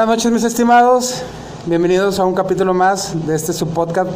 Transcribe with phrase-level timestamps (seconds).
[0.00, 1.22] Buenas noches mis estimados,
[1.66, 4.08] bienvenidos a un capítulo más de este subpodcast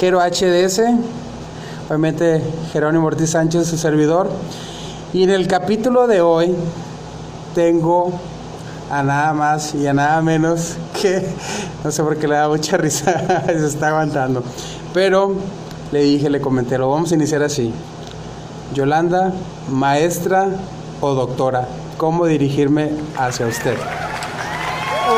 [0.00, 0.80] Gero HDS,
[1.86, 2.42] obviamente
[2.72, 4.28] Jerónimo Ortiz Sánchez, su servidor.
[5.12, 6.56] Y en el capítulo de hoy
[7.54, 8.10] tengo
[8.90, 11.24] a nada más y a nada menos que,
[11.84, 14.42] no sé por qué le da mucha risa, se está aguantando,
[14.92, 15.34] pero
[15.92, 17.72] le dije, le comenté, lo vamos a iniciar así.
[18.74, 19.32] Yolanda,
[19.70, 20.48] maestra
[21.00, 23.76] o doctora, ¿cómo dirigirme hacia usted?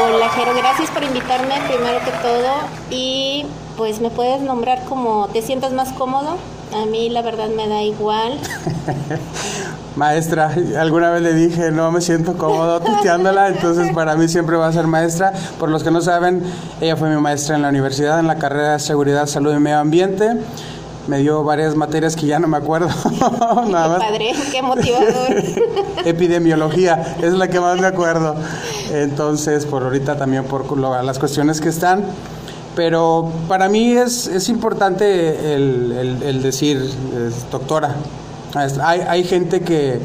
[0.02, 2.54] Hola Jero, gracias por invitarme primero que todo
[2.88, 3.44] y
[3.76, 6.38] pues me puedes nombrar como te sientas más cómodo.
[6.74, 8.38] A mí la verdad me da igual.
[9.96, 14.68] maestra, alguna vez le dije, no me siento cómodo tuteándola, entonces para mí siempre va
[14.68, 15.34] a ser maestra.
[15.58, 16.44] Por los que no saben,
[16.80, 19.80] ella fue mi maestra en la universidad, en la carrera de Seguridad, Salud y Medio
[19.80, 20.38] Ambiente
[21.06, 22.88] me dio varias materias que ya no me acuerdo.
[23.68, 25.44] Nada qué padre, qué motivador.
[26.04, 28.34] Epidemiología, es la que más me acuerdo.
[28.92, 32.04] Entonces, por ahorita también por las cuestiones que están.
[32.76, 36.80] Pero para mí es, es importante el, el, decir,
[37.50, 37.96] doctora.
[38.54, 40.00] Hay, hay gente que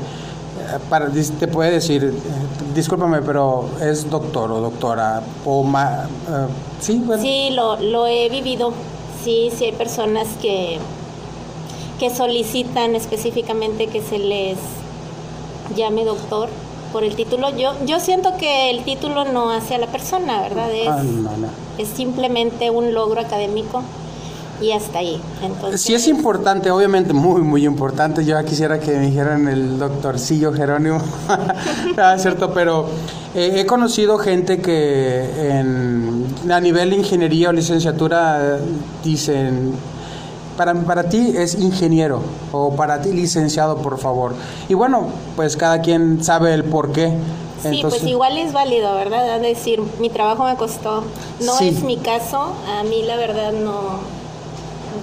[0.65, 5.21] eh, para, te puede decir, eh, discúlpame, pero es doctor o doctora.
[5.45, 6.47] O ma, eh,
[6.79, 7.21] sí, bueno.
[7.21, 8.73] sí lo, lo he vivido
[9.25, 10.77] sí, sí hay personas que,
[11.99, 14.57] que solicitan específicamente que se les
[15.75, 16.47] llame doctor
[16.93, 17.49] por el título.
[17.57, 20.71] Yo, yo siento que el título no hace a la persona, ¿verdad?
[20.71, 21.03] Es, ah,
[21.79, 23.81] es simplemente un logro académico
[24.61, 25.21] y hasta ahí.
[25.41, 28.23] Entonces, sí es importante, obviamente muy, muy importante.
[28.25, 30.99] Yo quisiera que me dijeran el doctorcillo Jerónimo,
[31.97, 32.87] ah, cierto, pero
[33.33, 38.57] eh, he conocido gente que en, a nivel de ingeniería o licenciatura
[39.03, 39.73] dicen,
[40.57, 44.33] para, para ti es ingeniero o para ti licenciado, por favor.
[44.69, 47.13] Y bueno, pues cada quien sabe el por qué.
[47.61, 49.39] Sí, pues igual es válido, ¿verdad?
[49.39, 51.03] decir, mi trabajo me costó.
[51.41, 53.99] No es mi caso, a mí la verdad no,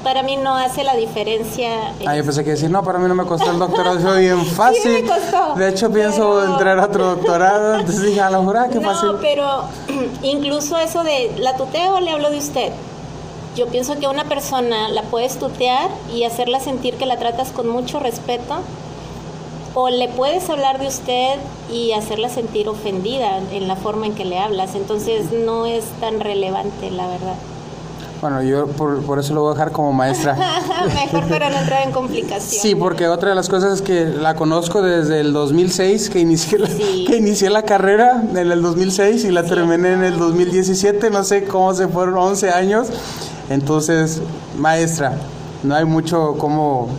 [0.02, 1.92] para mí no hace la diferencia.
[2.06, 4.44] Ah, yo pensé que decir, no, para mí no me costó el doctorado, fue bien
[4.46, 4.80] fácil.
[4.82, 5.54] Sí me costó.
[5.54, 9.12] De hecho, pienso entrar a otro doctorado, entonces dije, a lo mejor, ah, qué fácil.
[9.12, 9.64] No, pero
[10.22, 12.72] incluso eso de, ¿la tuteo o le hablo de usted?
[13.54, 17.68] Yo pienso que una persona la puedes tutear y hacerla sentir que la tratas con
[17.68, 18.62] mucho respeto,
[19.74, 21.38] o le puedes hablar de usted
[21.70, 24.74] y hacerla sentir ofendida en la forma en que le hablas.
[24.74, 27.36] Entonces no es tan relevante, la verdad.
[28.22, 30.36] Bueno, yo por, eso lo voy a dejar como maestra.
[30.94, 32.62] Mejor para no entrar en complicaciones.
[32.62, 36.60] Sí, porque otra de las cosas es que la conozco desde el 2006, que inicié
[36.60, 41.24] la, que inicié la carrera en el 2006 y la terminé en el 2017, no
[41.24, 42.90] sé cómo se fueron 11 años.
[43.50, 44.22] Entonces,
[44.56, 45.14] maestra,
[45.64, 46.90] no hay mucho cómo,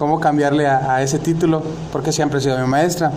[0.00, 3.12] cómo cambiarle a, a ese título, porque siempre he sido mi maestra.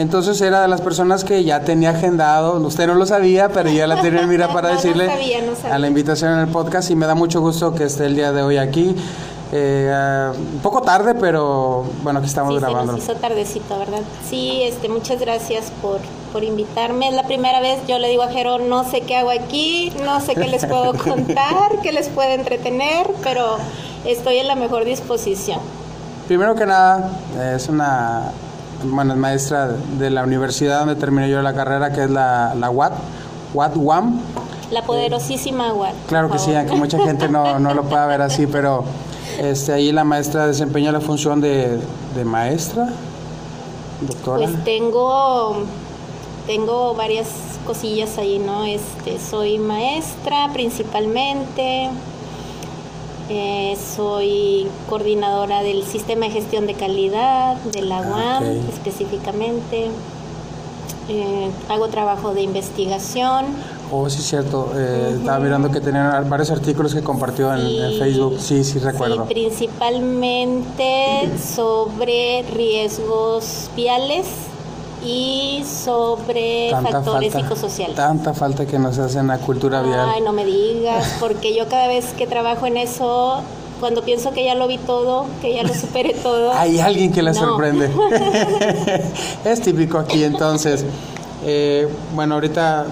[0.00, 3.86] Entonces era de las personas que ya tenía agendado, usted no lo sabía, pero ya
[3.86, 5.10] la tenía mira para decirle
[5.70, 8.32] a la invitación en el podcast y me da mucho gusto que esté el día
[8.32, 8.96] de hoy aquí.
[9.52, 12.92] Eh, un poco tarde, pero bueno, aquí estamos grabando.
[12.92, 14.00] Se nos hizo tardecito, ¿verdad?
[14.26, 15.98] Sí, este, muchas gracias por,
[16.32, 17.08] por invitarme.
[17.08, 20.18] Es la primera vez, yo le digo a Jero, no sé qué hago aquí, no
[20.22, 23.58] sé qué les puedo contar, qué les puede entretener, pero
[24.06, 25.60] estoy en la mejor disposición.
[26.26, 27.10] Primero que nada,
[27.54, 28.32] es una
[28.84, 29.68] bueno, es maestra
[29.98, 32.92] de la universidad donde terminé yo la carrera, que es la, la UAT,
[33.54, 34.20] UAT UAM.
[34.70, 35.94] La poderosísima UAT.
[36.08, 38.84] Claro que sí, aunque mucha gente no, no, lo pueda ver así, pero
[39.38, 41.80] este, ahí la maestra desempeña la función de,
[42.14, 42.88] de maestra,
[44.00, 44.46] doctora.
[44.46, 45.64] Pues tengo,
[46.46, 47.28] tengo varias
[47.66, 48.64] cosillas ahí, ¿no?
[48.64, 51.90] Este, soy maestra principalmente,
[53.30, 59.88] eh, soy coordinadora del sistema de gestión de calidad de la UAM específicamente.
[61.08, 63.46] Eh, hago trabajo de investigación.
[63.92, 64.72] Oh, sí, cierto.
[64.74, 68.40] Eh, estaba mirando que tenían varios artículos que compartió en, Facebook.
[68.40, 69.26] Sí, sí, recuerdo.
[69.26, 74.26] principalmente sobre riesgos viales
[75.04, 77.96] y sobre factores psicosociales.
[77.96, 80.08] Tanta falta que nos hacen la cultura vial.
[80.14, 83.42] Ay, no me digas, porque yo cada vez que trabajo en eso,
[83.78, 86.52] cuando pienso que ya lo vi todo, que ya lo superé todo.
[86.52, 87.90] Hay alguien que la sorprende.
[89.44, 90.84] es típico aquí entonces.
[91.44, 92.86] Eh, bueno, ahorita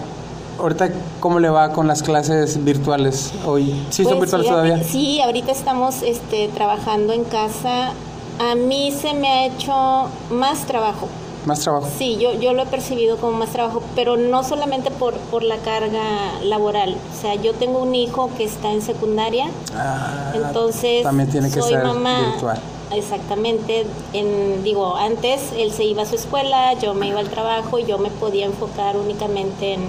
[0.58, 0.90] ahorita
[1.20, 5.52] cómo le va con las clases virtuales hoy sí son pues virtuales todavía sí ahorita
[5.52, 7.92] estamos este trabajando en casa
[8.40, 11.08] a mí se me ha hecho más trabajo
[11.46, 11.88] más trabajo.
[11.96, 15.56] Sí, yo, yo lo he percibido como más trabajo, pero no solamente por, por la
[15.58, 16.96] carga laboral.
[17.16, 21.60] O sea, yo tengo un hijo que está en secundaria, ah, entonces también tiene que
[21.60, 22.32] soy ser mamá.
[22.32, 22.60] Virtual.
[22.92, 23.86] Exactamente.
[24.12, 27.98] En, digo, antes él se iba a su escuela, yo me iba al trabajo yo
[27.98, 29.80] me podía enfocar únicamente en,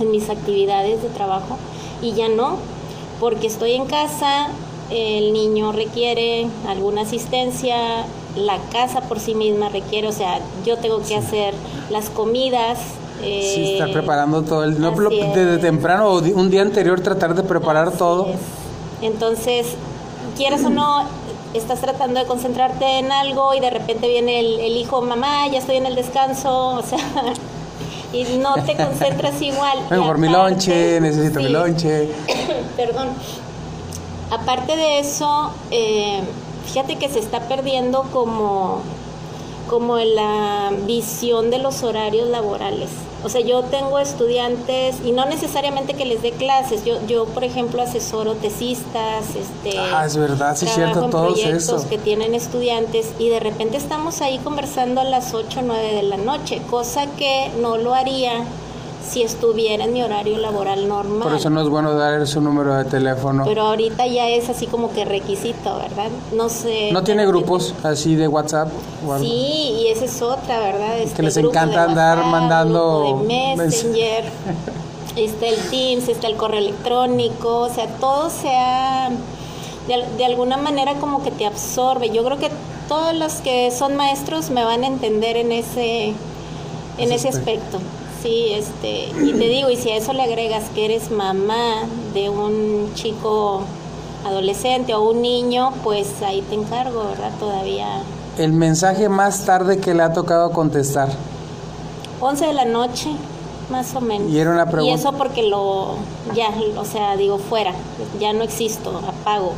[0.00, 1.56] en mis actividades de trabajo
[2.02, 2.58] y ya no,
[3.20, 4.48] porque estoy en casa,
[4.90, 8.04] el niño requiere alguna asistencia,
[8.36, 11.54] la casa por sí misma requiere, o sea, yo tengo que hacer
[11.90, 12.78] las comidas.
[13.20, 17.42] sí, estar eh, preparando todo el no desde temprano o un día anterior tratar de
[17.42, 18.28] preparar todo.
[19.02, 19.66] Entonces,
[20.36, 21.04] quieras o no,
[21.54, 25.76] estás tratando de concentrarte en algo y de repente viene el, hijo, mamá, ya estoy
[25.76, 26.98] en el descanso, o sea,
[28.12, 29.78] y no te concentras igual.
[29.88, 32.10] Vengo por mi lonche, necesito mi lonche.
[32.76, 33.08] Perdón.
[34.30, 36.20] Aparte de eso, eh,
[36.64, 38.82] fíjate que se está perdiendo como,
[39.68, 42.90] como la visión de los horarios laborales.
[43.22, 46.84] O sea, yo tengo estudiantes y no necesariamente que les dé clases.
[46.86, 49.78] Yo, yo por ejemplo, asesoro tesistas, este.
[49.78, 54.38] Ah, es verdad, sí, cierto, todos proyectos que tienen estudiantes y de repente estamos ahí
[54.38, 58.44] conversando a las 8 o 9 de la noche, cosa que no lo haría
[59.08, 61.28] si estuviera en mi horario laboral normal.
[61.28, 63.44] Por eso no es bueno dar su número de teléfono.
[63.44, 66.10] Pero ahorita ya es así como que requisito, ¿verdad?
[66.32, 66.90] No sé.
[66.92, 68.68] ¿No tiene grupos así de WhatsApp?
[69.18, 70.98] Sí, y esa es otra, ¿verdad?
[70.98, 73.24] Este que les encanta andar mandando...
[73.26, 74.24] De Messenger,
[75.16, 79.10] está el Teams, está el correo electrónico, o sea, todo sea...
[79.88, 82.10] De, de alguna manera como que te absorbe.
[82.10, 82.50] Yo creo que
[82.86, 86.12] todos los que son maestros me van a entender en ese,
[86.98, 87.78] en ese aspecto.
[88.22, 92.28] Sí, este, y te digo, y si a eso le agregas que eres mamá de
[92.28, 93.62] un chico
[94.26, 97.30] adolescente o un niño, pues ahí te encargo, ¿verdad?
[97.38, 97.86] Todavía.
[98.36, 101.08] El mensaje más tarde que le ha tocado contestar.
[102.20, 103.08] 11 de la noche,
[103.70, 104.30] más o menos.
[104.30, 104.90] Y era una pregunta.
[104.90, 105.94] Y eso porque lo,
[106.34, 107.72] ya, o sea, digo, fuera,
[108.20, 109.54] ya no existo, apago.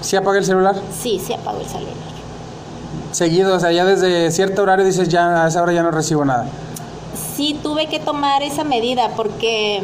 [0.00, 0.74] ¿Sí apaga el celular?
[1.00, 1.94] Sí, sí apago el celular.
[3.12, 6.24] Seguido, o sea, ya desde cierto horario dices, ya a esa hora ya no recibo
[6.24, 6.48] nada
[7.16, 9.82] sí tuve que tomar esa medida porque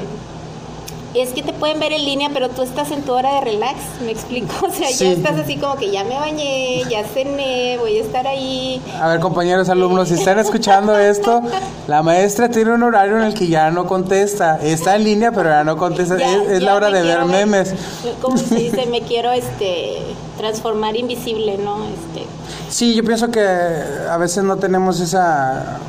[1.14, 3.78] es que te pueden ver en línea, pero tú estás en tu hora de relax,
[4.04, 4.48] me explico.
[4.70, 8.26] O sea, ya estás así como que ya me bañé, ya cené, voy a estar
[8.26, 8.80] ahí.
[9.00, 11.42] A ver, compañeros alumnos, si están escuchando esto,
[11.88, 14.60] la maestra tiene un horario en el que ya no contesta.
[14.62, 16.16] Está en línea, pero ya no contesta.
[16.16, 17.74] es, la hora de ver memes.
[18.22, 20.02] Como se dice, me quiero este
[20.36, 21.84] transformar invisible, ¿no?
[21.84, 22.26] Este.
[22.68, 25.80] Sí, yo pienso que a veces no tenemos esa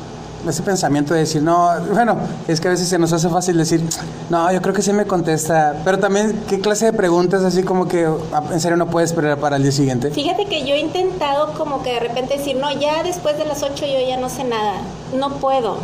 [0.48, 2.16] ese pensamiento de decir, no, bueno,
[2.48, 3.82] es que a veces se nos hace fácil decir,
[4.30, 7.88] no, yo creo que sí me contesta, pero también, ¿qué clase de preguntas así como
[7.88, 8.08] que
[8.50, 10.10] en serio no puedes esperar para el día siguiente?
[10.10, 13.62] Fíjate que yo he intentado como que de repente decir, no, ya después de las
[13.62, 14.74] 8 yo ya no sé nada,
[15.14, 15.78] no puedo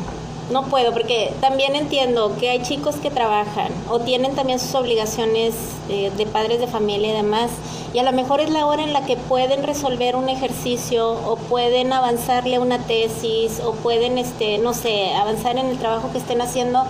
[0.51, 5.55] no puedo, porque también entiendo que hay chicos que trabajan o tienen también sus obligaciones
[5.89, 7.51] eh, de padres de familia y demás,
[7.93, 11.37] y a lo mejor es la hora en la que pueden resolver un ejercicio o
[11.37, 16.41] pueden avanzarle una tesis o pueden, este, no sé, avanzar en el trabajo que estén
[16.41, 16.85] haciendo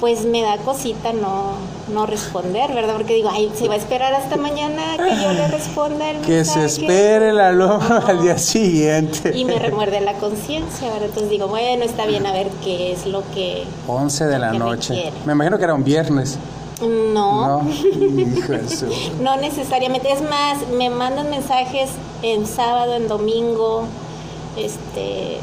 [0.00, 1.54] pues me da cosita no,
[1.92, 2.94] no responder, ¿verdad?
[2.94, 6.44] Porque digo, ay, se va a esperar hasta mañana que yo le responda el Que
[6.44, 9.36] se espere el alumno al día siguiente.
[9.36, 11.06] Y me remuerde la conciencia, ¿verdad?
[11.06, 13.64] Entonces digo, bueno, está bien a ver qué es lo que...
[13.86, 15.12] 11 de la noche.
[15.24, 16.38] Me imagino que era un viernes.
[16.80, 17.62] No.
[17.62, 17.62] No.
[19.22, 20.12] no necesariamente.
[20.12, 21.90] Es más, me mandan mensajes
[22.22, 23.84] en sábado, en domingo,
[24.56, 25.38] este...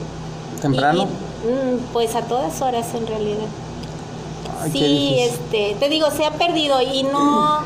[0.61, 1.05] ¿Temprano?
[1.05, 3.45] Mm, pues a todas horas en realidad
[4.71, 7.59] sí, este, te digo, se ha perdido y no,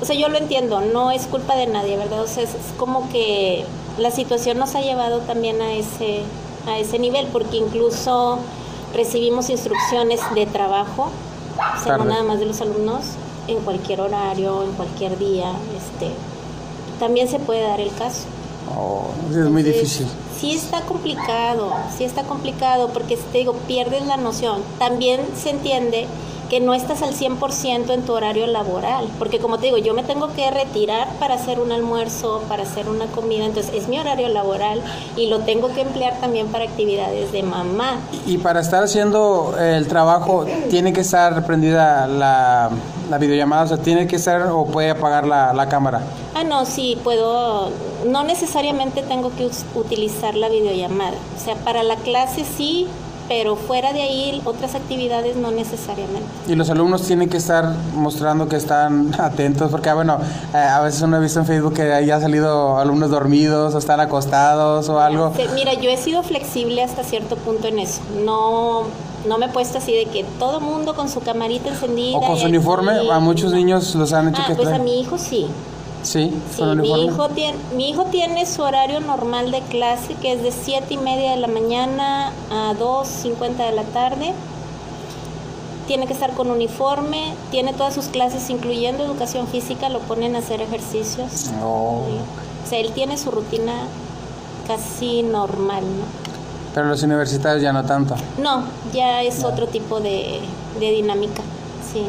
[0.00, 2.22] o sea, yo lo entiendo, no es culpa de nadie, ¿verdad?
[2.22, 3.64] O sea, es, como que
[3.98, 6.22] la situación nos ha llevado también a ese,
[6.66, 8.38] a ese nivel, porque incluso
[8.94, 11.10] recibimos instrucciones de trabajo,
[11.78, 13.04] o sea, no nada más de los alumnos,
[13.48, 16.10] en cualquier horario, en cualquier día, este,
[16.98, 18.24] también se puede dar el caso.
[18.76, 20.06] Oh, es muy difícil
[20.40, 24.62] sí está complicado, sí está complicado porque te digo, pierdes la noción.
[24.78, 26.06] También se entiende
[26.48, 30.04] que no estás al 100% en tu horario laboral, porque como te digo, yo me
[30.04, 34.28] tengo que retirar para hacer un almuerzo, para hacer una comida, entonces es mi horario
[34.28, 34.80] laboral
[35.16, 37.98] y lo tengo que emplear también para actividades de mamá.
[38.26, 42.70] Y para estar haciendo el trabajo, ¿tiene que estar prendida la,
[43.10, 43.64] la videollamada?
[43.64, 46.02] O sea, ¿tiene que estar o puede apagar la, la cámara?
[46.34, 47.70] Ah, no, sí, puedo
[48.06, 51.16] no necesariamente tengo que utilizar la videollamada.
[51.36, 52.86] O sea, para la clase sí,
[53.28, 56.28] pero fuera de ahí otras actividades no necesariamente.
[56.46, 60.18] Y los alumnos tienen que estar mostrando que están atentos, porque bueno,
[60.54, 64.00] eh, a veces uno ha visto en Facebook que haya salido alumnos dormidos o están
[64.00, 65.32] acostados o algo.
[65.54, 68.00] Mira, yo he sido flexible hasta cierto punto en eso.
[68.24, 68.84] No
[69.26, 72.16] no me he puesto así de que todo mundo con su camarita encendida.
[72.16, 75.00] O con su uniforme, a muchos niños los han hecho ah, que Pues a mi
[75.00, 75.46] hijo sí.
[76.02, 76.32] Sí,
[76.76, 80.94] mi hijo, tiene, mi hijo tiene su horario normal de clase, que es de 7
[80.94, 84.32] y media de la mañana a 2.50 de la tarde.
[85.88, 90.38] tiene que estar con uniforme, tiene todas sus clases, incluyendo educación física, lo ponen a
[90.38, 91.50] hacer ejercicios.
[91.60, 91.66] No.
[91.66, 93.72] O sea, él tiene su rutina
[94.66, 96.25] casi normal, ¿no?
[96.76, 98.14] Pero los universitarios ya no tanto.
[98.36, 100.42] No, ya es otro tipo de,
[100.78, 101.40] de dinámica,
[101.90, 102.02] sí.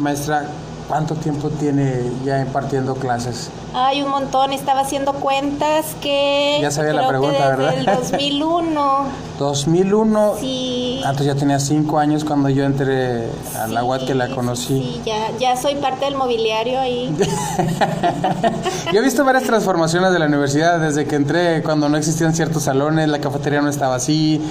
[0.00, 0.48] Maestra,
[0.90, 3.48] ¿cuánto tiempo tiene ya impartiendo clases?
[3.72, 6.58] Hay un montón, estaba haciendo cuentas que...
[6.60, 7.78] Ya sabía la creo que pregunta, desde ¿verdad?
[7.78, 9.04] el 2001,
[9.38, 10.34] 2001.
[10.40, 11.00] sí.
[11.06, 14.66] Antes ya tenía cinco años cuando yo entré a la sí, UAT que la conocí.
[14.66, 17.16] Sí, ya, ya soy parte del mobiliario ahí.
[18.92, 22.64] Yo he visto varias transformaciones de la universidad desde que entré, cuando no existían ciertos
[22.64, 24.42] salones, la cafetería no estaba así,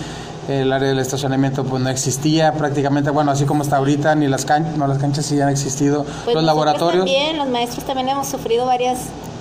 [0.50, 4.46] el área del estacionamiento pues no existía prácticamente, bueno, así como está ahorita, ni las
[4.46, 7.06] canchas, no, las canchas sí han existido, Pues los laboratorios.
[7.06, 9.00] También, los maestros también hemos sufrido varias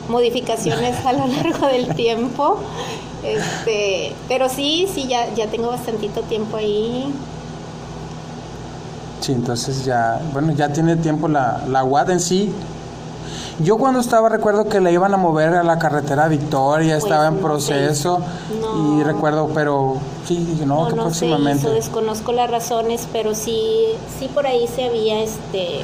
[0.08, 2.58] modificaciones a lo largo del tiempo.
[3.24, 7.12] Este, pero sí, sí, ya, ya tengo bastantito tiempo ahí.
[9.20, 12.52] Sí, entonces ya, bueno, ya tiene tiempo la, la UAT en sí.
[13.60, 17.26] Yo cuando estaba recuerdo que la iban a mover a la carretera Victoria, Pues estaba
[17.26, 18.20] en no proceso
[18.60, 19.00] No.
[19.00, 19.96] y recuerdo, pero
[20.26, 21.62] sí, dije, no, que no, no se próximamente.
[21.66, 23.86] hizo, desconozco las razones, pero sí,
[24.18, 25.80] sí por ahí se había este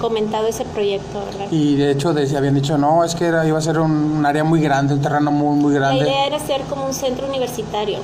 [0.00, 1.46] comentado ese proyecto, ¿verdad?
[1.50, 4.26] Y de hecho decía, habían dicho, no, es que era, iba a ser un, un
[4.26, 6.04] área muy grande, un terreno muy, muy La grande.
[6.04, 7.98] idea era ser como un centro universitario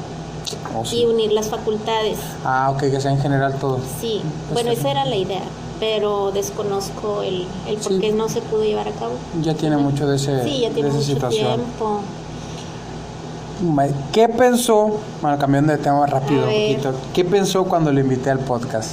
[0.75, 1.03] Oh, sí.
[1.03, 2.17] y unir las facultades.
[2.45, 3.79] Ah, ok, que sea en general todo.
[4.01, 4.79] Sí, Pues bueno, sí.
[4.81, 5.43] esa era la idea,
[5.81, 7.99] pero desconozco el, el por Sí.
[8.01, 9.13] qué no se pudo llevar a cabo.
[9.43, 11.55] Ya tiene mucho de, ese, Sí, ya de tiene esa mucho situación.
[11.57, 12.01] tiempo.
[14.13, 18.39] ¿Qué pensó, bueno, cambiando de tema rápido un poquito, ¿qué pensó cuando le invité al
[18.39, 18.93] podcast?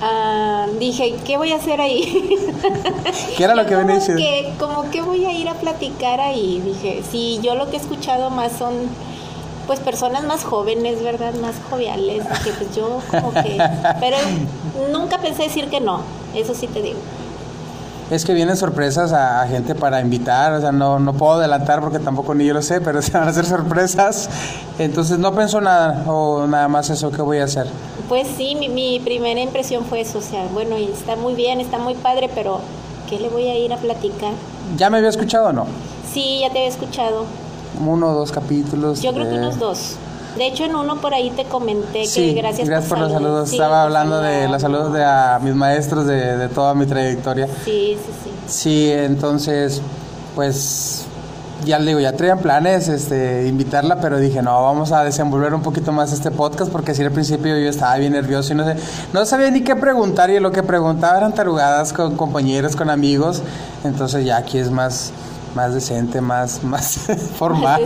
[0.00, 2.02] Ah, dije, ¿qué voy a hacer ahí?
[3.36, 4.22] ¿Qué era lo que venía diciendo?
[4.22, 6.60] que, como que voy a ir a platicar ahí.
[6.64, 8.72] Dije, sí, yo lo que he escuchado más son,
[9.66, 11.34] pues, personas más jóvenes, ¿verdad?
[11.34, 12.28] Más joviales.
[12.28, 13.62] Dije, pues yo como que...
[14.00, 14.16] Pero
[14.92, 16.00] nunca pensé decir que no,
[16.34, 16.98] eso sí te digo.
[18.10, 21.80] Es que vienen sorpresas a, a gente para invitar, o sea, no, no puedo adelantar
[21.80, 24.28] porque tampoco ni yo lo sé, pero se van a hacer sorpresas.
[24.78, 27.66] Entonces no pensó nada, o nada más eso que voy a hacer.
[28.08, 31.60] Pues sí, mi, mi primera impresión fue eso, o sea, bueno, y está muy bien,
[31.60, 32.60] está muy padre, pero
[33.08, 34.32] ¿qué le voy a ir a platicar?
[34.76, 35.66] ¿Ya me había escuchado o no?
[36.12, 37.24] Sí, ya te había escuchado.
[37.84, 39.00] Uno o dos capítulos.
[39.02, 39.96] Yo creo que unos dos.
[40.36, 43.50] De hecho, en uno por ahí te comenté Sí, que gracias, por los saludos.
[43.50, 47.46] Sí, Estaba hablando de los saludos de a mis maestros de, de toda mi trayectoria.
[47.64, 48.30] Sí, sí, sí.
[48.46, 49.82] Sí, entonces,
[50.34, 51.06] pues
[51.64, 55.62] ya le digo, ya traían planes, este, invitarla, pero dije, no, vamos a desenvolver un
[55.62, 58.76] poquito más este podcast porque si al principio yo estaba bien nervioso y no sé,
[59.12, 63.42] no sabía ni qué preguntar y lo que preguntaba eran tarugadas con compañeros, con amigos,
[63.84, 65.12] entonces ya aquí es más,
[65.54, 66.98] más decente, más, más
[67.38, 67.84] formal,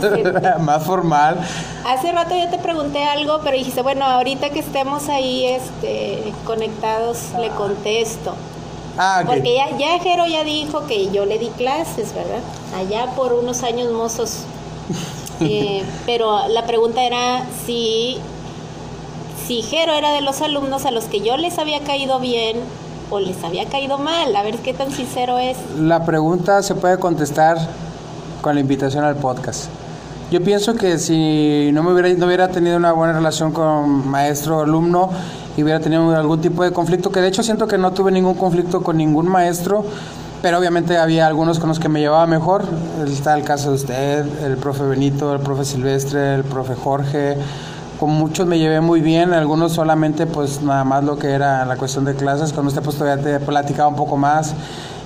[0.59, 1.37] más formal.
[1.85, 7.31] Hace rato yo te pregunté algo, pero dijiste, bueno, ahorita que estemos ahí este, conectados,
[7.39, 8.35] le contesto.
[8.97, 9.27] Ah, ok.
[9.27, 12.41] Porque ya, ya Jero ya dijo que yo le di clases, ¿verdad?
[12.75, 14.39] Allá por unos años mozos.
[15.39, 18.17] Eh, pero la pregunta era si,
[19.45, 22.57] si Jero era de los alumnos a los que yo les había caído bien
[23.09, 24.35] o les había caído mal.
[24.35, 25.57] A ver qué tan sincero es.
[25.79, 27.57] La pregunta se puede contestar
[28.41, 29.69] con la invitación al podcast.
[30.29, 34.57] Yo pienso que si no me hubiera, no hubiera tenido una buena relación con maestro
[34.57, 35.09] o alumno
[35.55, 38.35] y hubiera tenido algún tipo de conflicto, que de hecho siento que no tuve ningún
[38.35, 39.85] conflicto con ningún maestro,
[40.41, 42.65] pero obviamente había algunos con los que me llevaba mejor.
[43.07, 47.37] Está el caso de usted, el profe Benito, el profe Silvestre, el profe Jorge.
[47.99, 51.77] Con muchos me llevé muy bien, algunos solamente pues nada más lo que era la
[51.77, 54.53] cuestión de clases, con usted pues todavía te platicaba un poco más.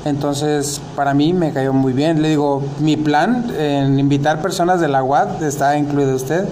[0.03, 2.21] Entonces, para mí me cayó muy bien.
[2.21, 6.45] Le digo, mi plan en invitar personas de la UAD está incluido usted.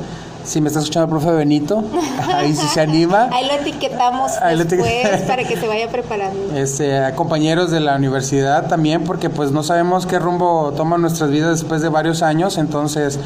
[0.46, 1.84] Si me está escuchando el profe Benito,
[2.34, 3.28] ahí si se anima.
[3.34, 6.56] Ahí lo etiquetamos Ahí lo después etiquet- para que se vaya preparando.
[6.56, 11.30] Este, a compañeros de la universidad también, porque pues no sabemos qué rumbo toman nuestras
[11.32, 13.20] vidas después de varios años, entonces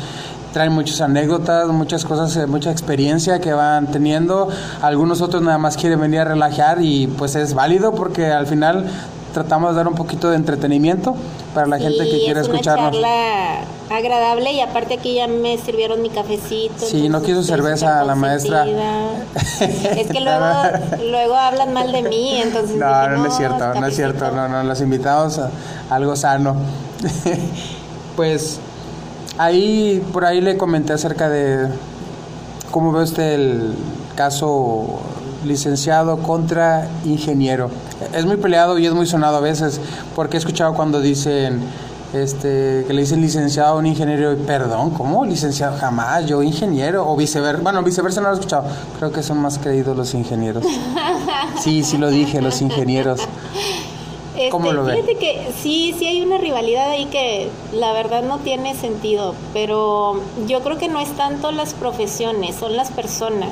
[0.54, 4.48] traen muchas anécdotas, muchas cosas, eh, mucha experiencia que van teniendo.
[4.82, 8.86] Algunos otros nada más quieren venir a relajar y pues es válido porque al final
[9.34, 11.16] tratamos de dar un poquito de entretenimiento
[11.56, 12.92] para la gente que Sí, quiera es escucharnos.
[12.92, 16.86] Charla agradable y aparte aquí ya me sirvieron mi cafecito.
[16.86, 18.66] Sí, no quiso cerveza súper la maestra.
[19.60, 20.46] es que luego,
[21.10, 23.96] luego hablan mal de mí, entonces No, dije, no, no es cierto, no es cafecito".
[23.96, 25.50] cierto, no, no, los invitamos a
[25.90, 26.56] algo sano.
[28.16, 28.60] pues
[29.38, 31.68] ahí, por ahí le comenté acerca de
[32.72, 33.76] cómo ve usted el
[34.16, 35.00] caso
[35.46, 37.70] licenciado contra ingeniero.
[38.14, 39.80] Es muy peleado y es muy sonado a veces,
[40.16, 41.62] porque he escuchado cuando dicen
[42.14, 45.26] este, que le dicen licenciado a un ingeniero y perdón, ¿cómo?
[45.26, 47.62] Licenciado jamás, yo ingeniero o viceversa.
[47.62, 48.66] Bueno, viceversa no lo he escuchado.
[48.98, 50.64] Creo que son más creídos los ingenieros.
[51.62, 53.22] Sí, sí lo dije, los ingenieros.
[54.52, 54.96] ¿Cómo este, lo ves?
[54.96, 60.20] Fíjate que sí, sí hay una rivalidad ahí que la verdad no tiene sentido, pero
[60.48, 63.52] yo creo que no es tanto las profesiones, son las personas.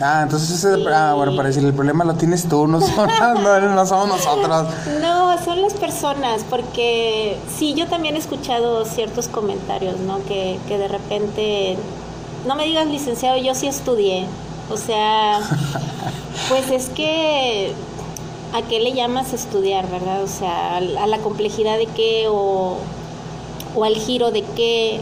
[0.00, 4.08] Ah, entonces ese, ah, bueno, para decir, el problema lo tienes tú, no, no, somos
[4.08, 4.66] nosotros.
[5.00, 10.24] No, son las personas, porque sí, yo también he escuchado ciertos comentarios, ¿no?
[10.24, 11.76] Que, que de repente,
[12.46, 14.26] no me digas licenciado, yo sí estudié.
[14.70, 15.40] O sea,
[16.48, 17.72] pues es que,
[18.52, 20.22] ¿a qué le llamas estudiar, verdad?
[20.22, 22.78] O sea, a la complejidad de qué o,
[23.74, 25.00] o al giro de qué.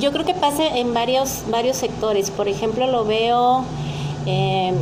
[0.00, 2.30] Yo creo que pasa en varios, varios sectores.
[2.30, 3.64] Por ejemplo, lo veo
[4.26, 4.74] Em,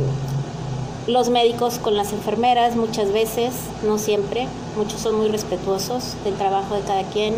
[1.07, 3.53] los médicos con las enfermeras muchas veces,
[3.85, 4.47] no siempre,
[4.77, 7.35] muchos son muy respetuosos del trabajo de cada quien.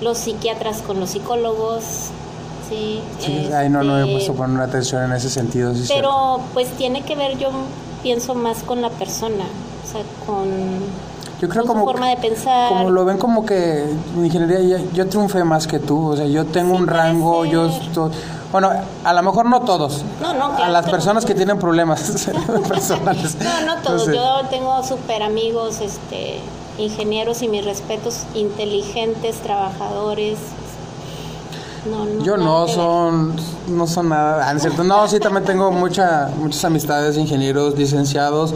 [0.00, 1.84] Los psiquiatras con los psicólogos,
[2.68, 3.00] sí.
[3.18, 5.74] Sí, ahí no, no he puesto poner atención en ese sentido.
[5.88, 7.50] pero pues tiene que ver, yo
[8.02, 9.44] pienso más con la persona,
[9.84, 10.48] o sea, con
[11.40, 12.68] yo creo como forma de pensar.
[12.68, 16.46] Como lo ven como que en ingeniería yo, triunfé más que tú, o sea, yo
[16.46, 18.12] tengo un rango, yo estoy
[18.52, 18.70] bueno,
[19.02, 20.04] a lo mejor no todos.
[20.20, 22.28] No, no, a las personas que tienen problemas
[22.68, 23.36] personales.
[23.40, 24.06] No, no todos.
[24.06, 26.38] Yo tengo súper amigos, este,
[26.76, 30.38] ingenieros y mis respetos, inteligentes, trabajadores.
[31.84, 33.34] No, no, Yo no, son,
[33.68, 34.84] no son nada, ah, cierto?
[34.84, 38.54] No, sí, también tengo mucha, muchas amistades, ingenieros, licenciados.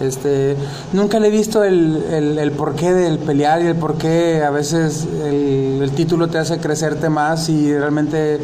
[0.00, 0.56] Este,
[0.92, 5.06] nunca le he visto el, el, el porqué del pelear y el porqué a veces
[5.24, 8.40] el, el título te hace crecerte más y realmente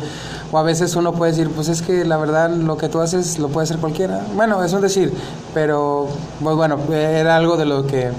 [0.50, 3.38] o a veces uno puede decir, pues es que la verdad lo que tú haces
[3.38, 4.20] lo puede hacer cualquiera.
[4.34, 5.12] Bueno, es un decir,
[5.54, 6.08] pero
[6.42, 8.10] pues bueno, era algo de lo que,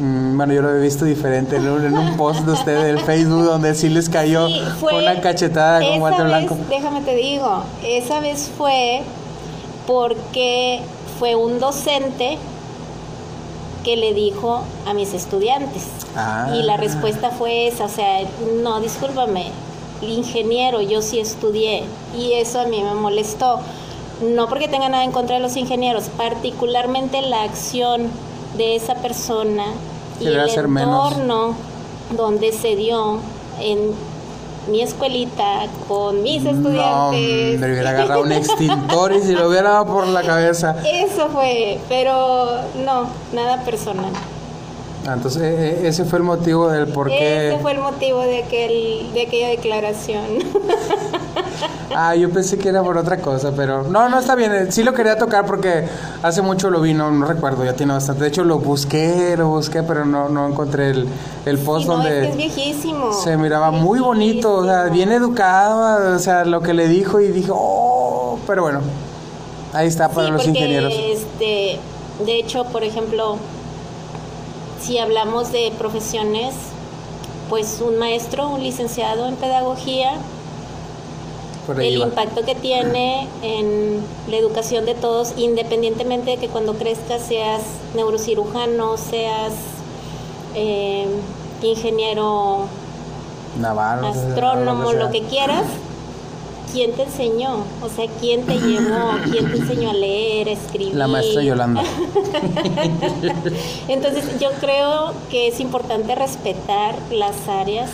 [0.00, 3.90] bueno, yo lo he visto diferente en un, post de usted del Facebook donde sí
[3.90, 4.46] les cayó
[4.80, 6.56] una cachetada con guante blanco.
[6.70, 9.02] Déjame te digo, esa vez fue
[9.86, 10.80] porque
[11.18, 12.38] fue un docente
[13.84, 15.84] que le dijo a mis estudiantes.
[16.54, 16.76] Y la ah.
[16.78, 18.20] respuesta fue esa, o sea,
[18.62, 19.50] no, discúlpame,
[20.00, 21.84] ingeniero, yo sí estudié
[22.16, 23.60] y eso a mí me molestó.
[24.22, 28.08] No porque tenga nada en contra de los ingenieros, particularmente la acción
[28.56, 29.64] de esa persona
[30.20, 31.54] y el entorno
[32.16, 33.18] donde se dio
[33.60, 33.92] en
[34.70, 37.60] mi escuelita con mis estudiantes.
[37.60, 40.76] No, me hubiera agarrado un extintor y si lo hubiera dado por la cabeza.
[40.84, 44.12] Eso fue, pero no, nada personal.
[45.06, 47.48] Ah, entonces e, ese fue el motivo del por qué.
[47.48, 50.24] Ese fue el motivo de, aquel, de aquella declaración.
[51.94, 54.52] ah, yo pensé que era por otra cosa, pero no, no está bien.
[54.52, 55.86] Eh, sí lo quería tocar porque
[56.22, 58.22] hace mucho lo vi, no, recuerdo, ya tiene bastante.
[58.22, 61.08] De hecho lo busqué, lo busqué, pero no, no encontré el,
[61.46, 62.28] el post donde...
[62.28, 63.12] Es, viejísimo.
[63.12, 67.28] Se miraba muy bonito, o sea, bien educado, o sea, lo que le dijo y
[67.28, 68.80] dijo, oh, pero bueno,
[69.72, 70.92] ahí está para los ingenieros.
[70.92, 71.78] Este,
[72.24, 73.38] de hecho, por ejemplo
[74.80, 76.54] si hablamos de profesiones,
[77.48, 80.14] pues un maestro, un licenciado en pedagogía,
[81.68, 87.62] el impacto que tiene en la educación de todos, independientemente de que cuando crezcas seas
[87.94, 89.52] neurocirujano, seas
[90.54, 91.06] eh,
[91.62, 92.66] ingeniero
[93.62, 95.64] astrónomo, lo que quieras
[96.72, 97.64] ¿quién te enseñó?
[97.82, 99.12] O sea, ¿quién te llevó?
[99.30, 100.94] ¿Quién te enseñó a leer, a escribir?
[100.94, 101.82] La maestra Yolanda.
[103.88, 107.90] Entonces, yo creo que es importante respetar las áreas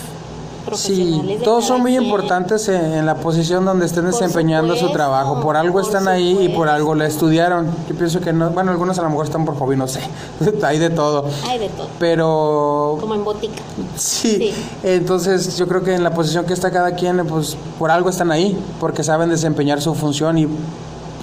[0.74, 5.40] Sí, todos son muy importantes en, la posición donde estén desempeñando su trabajo.
[5.40, 7.66] Por algo están ahí y por algo la estudiaron.
[7.88, 10.00] Yo pienso que no, bueno, algunos a lo mejor están por hobby, no sé.
[10.62, 11.26] Hay de todo.
[11.48, 11.88] Hay de todo.
[11.98, 12.98] Pero...
[13.00, 13.62] Como en botica.
[13.96, 14.52] Sí,
[14.82, 18.30] entonces yo creo que en la posición que está cada quien, pues por algo están
[18.30, 20.48] ahí, porque saben desempeñar su función y,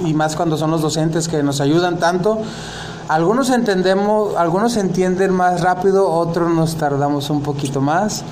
[0.06, 2.40] y más cuando son los docentes que nos ayudan tanto.
[3.10, 8.24] Algunos entendemos, algunos entienden más rápido, otros nos tardamos un poquito más.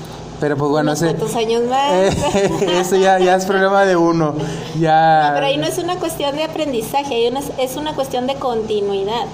[0.41, 1.93] Pero pues bueno, ese, años más?
[2.61, 4.33] eso ya, ya es problema de uno.
[4.79, 5.31] Ya...
[5.35, 9.25] pero ahí no es una cuestión de aprendizaje, es una cuestión de continuidad.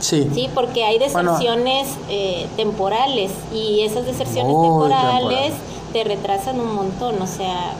[0.00, 0.28] Sí.
[0.34, 5.52] Sí, porque hay deserciones eh, temporales y esas deserciones temporales
[5.92, 7.74] te retrasan un montón, o sea...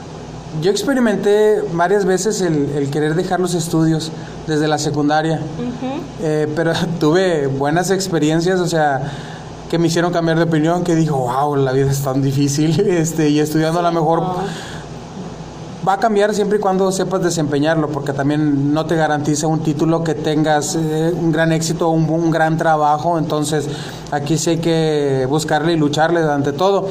[0.61, 4.13] Yo experimenté varias veces el, querer dejar los estudios
[4.47, 5.41] desde la secundaria,
[6.23, 9.11] eh, pero tuve buenas experiencias, o sea
[9.71, 13.29] que me hicieron cambiar de opinión, que dijo, wow, la vida es tan difícil, este,
[13.29, 14.23] y estudiando a lo mejor
[15.87, 20.03] va a cambiar siempre y cuando sepas desempeñarlo, porque también no te garantiza un título
[20.03, 23.69] que tengas eh, un gran éxito, un, un gran trabajo, entonces
[24.11, 26.89] aquí sí hay que buscarle y lucharle ante todo.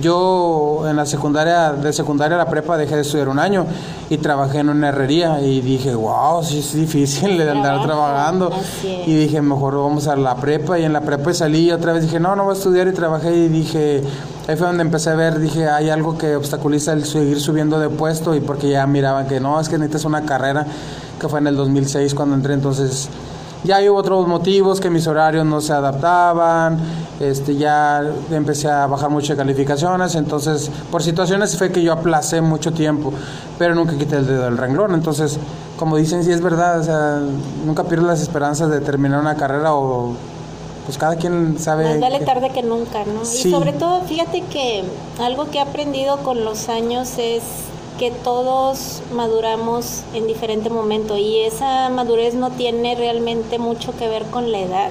[0.00, 3.66] Yo en la secundaria, de secundaria a la prepa dejé de estudiar un año
[4.08, 8.50] y trabajé en una herrería y dije, wow, sí es difícil de andar trabajando.
[8.84, 12.04] Y dije, mejor vamos a la prepa y en la prepa salí y otra vez
[12.04, 14.02] dije, no, no voy a estudiar y trabajé y dije,
[14.48, 17.88] ahí fue donde empecé a ver, dije, hay algo que obstaculiza el seguir subiendo de
[17.88, 20.66] puesto y porque ya miraban que no, es que necesitas una carrera,
[21.18, 23.08] que fue en el 2006 cuando entré, entonces
[23.62, 26.78] ya hubo otros motivos que mis horarios no se adaptaban,
[27.20, 32.72] este ya empecé a bajar muchas calificaciones, entonces por situaciones fue que yo aplacé mucho
[32.72, 33.12] tiempo,
[33.58, 35.38] pero nunca quité el dedo del renglón, entonces
[35.78, 37.20] como dicen, sí es verdad, o sea,
[37.64, 40.14] nunca pierdo las esperanzas de terminar una carrera o
[40.84, 41.84] pues cada quien sabe.
[41.84, 43.22] Más vale tarde que nunca, ¿no?
[43.22, 44.84] Y sobre todo, fíjate que
[45.18, 47.42] algo que he aprendido con los años es
[47.98, 54.24] que todos maduramos en diferente momento y esa madurez no tiene realmente mucho que ver
[54.26, 54.90] con la edad.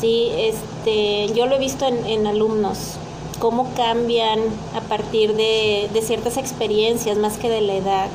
[0.00, 2.94] Sí, este, yo lo he visto en, en alumnos,
[3.38, 4.40] cómo cambian
[4.76, 8.08] a partir de, de ciertas experiencias más que de la edad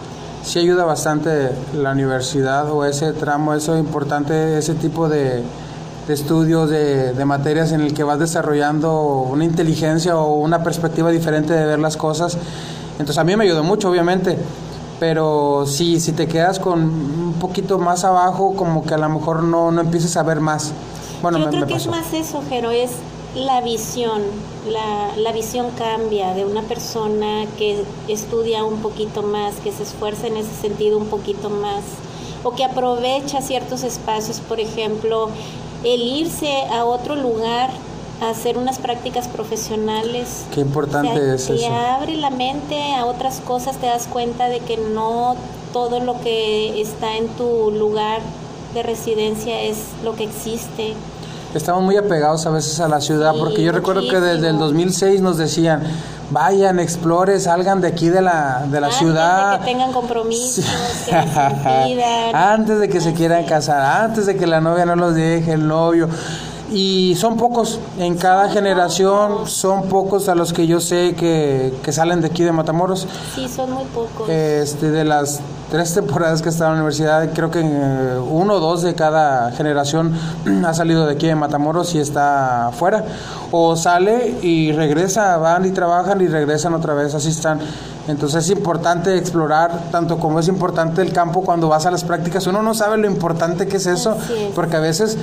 [0.43, 5.41] sí ayuda bastante la universidad o ese tramo, eso es importante, ese tipo de,
[6.07, 11.09] de estudios, de, de, materias en el que vas desarrollando una inteligencia o una perspectiva
[11.11, 12.37] diferente de ver las cosas.
[12.93, 14.37] Entonces a mí me ayudó mucho, obviamente,
[14.99, 19.43] pero sí, si te quedas con un poquito más abajo, como que a lo mejor
[19.43, 20.71] no, no empieces a ver más.
[21.21, 22.91] Bueno, Yo creo que es más eso, Jero, es
[23.35, 24.21] la visión,
[24.69, 30.27] la, la visión cambia de una persona que estudia un poquito más, que se esfuerza
[30.27, 31.83] en ese sentido un poquito más,
[32.43, 35.29] o que aprovecha ciertos espacios, por ejemplo,
[35.83, 37.69] el irse a otro lugar
[38.21, 40.45] a hacer unas prácticas profesionales.
[40.53, 41.55] Qué importante es eso.
[41.55, 45.35] Te abre la mente a otras cosas, te das cuenta de que no
[45.73, 48.21] todo lo que está en tu lugar
[48.73, 50.93] de residencia es lo que existe.
[51.53, 55.21] Estamos muy apegados a veces a la ciudad, porque yo recuerdo que desde el 2006
[55.21, 55.83] nos decían,
[56.31, 59.53] vayan, exploren, salgan de aquí de la, de la ciudad.
[59.53, 60.65] De que tengan compromisos,
[61.05, 61.13] que
[62.33, 65.67] Antes de que se quieran casar, antes de que la novia no los deje, el
[65.67, 66.09] novio.
[66.71, 71.91] Y son pocos, en cada generación son pocos a los que yo sé que, que
[71.91, 73.07] salen de aquí de Matamoros.
[73.35, 74.27] Sí, son muy pocos.
[74.27, 75.39] Este, de las
[75.73, 79.51] tres temporadas que estado en la universidad, creo que eh, uno o dos de cada
[79.53, 80.13] generación
[80.67, 83.03] ha salido de aquí de Matamoros y está fuera.
[83.49, 87.59] O sale y regresa, van y trabajan y regresan otra vez, así están.
[88.07, 92.45] Entonces es importante explorar, tanto como es importante el campo cuando vas a las prácticas.
[92.45, 94.15] Uno no sabe lo importante que es eso,
[94.53, 95.17] porque a veces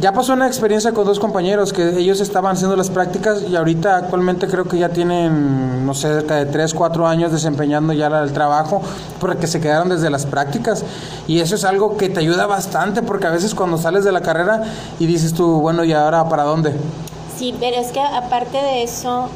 [0.00, 3.96] ya pasó una experiencia con dos compañeros que ellos estaban haciendo las prácticas y ahorita
[3.96, 8.32] actualmente creo que ya tienen, no sé, cerca de 3, 4 años desempeñando ya el
[8.32, 8.80] trabajo,
[9.20, 10.84] porque se quedaron desde las prácticas.
[11.28, 14.22] Y eso es algo que te ayuda bastante, porque a veces cuando sales de la
[14.22, 14.62] carrera
[14.98, 16.74] y dices tú, bueno, ¿y ahora para dónde?
[17.38, 19.28] Sí, pero es que aparte de eso,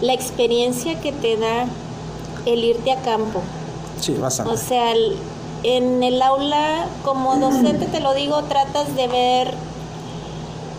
[0.00, 1.64] la experiencia que te da
[2.46, 3.42] el irte a campo.
[4.00, 4.52] Sí, bastante.
[4.52, 4.92] O sea,
[5.62, 9.54] en el aula, como docente te lo digo, tratas de ver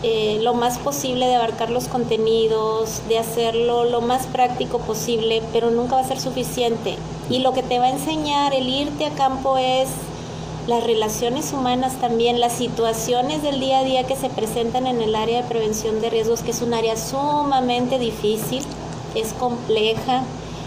[0.02, 5.70] eh, lo más posible, de abarcar los contenidos, de hacerlo lo más práctico posible, pero
[5.70, 6.96] nunca va a ser suficiente.
[7.30, 9.88] Y lo que te va a enseñar el irte a campo es
[10.66, 15.14] las relaciones humanas también, las situaciones del día a día que se presentan en el
[15.14, 18.64] área de prevención de riesgos, que es un área sumamente difícil,
[19.14, 20.22] es compleja,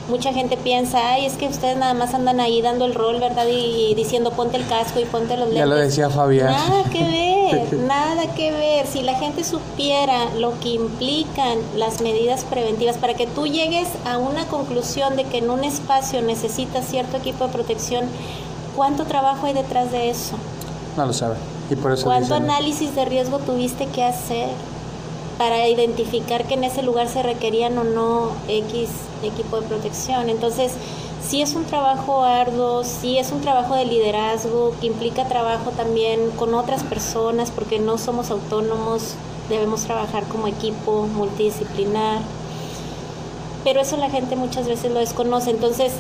[0.10, 3.46] mucha gente piensa, ay, es que ustedes nada más andan ahí dando el rol, ¿verdad?
[3.48, 5.58] Y, diciendo ponte el casco y ponte los lentes.
[5.58, 6.52] Ya lo decía Fabián.
[6.52, 8.88] Nada que ver, nada que ver.
[8.88, 14.18] Si la gente supiera lo que implican las medidas preventivas para que tú llegues a
[14.18, 18.06] una conclusión de que en un espacio necesitas cierto equipo de protección,
[18.76, 20.36] ¿cuánto trabajo hay detrás de eso?
[20.98, 21.36] No lo sabe.
[21.70, 24.50] Y por eso ¿Cuánto análisis de riesgo tuviste que hacer?
[25.38, 28.90] para identificar que en ese lugar se requerían o no X
[29.28, 30.30] equipo de protección.
[30.30, 30.74] Entonces,
[31.22, 36.32] sí es un trabajo arduo, sí es un trabajo de liderazgo que implica trabajo también
[36.32, 39.16] con otras personas porque no somos autónomos,
[39.50, 42.20] debemos trabajar como equipo multidisciplinar.
[43.64, 45.50] Pero eso la gente muchas veces lo desconoce.
[45.50, 45.94] Entonces,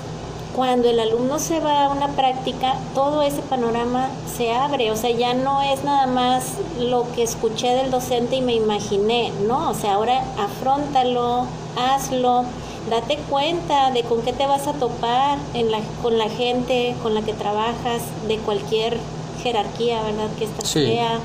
[0.55, 4.07] cuando el alumno se va a una práctica, todo ese panorama
[4.37, 8.41] se abre, o sea, ya no es nada más lo que escuché del docente y
[8.41, 9.69] me imaginé, ¿no?
[9.69, 12.45] O sea, ahora afrontalo, hazlo,
[12.89, 17.13] date cuenta de con qué te vas a topar en la, con la gente con
[17.13, 18.97] la que trabajas, de cualquier
[19.41, 20.29] jerarquía, ¿verdad?
[20.37, 21.19] Que esta sea.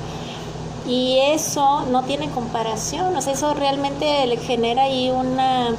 [0.89, 5.75] Y eso no tiene comparación, o sea, eso realmente le genera ahí una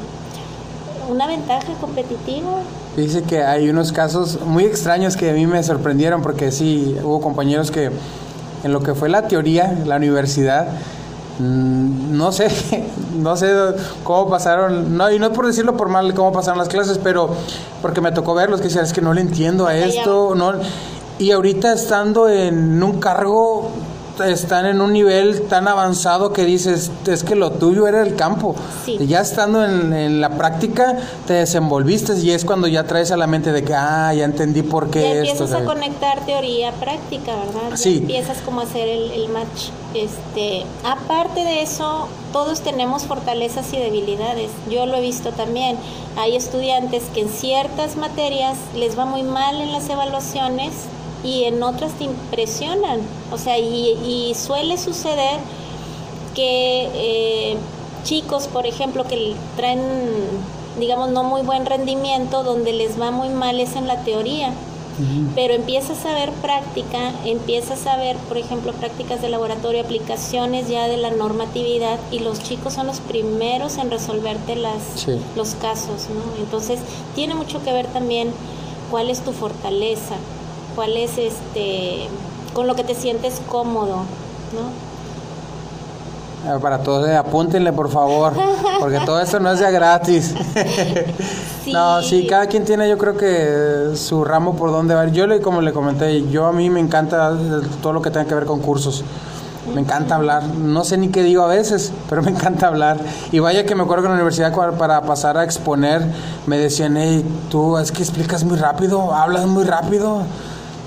[1.12, 2.62] una ventaja competitiva.
[2.96, 7.22] Dice que hay unos casos muy extraños que a mí me sorprendieron porque sí, hubo
[7.22, 7.92] compañeros que
[8.64, 10.68] en lo que fue la teoría, la universidad,
[11.42, 12.50] no sé,
[13.16, 13.54] no sé
[14.04, 17.30] cómo pasaron, no, y no por decirlo por mal cómo pasaron las clases, pero
[17.82, 20.54] porque me tocó verlos que decían, es que no le entiendo a esto, no,
[21.18, 23.72] y ahorita estando en un cargo
[24.24, 28.56] están en un nivel tan avanzado que dices, es que lo tuyo era el campo.
[28.88, 33.28] Y ya estando en, la práctica, te desenvolviste y es cuando ya traes a la
[33.28, 37.76] mente de que, ah, ya entendí por qué ya empiezas a conectar teoría práctica, ¿verdad?
[37.76, 37.98] Sí.
[37.98, 39.70] empiezas como a hacer el, el match.
[39.94, 44.50] Este, aparte de eso, todos tenemos fortalezas y debilidades.
[44.70, 45.78] Yo lo he visto también.
[46.18, 50.72] Hay estudiantes que en ciertas materias les va muy mal en las evaluaciones
[51.24, 53.00] y en otras te impresionan.
[53.32, 55.40] O sea, y, suele suceder
[56.36, 57.58] que eh,
[58.04, 59.82] chicos, por ejemplo, que traen,
[60.80, 64.54] digamos, no muy buen rendimiento, donde les va muy mal es en la teoría.
[65.34, 70.88] Pero empiezas a ver práctica, empiezas a ver, por ejemplo, prácticas de laboratorio, aplicaciones ya
[70.88, 76.44] de la normatividad y los chicos son los primeros en resolverte las, los casos, ¿no?
[76.44, 76.80] Entonces,
[77.16, 78.32] tiene mucho que ver también
[78.92, 80.18] cuál es tu fortaleza,
[80.76, 82.08] cuál es este,
[82.54, 84.04] con lo que te sientes cómodo,
[84.54, 84.92] ¿no?
[86.48, 88.34] Ah, para todos, eh, apúntenle por favor,
[88.80, 90.34] porque todo esto no es ya gratis.
[91.68, 95.08] No, sí, cada quien tiene yo creo que su ramo por donde va.
[95.08, 97.38] Yo, le, como le comenté, yo a mí me encanta
[97.84, 99.04] todo lo que tenga que ver con cursos.
[99.76, 102.98] Me encanta hablar, no sé ni qué digo a veces, pero me encanta hablar.
[103.32, 106.02] Y vaya que me acuerdo que en la universidad para pasar a exponer
[106.48, 110.24] me decían, hey, tú es que explicas muy rápido, hablas muy rápido.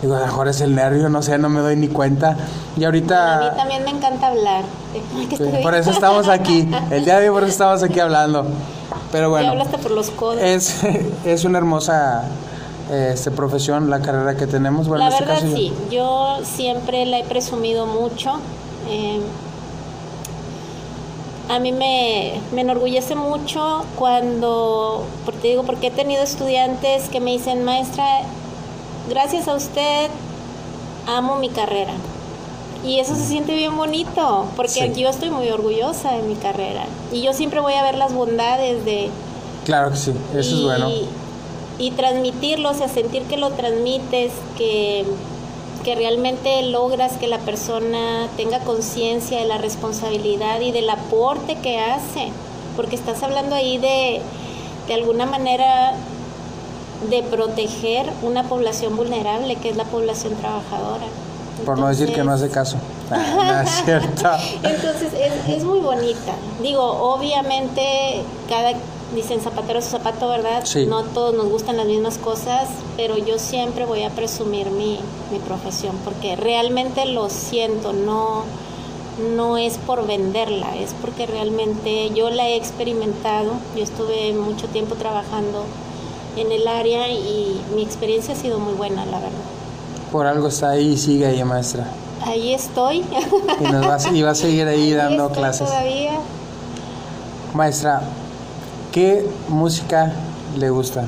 [0.04, 2.36] Digo, a lo mejor es el nervio, no sé, no me doy ni cuenta.
[2.76, 3.36] Y ahorita...
[3.38, 4.62] A mí también me encanta hablar.
[5.62, 6.68] por eso estamos aquí.
[6.90, 8.44] El día de hoy por eso estamos aquí hablando.
[9.10, 9.52] Pero bueno.
[9.52, 10.42] hablaste por los codos.
[10.42, 10.84] Es,
[11.24, 12.24] es una hermosa
[12.92, 14.88] este, profesión, la carrera que tenemos.
[14.88, 16.36] Bueno, la este verdad sí, yo...
[16.42, 18.34] siempre la he presumido mucho.
[18.90, 19.20] Eh,
[21.48, 25.06] a mí me, me, enorgullece mucho cuando,
[25.40, 28.04] te digo, porque he tenido estudiantes que me dicen, maestra,
[29.08, 30.10] gracias a usted
[31.06, 31.92] amo mi carrera.
[32.84, 36.84] Y eso se siente bien bonito, porque aquí yo estoy muy orgullosa de mi carrera.
[37.12, 39.08] Y yo siempre voy a ver las bondades de...
[39.64, 40.90] Claro que sí, eso es bueno.
[41.78, 45.06] Y transmitirlo, o sea, sentir que lo transmites, que,
[45.82, 51.78] que realmente logras que la persona tenga conciencia de la responsabilidad y del aporte que
[51.78, 52.28] hace.
[52.76, 54.20] Porque estás hablando ahí de,
[54.88, 55.94] de alguna manera,
[57.10, 61.04] de proteger una población vulnerable, que es la población trabajadora.
[61.64, 62.76] Por no decir que no hace caso.
[63.10, 64.30] Ah, es cierto.
[64.62, 66.34] Entonces es, es, muy bonita.
[66.62, 68.72] Digo, obviamente cada
[69.14, 70.64] dicen zapatero su zapato, ¿verdad?
[70.88, 74.98] No todos nos gustan las mismas cosas, pero yo siempre voy a presumir mi,
[75.30, 78.44] mi profesión porque realmente lo siento, no
[79.36, 84.96] no es por venderla, es porque realmente yo la he experimentado, yo estuve mucho tiempo
[84.96, 85.64] trabajando
[86.36, 89.30] en el área y mi experiencia ha sido muy buena, la verdad.
[90.12, 91.86] Por algo está ahí y sigue ahí, maestra.
[92.24, 93.04] Ahí estoy.
[93.60, 95.68] Y, nos va, y va a seguir ahí, dando clases.
[95.68, 96.12] Todavía.
[97.52, 98.02] Maestra,
[98.92, 100.12] ¿qué música
[100.56, 101.06] le gusta?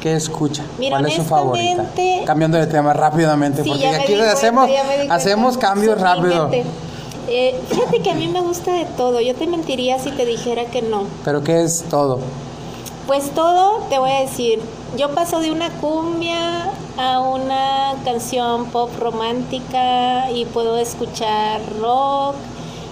[0.00, 0.64] ¿Qué escucha?
[0.76, 1.86] ¿Cuál es su favorita?
[2.26, 4.70] Cambiando de tema rápidamente, porque aquí hacemos,
[5.08, 6.50] hacemos cambios rápido.
[7.28, 9.20] Eh, fíjate que a mí me gusta de todo.
[9.20, 11.04] Yo te mentiría si te dijera que no.
[11.24, 12.20] ¿Pero qué es todo?
[13.06, 14.60] Pues todo, te voy a decir,
[14.96, 22.34] yo paso de una cumbia a una canción pop romántica y puedo escuchar rock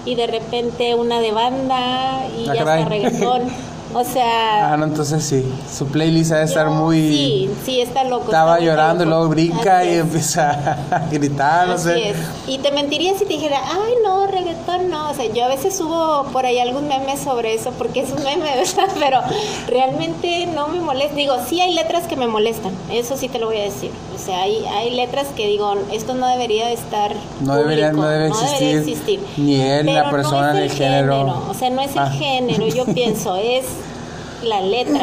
[0.05, 3.41] y de repente una de banda y ah, hasta reggaetón.
[3.97, 4.73] O sea.
[4.73, 5.41] Ah, no, entonces sí.
[5.73, 6.97] Su playlist ha de estar muy.
[6.97, 8.25] Sí, sí, está loco.
[8.25, 10.51] Estaba llorando y luego brinca y empieza
[10.91, 12.13] a gritar, no sé.
[12.45, 15.11] Y te mentiría si te dijera, ay, no, reggaetón no.
[15.11, 18.21] O sea, yo a veces subo por ahí algún meme sobre eso porque es un
[18.21, 18.93] meme, ¿verdad?
[18.99, 19.21] Pero
[19.67, 21.15] realmente no me molesta.
[21.15, 22.73] Digo, sí hay letras que me molestan.
[22.91, 23.91] Eso sí te lo voy a decir.
[24.15, 27.11] O sea, hay, hay letras que digo, esto no debería de estar.
[27.41, 29.19] No, debería, no debe existir.
[29.35, 31.43] Ni él, ni la persona, ni el género.
[31.49, 32.11] O sea, no es el ah.
[32.11, 33.65] género, yo pienso, es
[34.43, 35.01] la letra.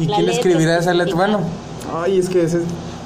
[0.00, 1.14] ¿Y quién escribirá esa letra?
[1.14, 1.40] Bueno,
[2.02, 2.48] ay, es que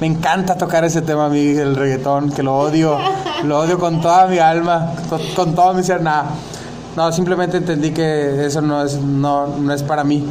[0.01, 2.97] me encanta tocar ese tema a mí, el reggaetón, que lo odio,
[3.43, 4.93] lo odio con toda mi alma,
[5.35, 6.31] con, todo mi ser, nada.
[6.95, 10.25] No, simplemente entendí que eso no es, no, no es para mí.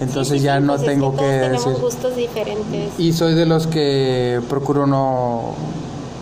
[0.00, 2.98] Entonces ya no pues tengo que, Tenemos gustos diferentes.
[2.98, 5.54] Y soy de los que procuro no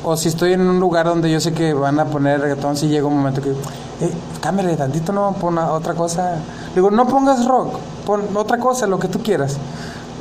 [0.03, 2.89] o si estoy en un lugar donde yo sé que van a poner reggaetón, si
[2.89, 6.39] llega un momento que, eh, cámbiale tantito, no, pon otra cosa,
[6.75, 7.75] digo, no pongas rock,
[8.07, 9.59] pon otra cosa, lo que tú quieras.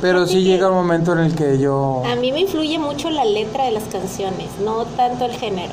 [0.00, 2.02] Pero sí llega un momento en el que yo...
[2.06, 5.72] A mí me influye mucho la letra de las canciones, no tanto el género.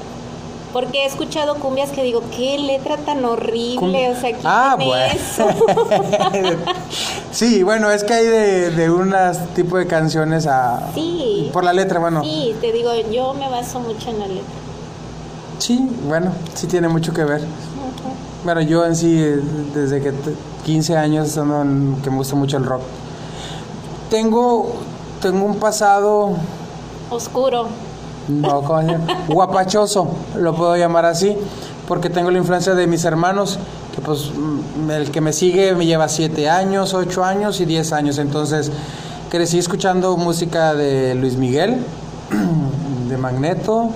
[0.78, 5.12] Porque he escuchado cumbias que digo, qué letra tan horrible, o sea, ah, bueno.
[5.12, 5.48] eso.
[7.32, 9.12] sí, bueno, es que hay de, de un
[9.56, 10.92] tipo de canciones a...
[10.94, 11.50] Sí.
[11.52, 12.24] Por la letra, bueno.
[12.24, 14.54] Sí, te digo, yo me baso mucho en la letra.
[15.58, 17.42] Sí, bueno, sí tiene mucho que ver.
[18.44, 19.16] Bueno, yo en sí,
[19.74, 20.14] desde que
[20.64, 22.84] 15 años, que me gusta mucho el rock.
[24.12, 24.76] Tengo,
[25.24, 26.36] tengo un pasado...
[27.10, 27.68] Oscuro.
[28.28, 31.36] No, ¿cómo se Guapachoso, lo puedo llamar así,
[31.88, 33.58] porque tengo la influencia de mis hermanos,
[33.96, 37.94] que pues mm, el que me sigue me lleva 7 años, 8 años y 10
[37.94, 38.18] años.
[38.18, 38.72] Entonces,
[39.30, 41.78] crecí escuchando música de Luis Miguel,
[43.10, 43.92] de Magneto,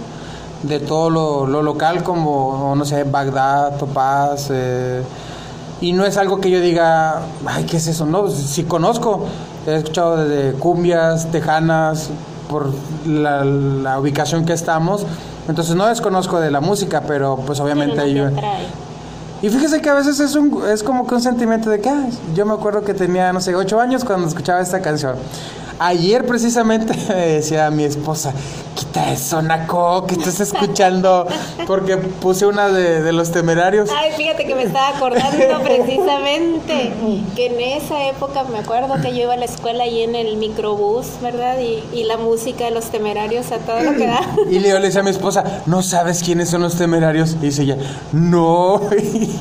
[0.63, 4.48] de todo lo, local como, no sé, Bagdad, Topaz.
[4.50, 5.02] Eh,
[5.82, 8.06] y no es algo que yo diga, ay, ¿qué es eso?
[8.06, 9.26] No, si conozco,
[9.65, 12.12] he escuchado desde cumbias, tejanas,
[12.52, 12.70] por
[13.08, 15.06] la, ubicación que estamos.
[15.48, 18.30] Entonces no desconozco de la música, pero pues obviamente yo...
[19.42, 21.92] Y fíjese que a veces es, un, es como que un sentimiento de que
[22.36, 25.16] yo me acuerdo que tenía, no sé, ocho años cuando escuchaba esta canción.
[25.80, 28.34] Ayer precisamente me decía mi esposa,
[28.92, 31.26] quita eso, Naco, que estás escuchando,
[31.66, 33.90] porque puse una de, los temerarios.
[33.96, 36.94] Ay, fíjate que me estaba acordando precisamente
[37.36, 40.38] que en esa época me acuerdo que yo iba a la escuela ahí en el
[40.38, 41.58] microbús, ¿verdad?
[41.60, 44.22] Y, y la música de los temerarios a todo lo que da.
[44.50, 47.34] Y le decía a mi esposa, ¿no sabes quiénes son los temerarios?
[47.34, 47.78] Y dice ella,
[48.12, 48.82] no,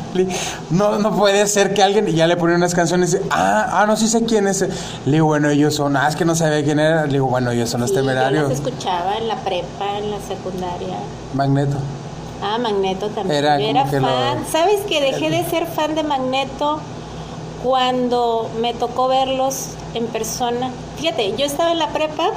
[0.70, 3.96] no, no puede ser que alguien, y ya le pone unas canciones, ah, ah, no,
[3.96, 4.60] sí sé quiénes.
[5.06, 7.06] Le digo, bueno, ellos son, ah, es que no sabía quién era.
[7.06, 8.42] Le digo, bueno, ellos son los temerarios.
[8.42, 10.96] Yo los escuchaba en la prepa, en la secundaria.
[11.34, 11.76] Magneto.
[12.42, 13.44] Ah, Magneto también.
[13.44, 14.46] Era, fan.
[14.50, 16.80] ¿Sabes que dejé de ser fan de Magneto
[17.62, 20.70] cuando me tocó verlos en persona?
[20.96, 22.30] Fíjate, yo estaba en la prepa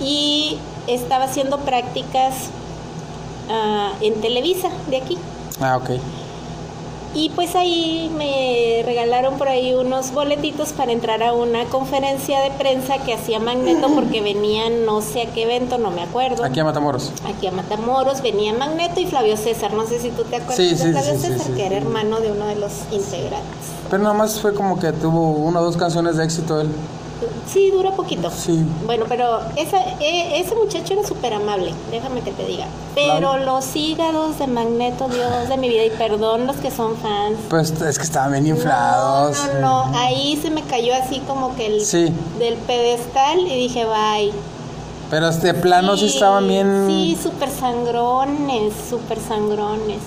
[0.00, 2.50] y estaba haciendo prácticas
[3.50, 5.18] ah, en Televisa de aquí.
[5.60, 5.90] Ah, ok.
[7.14, 12.50] Y pues ahí me regalaron por ahí unos boletitos para entrar a una conferencia de
[12.50, 16.44] prensa que hacía Magneto porque venían no sé a qué evento, no me acuerdo.
[16.44, 17.12] Aquí a Matamoros.
[17.24, 20.92] Aquí a Matamoros venía Magneto y Flavio César, no sé si tú te acuerdas de
[20.92, 23.74] Flavio César, que era hermano de uno de los integrantes.
[23.90, 26.68] Pero nada más fue como que tuvo una o dos canciones de éxito él.
[27.46, 28.30] Sí, dura poquito.
[28.30, 28.64] Sí.
[28.86, 32.66] Bueno, pero esa, e, ese muchacho era súper amable, déjame que te diga.
[32.94, 37.38] Pero los hígados de Magneto, Dios de mi vida, y perdón los que son fans.
[37.50, 39.36] Pues es que estaban bien inflados.
[39.54, 39.98] No, no, no.
[39.98, 41.90] ahí se me cayó así como que el
[42.38, 44.32] del pedestal y dije, bye.
[45.10, 46.86] Pero este plano sí, sí estaban bien.
[46.88, 50.00] Sí, súper sangrones, súper sangrones.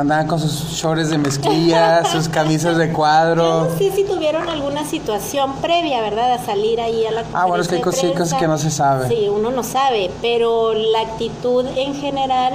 [0.00, 3.66] Andaban con sus shorts de mezclilla, sus camisas de cuadro.
[3.66, 6.32] Yo no sé si tuvieron alguna situación previa, ¿verdad?
[6.32, 9.08] A salir ahí a la Ah, bueno, es que hay cosas que no se sabe.
[9.08, 12.54] Sí, uno no sabe, pero la actitud en general,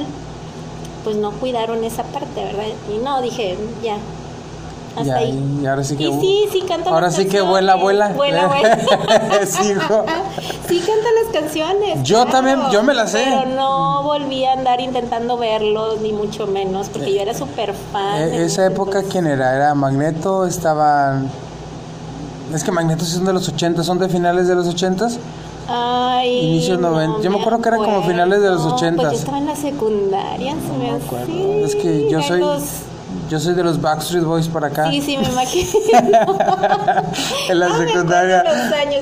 [1.03, 2.65] pues no cuidaron esa parte, ¿verdad?
[2.91, 3.97] Y no, dije, ya,
[4.95, 5.59] hasta ahí.
[5.61, 8.09] Y ahora sí que, sí, sí, canta ahora sí que vuela, vuela.
[8.09, 9.45] Vuela, vuela.
[9.45, 10.05] sí, hijo.
[10.67, 12.03] sí, canta las canciones.
[12.03, 13.23] Yo también, yo me las sé.
[13.25, 18.21] Pero no volví a andar intentando verlos, ni mucho menos, porque yo era súper fan.
[18.21, 19.55] Eh, esa época, ¿quién era?
[19.55, 21.29] Era Magneto, estaban...
[22.53, 25.07] Es que Magneto son de los 80, son de finales de los 80
[25.67, 27.21] Ay, Inicio 90.
[27.21, 29.01] Yo me acuerdo que era como finales de los 80.
[29.01, 32.41] Pues yo estaba en la secundaria, se me no Es que yo soy
[33.29, 34.89] yo soy de los Backstreet Boys por acá.
[34.89, 35.69] Sí, sí, me imagino.
[37.49, 38.43] en la secundaria.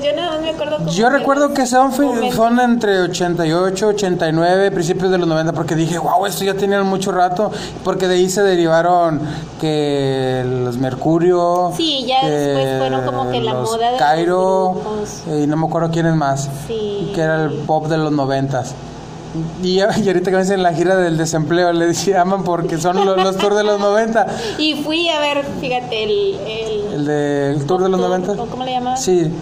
[0.02, 5.28] Yo no me acuerdo Yo recuerdo que son, son entre 88, 89, principios de los
[5.28, 7.50] 90, porque dije, wow, esto ya tenían mucho rato.
[7.82, 9.20] Porque de ahí se derivaron
[9.60, 11.72] que los Mercurio.
[11.76, 13.98] Sí, ya después fueron como que la moda de.
[13.98, 14.80] Cairo.
[15.26, 16.48] y no me acuerdo quiénes más.
[16.66, 17.12] Sí.
[17.14, 18.64] Que era el pop de los 90.
[19.62, 23.56] Y, ahorita que me dicen la gira del desempleo, le llaman porque son los, tours
[23.56, 24.26] de los 90.
[24.58, 26.38] Y fui a ver, fíjate, el...
[26.94, 28.36] ¿El, del tour de los 90?
[28.36, 28.96] ¿Cómo le llaman?
[28.96, 29.32] Sí.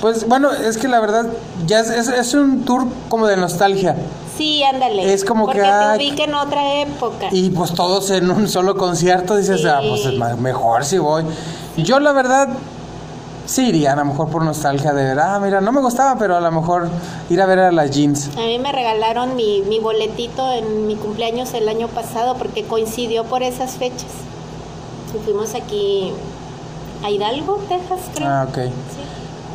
[0.00, 1.26] Pues bueno, es que la verdad,
[1.66, 3.96] ya es, es, un tour como de nostalgia.
[4.36, 5.12] Sí, ándale.
[5.12, 5.66] Es como porque que.
[5.66, 7.28] Porque te ubica en otra época.
[7.30, 11.24] Y pues todos en un solo concierto dices, ah, pues mejor si voy.
[11.76, 12.48] Yo la verdad
[13.46, 16.36] Sí, iría a lo mejor por nostalgia de ver, ah, mira, no me gustaba, pero
[16.36, 16.88] a lo mejor
[17.28, 18.30] ir a ver a las jeans.
[18.36, 23.24] A mí me regalaron mi, mi boletito en mi cumpleaños el año pasado porque coincidió
[23.24, 24.10] por esas fechas.
[25.14, 26.12] Y fuimos aquí
[27.04, 28.28] a Hidalgo, Texas, creo.
[28.28, 28.58] Ah, ok.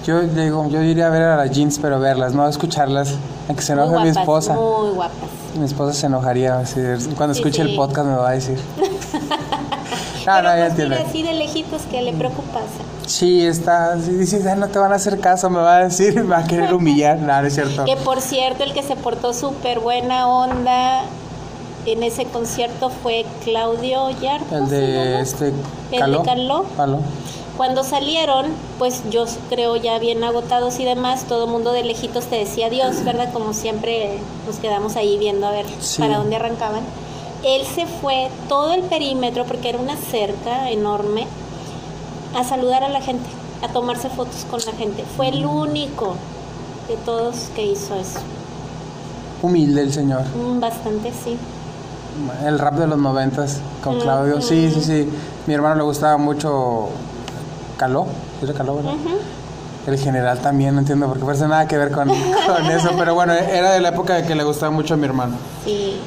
[0.06, 3.16] Yo digo, yo iría a ver a las jeans, pero verlas, no a escucharlas,
[3.50, 4.54] a que se enoje mi esposa.
[4.54, 5.30] Muy guapas.
[5.58, 6.62] Mi esposa se enojaría,
[7.16, 8.60] cuando escuche el podcast me va a decir.
[10.28, 12.64] Ah, no, ya pues, mira, así de lejitos que le preocupas.
[13.06, 14.00] Sí, está.
[14.02, 16.40] Si dices, "Ah, no te van a hacer caso, me va a decir, me va
[16.40, 17.18] a querer humillar.
[17.20, 17.86] No, no es cierto.
[17.86, 21.04] Que por cierto, el que se portó súper buena onda
[21.86, 24.58] en ese concierto fue Claudio Yarto.
[24.58, 25.46] El ¿se de este.
[25.92, 26.24] de Caló.
[26.24, 26.66] Caló.
[26.76, 27.00] Caló.
[27.58, 28.48] Cuando salieron,
[28.80, 32.68] pues yo creo ya bien agotados y demás, todo el mundo de lejitos te decía
[32.68, 33.32] adiós, ¿verdad?
[33.32, 36.02] Como siempre nos quedamos ahí viendo a ver Sí.
[36.02, 36.82] para dónde arrancaban.
[37.44, 41.28] Él se fue todo el perímetro, porque era una cerca enorme,
[42.36, 43.28] a saludar a la gente,
[43.62, 45.04] a tomarse fotos con la gente.
[45.16, 46.16] Fue el único
[46.88, 48.20] de todos que hizo eso.
[49.42, 50.22] Humilde el señor.
[50.36, 51.38] Mm, Bastante, sí.
[52.46, 54.42] El rap de los noventas con Claudio.
[54.42, 55.10] Sí, sí, sí.
[55.48, 56.90] Mi hermano le gustaba mucho
[57.78, 58.08] Caló.
[58.42, 58.94] ¿Era Caló, verdad?
[58.94, 59.18] Ujú.
[59.88, 62.08] El general también, no entiendo por qué parece nada que ver con,
[62.48, 62.92] con eso.
[62.98, 65.36] Pero bueno, era de la época de que le gustaba mucho a mi hermano.
[65.64, 65.98] Sí.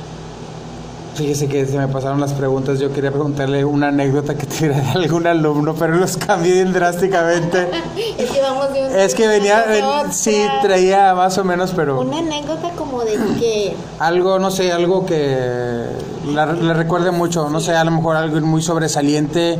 [1.18, 2.78] Fíjese que se me pasaron las preguntas.
[2.78, 7.68] Yo quería preguntarle una anécdota que tuviera de algún alumno, pero los cambié bien drásticamente.
[8.18, 12.00] Es que vamos de un Es que venía, ven- sí, traía más o menos, pero
[12.00, 13.74] Una anécdota como de que...
[13.98, 15.86] algo, no sé, algo que
[16.26, 17.48] le recuerde mucho.
[17.50, 19.58] No sé, a lo mejor algo muy sobresaliente.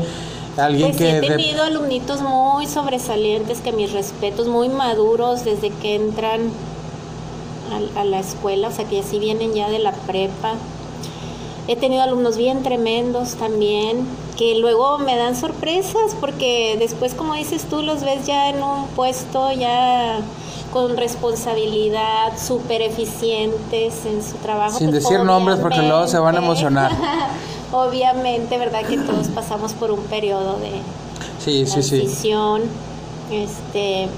[0.57, 1.11] Alguien Pues que.
[1.11, 6.51] he de- tenido alumnitos muy sobresalientes, que mis respetos, muy maduros desde que entran
[7.97, 10.55] a, a la escuela, o sea que así vienen ya de la prepa.
[11.69, 14.07] He tenido alumnos bien tremendos también,
[14.37, 18.87] que luego me dan sorpresas porque después, como dices tú, los ves ya en un
[18.89, 20.21] puesto ya
[20.73, 24.79] con responsabilidad, súper eficientes en su trabajo.
[24.79, 26.91] Sin pues, decir nombres porque luego se van a emocionar.
[27.73, 28.87] Obviamente, ¿verdad?
[28.87, 30.71] Que todos pasamos por un periodo de,
[31.39, 32.09] Sí, sí, sí.
[33.31, 34.09] Este.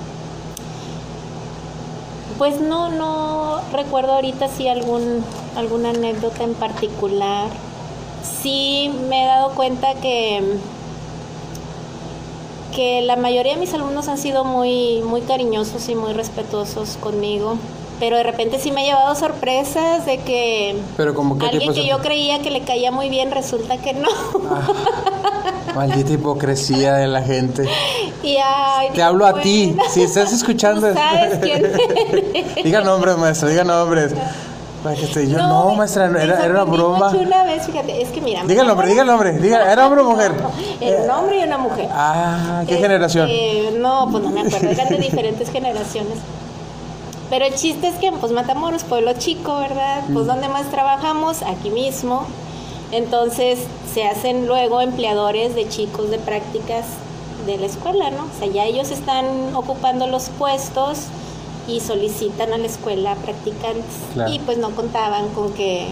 [2.41, 5.23] Pues no, no recuerdo ahorita si algún,
[5.57, 7.51] alguna anécdota en particular.
[8.23, 10.43] Sí me he dado cuenta que,
[12.75, 17.59] que la mayoría de mis alumnos han sido muy, muy cariñosos y muy respetuosos conmigo.
[17.99, 21.87] Pero de repente sí me he llevado sorpresas de que Pero como qué alguien que
[21.87, 24.09] yo creía que le caía muy bien resulta que no.
[25.75, 27.69] Maldita hipocresía de la gente.
[28.23, 29.77] Y ay, Te hablo a ti.
[29.91, 30.89] Si estás escuchando.
[30.89, 32.55] Tú sabes quién eres.
[32.65, 34.13] diga nombres, maestra, diga nombres.
[35.29, 37.11] Yo, no, maestra, era, era una broma.
[37.11, 38.45] una vez, fíjate, es que mira.
[38.45, 39.33] Diga el nombre, diga el nombre.
[39.33, 40.33] Diga, ¿era hombre o mujer?
[40.81, 41.89] Era un hombre y una mujer.
[41.93, 43.29] Ah, ¿qué Este, generación?
[43.79, 46.19] No, pues no me acuerdo, eran de diferentes generaciones.
[47.29, 50.03] Pero el chiste es que, pues Matamoros, pueblo chico, ¿verdad?
[50.13, 52.27] Pues donde más trabajamos, aquí mismo.
[52.93, 53.61] Entonces
[53.93, 56.87] se hacen luego empleadores de chicos de prácticas
[57.47, 58.25] de la escuela, ¿no?
[58.25, 61.05] O sea, ya ellos están ocupando los puestos
[61.69, 63.85] y solicitan a la escuela practicantes.
[64.15, 64.33] Claro.
[64.33, 65.89] Y pues no contaban con que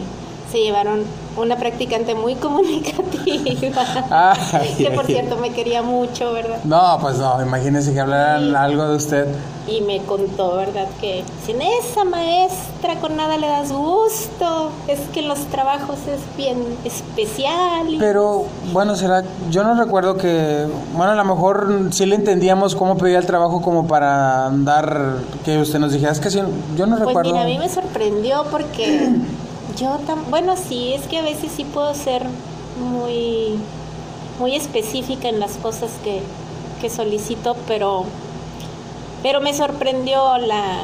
[0.50, 1.02] se llevaron
[1.36, 2.34] una practicante muy
[2.92, 3.82] comunicativa.
[4.10, 5.14] Ay, que por ay.
[5.14, 6.58] cierto me quería mucho, ¿verdad?
[6.64, 9.26] No, pues no, imagínese que hablaran algo de usted.
[9.66, 10.86] Y me contó, ¿verdad?
[10.98, 14.70] Que sin esa maestra con nada le das gusto.
[14.88, 17.86] Es que los trabajos es bien especial.
[17.92, 22.74] y- Pero bueno, será, yo no recuerdo que, bueno, a lo mejor sí le entendíamos
[22.74, 26.40] cómo pedía el trabajo como para andar, que usted nos dijera, es que sí,
[26.76, 27.30] yo no pues recuerdo.
[27.32, 29.10] mira, a mí me sorprendió porque
[29.78, 29.98] yo
[30.30, 32.24] bueno, sí, es que a veces sí puedo ser
[32.78, 33.58] muy,
[34.38, 36.22] muy específica en las cosas que,
[36.80, 38.04] que solicito, pero,
[39.22, 40.80] pero me sorprendió la,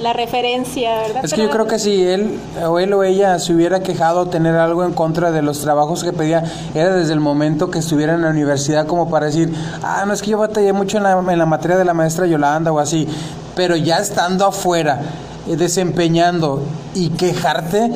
[0.00, 1.24] la referencia, ¿verdad?
[1.24, 4.56] Es que yo creo que si él o él o ella se hubiera quejado tener
[4.56, 6.44] algo en contra de los trabajos que pedía,
[6.74, 10.22] era desde el momento que estuviera en la universidad como para decir, ah, no es
[10.22, 13.08] que yo batallé mucho en la, en la materia de la maestra Yolanda o así,
[13.54, 15.00] pero ya estando afuera,
[15.54, 16.62] desempeñando
[16.94, 17.90] y quejarte,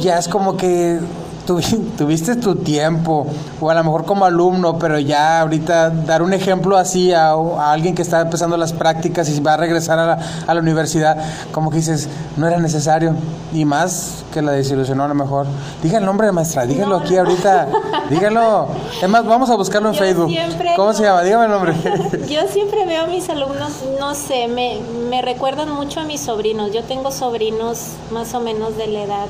[0.00, 1.00] ya es como que
[1.44, 3.26] tuviste tu tiempo,
[3.60, 7.72] o a lo mejor como alumno, pero ya ahorita dar un ejemplo así a, a
[7.72, 11.16] alguien que está empezando las prácticas y va a regresar a la, a la universidad,
[11.52, 13.14] como que dices, no era necesario,
[13.52, 15.46] y más que la desilusionó a lo mejor.
[15.82, 17.68] Diga el nombre, maestra, dígalo aquí ahorita,
[18.10, 18.68] dígalo.
[19.00, 20.32] Es más, vamos a buscarlo en Yo Facebook.
[20.76, 21.22] ¿Cómo se llama?
[21.22, 21.74] Dígame el nombre.
[22.28, 26.72] Yo siempre veo a mis alumnos, no sé, me, me recuerdan mucho a mis sobrinos.
[26.72, 29.26] Yo tengo sobrinos más o menos de la edad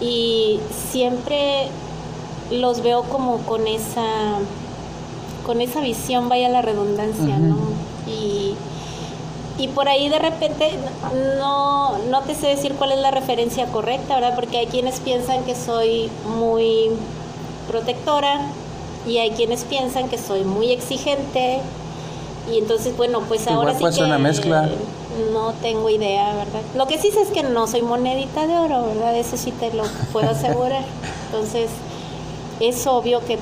[0.00, 1.68] y siempre
[2.50, 4.04] los veo como con esa
[5.44, 7.56] con esa visión, vaya la redundancia, ¿no?
[8.08, 8.54] Y,
[9.58, 10.72] y por ahí de repente
[11.38, 14.34] no, no te sé decir cuál es la referencia correcta, ¿verdad?
[14.34, 16.90] Porque hay quienes piensan que soy muy
[17.68, 18.40] protectora
[19.06, 21.60] y hay quienes piensan que soy muy exigente
[22.52, 24.68] y entonces bueno pues Igual ahora sí que ser una mezcla.
[25.32, 28.86] No tengo idea verdad lo que sí sé es que no soy monedita de oro
[28.86, 30.84] verdad eso sí te lo puedo asegurar
[31.26, 31.70] entonces
[32.60, 33.38] es obvio que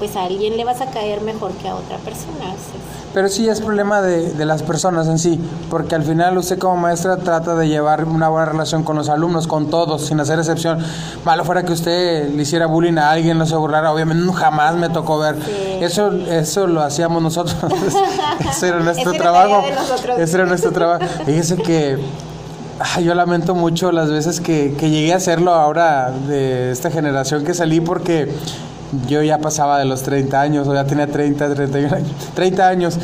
[0.00, 2.54] pues a alguien le vas a caer mejor que a otra persona.
[3.12, 6.76] Pero sí es problema de, de, las personas en sí, porque al final usted como
[6.76, 10.78] maestra trata de llevar una buena relación con los alumnos, con todos, sin hacer excepción.
[11.24, 14.88] Malo fuera que usted le hiciera bullying a alguien, no se burlara, obviamente jamás me
[14.90, 15.36] tocó ver.
[15.80, 17.56] Eso eso lo hacíamos nosotros.
[18.50, 19.62] Ese era nuestro trabajo.
[20.16, 21.04] Ese era nuestro trabajo.
[21.26, 21.98] Fíjese que
[23.02, 27.54] yo lamento mucho las veces que, que llegué a hacerlo ahora de esta generación que
[27.54, 28.32] salí porque
[29.08, 32.98] yo ya pasaba de los 30 años, o ya tenía 30, 31 años, 30 años.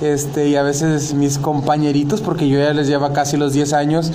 [0.00, 4.12] Este, y a veces mis compañeritos, porque yo ya les lleva casi los 10 años,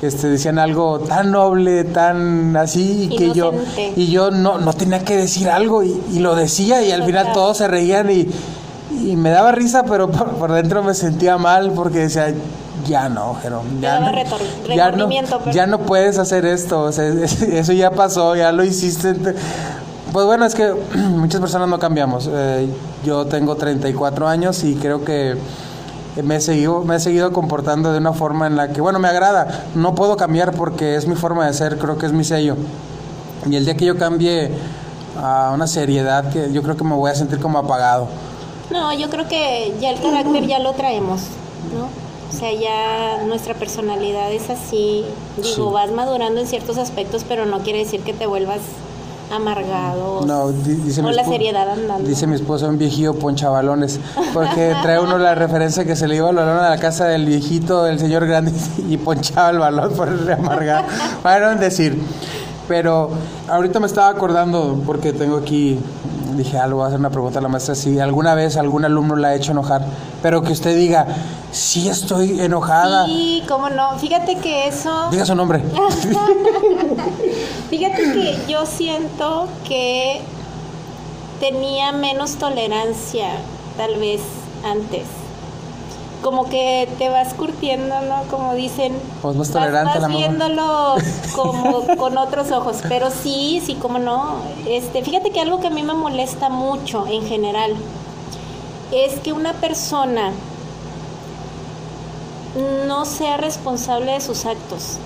[0.00, 3.52] este, decían algo tan noble, tan así, y que yo,
[3.96, 7.58] y yo no, no tenía que decir algo, y, lo decía, y al final todos
[7.58, 8.30] se reían, y,
[9.04, 12.32] y me daba risa, pero por, dentro me sentía mal, porque decía,
[12.86, 14.12] ya no, Jerón, ya, no,
[14.74, 15.10] ya, no,
[15.52, 19.14] ya no puedes hacer esto, eso ya pasó, ya lo hiciste.
[20.16, 22.26] Pues bueno, es que muchas personas no cambiamos.
[22.32, 22.70] Eh,
[23.04, 25.36] yo tengo 34 años y creo que
[26.24, 29.08] me he, seguido, me he seguido comportando de una forma en la que, bueno, me
[29.08, 29.66] agrada.
[29.74, 32.56] No puedo cambiar porque es mi forma de ser, creo que es mi sello.
[33.44, 34.52] Y el día que yo cambie
[35.22, 38.08] a una seriedad, que yo creo que me voy a sentir como apagado.
[38.70, 41.24] No, yo creo que ya el carácter ya lo traemos,
[41.74, 41.90] ¿no?
[42.30, 45.04] O sea, ya nuestra personalidad es así.
[45.36, 48.60] Digo, vas madurando en ciertos aspectos, pero no quiere decir que te vuelvas
[49.30, 52.08] amargado No, dice o la seriedad andando.
[52.08, 54.00] Dice mi esposo un viejillo ponchabalones,
[54.32, 57.26] porque trae uno la referencia que se le iba el balón a la casa del
[57.26, 58.52] viejito, del señor grande,
[58.88, 60.86] y ponchaba el balón por el amargado.
[61.22, 62.00] Bueno, decir.
[62.68, 63.10] Pero
[63.48, 65.78] ahorita me estaba acordando, porque tengo aquí,
[66.34, 69.16] dije algo, voy a hacer una pregunta a la maestra, si alguna vez algún alumno
[69.16, 69.86] la ha hecho enojar,
[70.22, 71.06] pero que usted diga,
[71.52, 73.06] sí estoy enojada.
[73.06, 73.98] Sí, cómo no.
[73.98, 75.08] Fíjate que eso...
[75.10, 75.60] Diga su nombre.
[77.70, 80.20] Fíjate que yo siento que
[81.40, 83.28] tenía menos tolerancia,
[83.76, 84.20] tal vez,
[84.64, 85.04] antes.
[86.22, 88.22] Como que te vas curtiendo, ¿no?
[88.30, 88.92] Como dicen.
[89.22, 90.96] Pues más tolerante vas, viéndolo
[91.34, 92.78] como con otros ojos.
[92.88, 94.36] Pero sí, sí, cómo no.
[94.66, 97.74] Este, fíjate que algo que a mí me molesta mucho en general
[98.92, 100.32] es que una persona
[102.86, 104.98] no sea responsable de sus actos.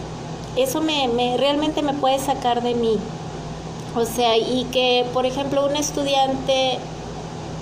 [0.56, 2.98] Eso me, me, realmente me puede sacar de mí.
[3.96, 6.78] O sea, y que, por ejemplo, un estudiante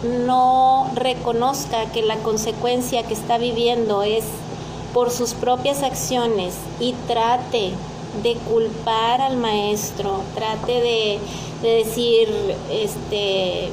[0.02, 4.24] no reconozca que la consecuencia que está viviendo es
[4.94, 7.72] por sus propias acciones y trate
[8.22, 11.18] de culpar al maestro, trate de,
[11.62, 12.28] de decir,
[12.70, 13.70] este,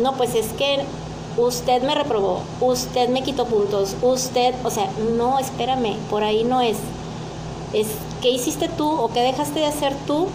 [0.00, 0.84] no, pues es que
[1.36, 6.60] usted me reprobó, usted me quitó puntos, usted, o sea, no, espérame, por ahí no
[6.60, 6.76] es.
[7.72, 7.88] Es
[8.20, 10.28] qué hiciste tú o qué dejaste de hacer tú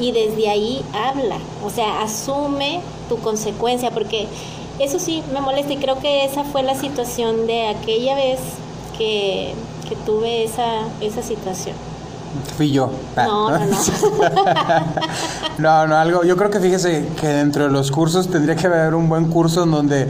[0.00, 4.26] y desde ahí habla, o sea, asume tu consecuencia, porque
[4.78, 8.38] eso sí me molesta y creo que esa fue la situación de aquella vez
[8.96, 9.54] que,
[9.88, 11.74] que tuve esa, esa situación.
[12.56, 12.90] Fui yo.
[13.16, 13.76] No, no, no.
[15.58, 16.24] no, no, algo.
[16.24, 19.64] Yo creo que fíjese que dentro de los cursos tendría que haber un buen curso
[19.64, 20.08] en donde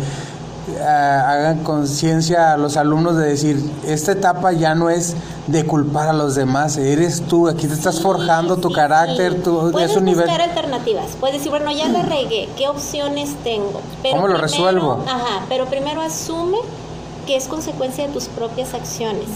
[0.86, 5.16] hagan conciencia a los alumnos de decir, esta etapa ya no es
[5.46, 9.90] de culpar a los demás, eres tú, aquí te estás forjando tu carácter, tu, Puedes
[9.90, 10.26] es un nivel...
[10.26, 13.80] buscar alternativas, puedes decir, bueno, ya la regué, ¿qué opciones tengo?
[14.10, 15.04] ¿Cómo lo resuelvo?
[15.06, 16.58] Ajá, pero primero asume
[17.26, 19.26] que es consecuencia de tus propias acciones.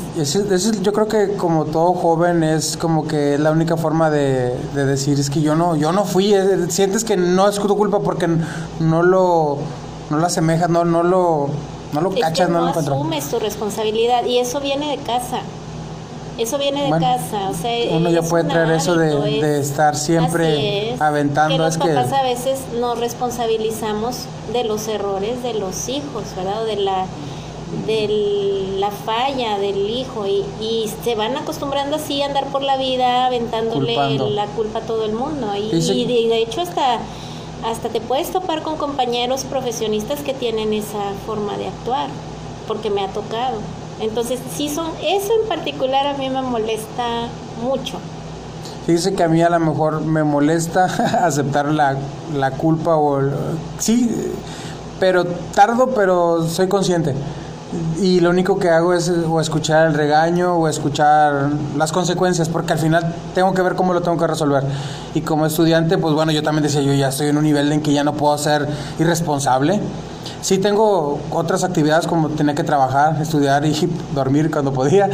[0.80, 5.18] yo creo que como todo joven es como que es la única forma de, decir
[5.18, 6.32] es que yo no yo no fui,
[6.68, 8.28] sientes que no es tu culpa porque
[8.78, 9.59] no lo
[10.11, 11.48] no lo asemejas, no no lo
[11.92, 12.96] no lo cachas, no, no, lo encuentras.
[12.96, 15.40] asumes tu responsabilidad y eso viene de casa.
[16.38, 21.56] Eso viene de casa, o sea, uno ya puede traer eso de, estar siempre aventando.
[21.56, 26.64] Que los papás a veces nos responsabilizamos de los errores de los hijos, ¿verdad?
[26.64, 27.04] de la
[27.86, 32.76] de la falla del hijo y, y, se van acostumbrando así a andar por la
[32.76, 33.94] vida aventándole
[34.30, 35.70] la culpa a todo el mundo y,
[36.28, 36.98] de, hecho hasta
[37.64, 42.08] hasta te puedes topar con compañeros profesionistas que tienen esa forma de actuar
[42.66, 43.58] porque me ha tocado.
[44.00, 47.28] Entonces sí son eso en particular a mí me molesta
[47.62, 47.98] mucho.
[48.86, 50.84] Dice que a mí a lo mejor me molesta
[51.24, 51.96] aceptar la,
[52.34, 53.20] la culpa o
[53.78, 54.32] sí
[55.00, 57.14] pero tardo pero soy consciente
[58.00, 62.72] y lo único que hago es o escuchar el regaño o escuchar las consecuencias, porque
[62.72, 64.64] al final tengo que ver cómo lo tengo que resolver.
[65.14, 67.80] Y como estudiante, pues bueno, yo también decía, yo ya estoy en un nivel en
[67.80, 68.66] que ya no puedo ser
[68.98, 69.80] irresponsable.
[70.42, 73.74] Sí tengo otras actividades como tenía que trabajar, estudiar y
[74.14, 75.08] dormir cuando podía,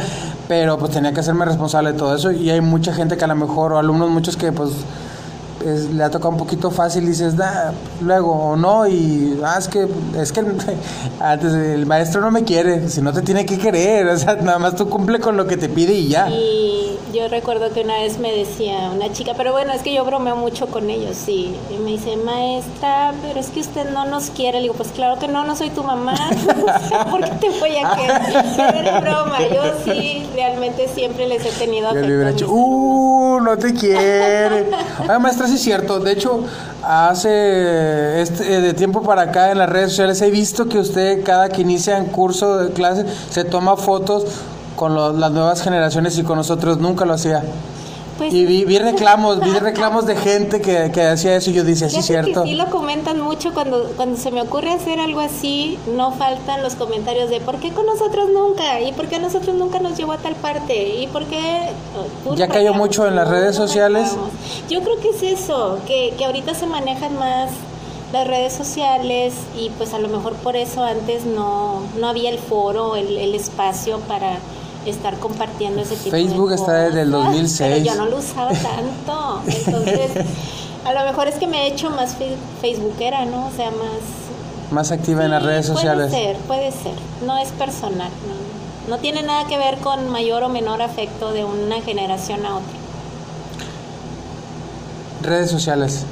[0.47, 3.27] pero pues tenía que hacerme responsable de todo eso y hay mucha gente que a
[3.27, 4.71] lo mejor, o alumnos muchos que pues
[5.63, 9.87] le ha tocado un poquito fácil, dices, da, luego o no, y ah, es que,
[10.17, 10.43] es que
[11.19, 14.59] antes el maestro no me quiere, si no te tiene que querer, o sea, nada
[14.59, 16.29] más tú cumple con lo que te pide y ya.
[16.29, 20.05] Y yo recuerdo que una vez me decía una chica, pero bueno, es que yo
[20.05, 24.29] bromeo mucho con ellos, sí, y me dice, maestra, pero es que usted no nos
[24.29, 26.15] quiere, le digo, pues claro que no, no soy tu mamá,
[27.11, 28.75] ¿por qué te voy a querer?
[28.75, 32.47] Era broma, yo sí, realmente siempre les he tenido afecto.
[32.49, 34.67] uh, no te quiere.
[35.19, 35.99] Maestra, es cierto.
[35.99, 36.43] De hecho,
[36.83, 41.49] hace este, de tiempo para acá en las redes sociales he visto que usted cada
[41.49, 44.25] que inicia un curso de clase se toma fotos
[44.75, 47.43] con las nuevas generaciones y con nosotros nunca lo hacía.
[48.17, 51.89] Pues y vi, reclamos, vi reclamos de gente que, que hacía eso y yo decía,
[51.89, 52.43] sí, cierto.
[52.43, 56.75] sí lo comentan mucho cuando, cuando se me ocurre hacer algo así, no faltan los
[56.75, 58.81] comentarios de ¿por qué con nosotros nunca?
[58.81, 60.95] ¿Y por qué a nosotros nunca nos llevó a tal parte?
[60.95, 61.69] ¿Y por qué?
[62.35, 64.15] ya cayó mucho en las redes sociales.
[64.69, 67.51] Yo creo que es eso, que, que ahorita se manejan más
[68.13, 72.39] las redes sociales y pues a lo mejor por eso antes no, no había el
[72.39, 74.37] foro, el, el espacio para
[74.89, 77.59] estar compartiendo ese tipo Facebook de está desde el 2006.
[77.59, 79.41] Pero yo no lo usaba tanto.
[79.45, 80.25] Entonces,
[80.85, 82.15] a lo mejor es que me he hecho más
[82.61, 83.47] facebookera, ¿no?
[83.47, 84.71] O sea, más...
[84.71, 86.09] Más activa en las redes sociales.
[86.09, 86.93] Puede ser, puede ser.
[87.25, 88.09] No es personal.
[88.87, 92.55] No, no tiene nada que ver con mayor o menor afecto de una generación a
[92.55, 92.77] otra.
[95.21, 96.05] Redes sociales.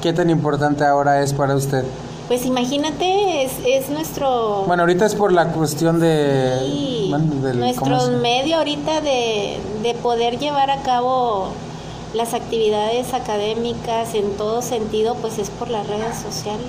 [0.00, 1.84] ¿Qué tan importante ahora es para usted?
[2.28, 4.64] Pues imagínate, es, es nuestro...
[4.66, 6.58] Bueno, ahorita es por la cuestión de...
[6.60, 7.14] Sí,
[7.54, 11.48] nuestro medio ahorita de, de poder llevar a cabo
[12.14, 16.66] las actividades académicas en todo sentido, pues es por las redes sociales.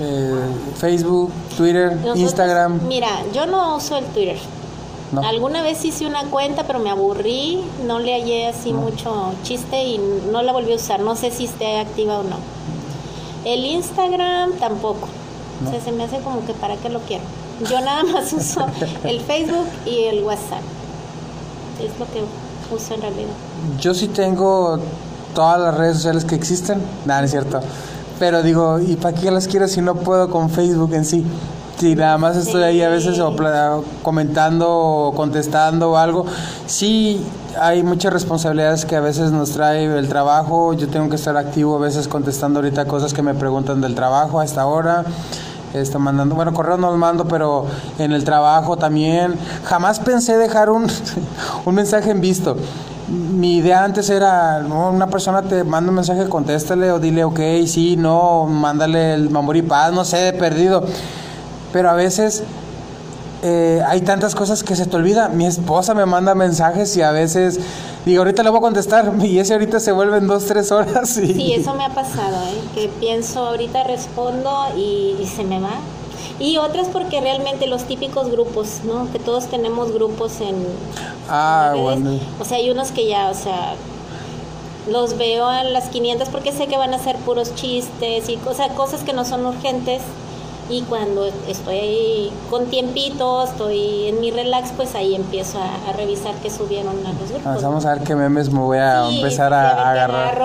[0.00, 0.34] Eh,
[0.76, 2.80] Facebook, Twitter, Instagram.
[2.86, 4.38] Mira, yo no uso el Twitter.
[5.24, 10.00] Alguna vez hice una cuenta, pero me aburrí, no le hallé así mucho chiste y
[10.30, 11.00] no la volví a usar.
[11.00, 12.36] No sé si esté activa o no.
[13.44, 15.08] El Instagram tampoco.
[15.66, 17.24] O sea, se me hace como que para qué lo quiero.
[17.68, 18.66] Yo nada más uso
[19.04, 20.62] el Facebook y el WhatsApp.
[21.82, 22.22] Es lo que
[22.74, 23.32] uso en realidad.
[23.78, 24.78] Yo sí tengo
[25.34, 26.82] todas las redes sociales que existen.
[27.04, 27.60] Nada, no es cierto.
[28.18, 31.24] Pero digo, ¿y para qué las quiero si no puedo con Facebook en sí?
[31.80, 33.18] Si nada más estoy ahí a veces
[34.02, 36.26] comentando o contestando o algo.
[36.66, 37.24] Sí,
[37.58, 40.74] hay muchas responsabilidades que a veces nos trae el trabajo.
[40.74, 44.40] Yo tengo que estar activo a veces contestando ahorita cosas que me preguntan del trabajo
[44.40, 45.06] a esta hora.
[45.72, 47.64] Está mandando, bueno, correo no los mando, pero
[47.98, 49.36] en el trabajo también.
[49.64, 50.86] Jamás pensé dejar un,
[51.64, 52.58] un mensaje en visto.
[53.08, 54.90] Mi idea antes era, ¿no?
[54.90, 59.56] una persona te manda un mensaje, contéstale o dile, ok, sí, no, mándale el mamor
[59.56, 60.84] y paz, no sé, perdido.
[61.72, 62.42] Pero a veces
[63.42, 65.28] eh, hay tantas cosas que se te olvida.
[65.28, 67.58] Mi esposa me manda mensajes y a veces
[68.04, 71.16] digo, ahorita le voy a contestar y ese ahorita se vuelve en dos, tres horas.
[71.16, 71.34] Y...
[71.34, 72.60] Sí, eso me ha pasado, ¿eh?
[72.74, 75.74] que pienso, ahorita respondo y, se me va.
[76.38, 79.10] Y otras porque realmente los típicos grupos, ¿no?
[79.12, 80.56] Que todos tenemos grupos en...
[81.28, 82.18] Ah, bueno.
[82.38, 83.74] O sea, hay unos que ya, o sea,
[84.90, 88.72] los veo a las 500 porque sé que van a ser puros chistes y cosas,
[88.72, 90.00] cosas que no son urgentes
[90.70, 96.50] y cuando estoy con tiempito, estoy en mi relax, pues ahí empiezo a, revisar qué
[96.50, 97.62] subieron a los grupos.
[97.62, 100.38] Vamos a ver qué memes me voy a empezar a, agarrar.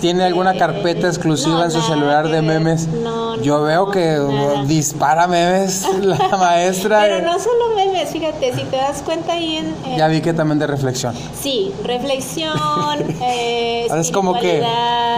[0.00, 2.88] ¿Tiene este, alguna carpeta exclusiva en su celular de memes?
[2.88, 4.18] No, Yo veo que
[4.66, 7.00] dispara memes la maestra.
[7.00, 9.74] Pero no solo memes, fíjate, si te das cuenta ahí en...
[9.96, 11.14] Ya vi que también de reflexión.
[11.40, 12.54] Sí, reflexión,
[13.22, 14.62] eh, Es como que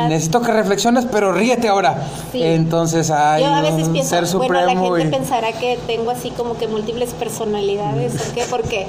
[0.08, 1.96] necesito que reflexiones, pero ríete ahora.
[2.32, 6.56] Entonces hay Yo a veces pienso, ser bueno, la gente pensará que tengo así como
[6.56, 8.44] que múltiples personalidades, ¿o qué?
[8.48, 8.86] Porque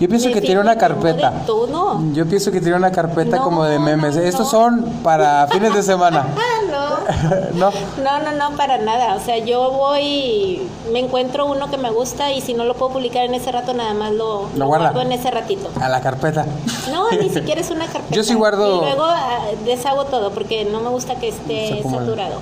[0.00, 1.32] yo pienso que tiene una carpeta.
[2.14, 4.16] Yo pienso que tiene una carpeta como de memes.
[4.16, 6.26] Estos son para fines de semana.
[7.54, 7.70] no.
[7.70, 7.70] no.
[8.02, 9.14] No, no, para nada.
[9.14, 10.60] O sea, yo voy,
[10.92, 13.72] me encuentro uno que me gusta y si no lo puedo publicar en ese rato,
[13.72, 15.70] nada más lo, lo, guardo en ese ratito.
[15.80, 16.44] A la carpeta.
[16.90, 18.14] No, ni siquiera es una carpeta.
[18.14, 18.82] Yo sí guardo.
[18.82, 22.40] Y luego ah, deshago todo porque no me gusta que esté saturado.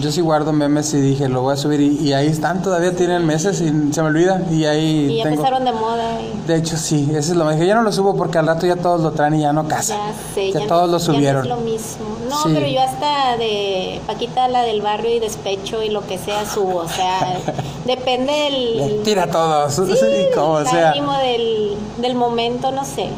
[0.00, 3.26] Yo sí guardo memes y dije, lo voy a subir y, ahí están, todavía tienen
[3.26, 6.18] meses y se me olvida y ahí Y ya empezaron de moda.
[6.46, 8.66] De hecho, sí, eso es lo que dije, ya no lo subo porque al rato
[8.66, 9.94] ya todos lo traen y ya no casa.
[9.94, 11.42] Ya sé, ya, todos lo subieron.
[11.42, 12.06] es lo mismo.
[12.28, 16.44] No, pero yo hasta de Paquita, la del barrio y despecho y lo que sea
[16.48, 17.38] subo, o sea,
[17.84, 19.02] depende del...
[19.02, 20.92] Tira todos, sí, como sea.
[20.92, 23.08] Del, del momento, no sé.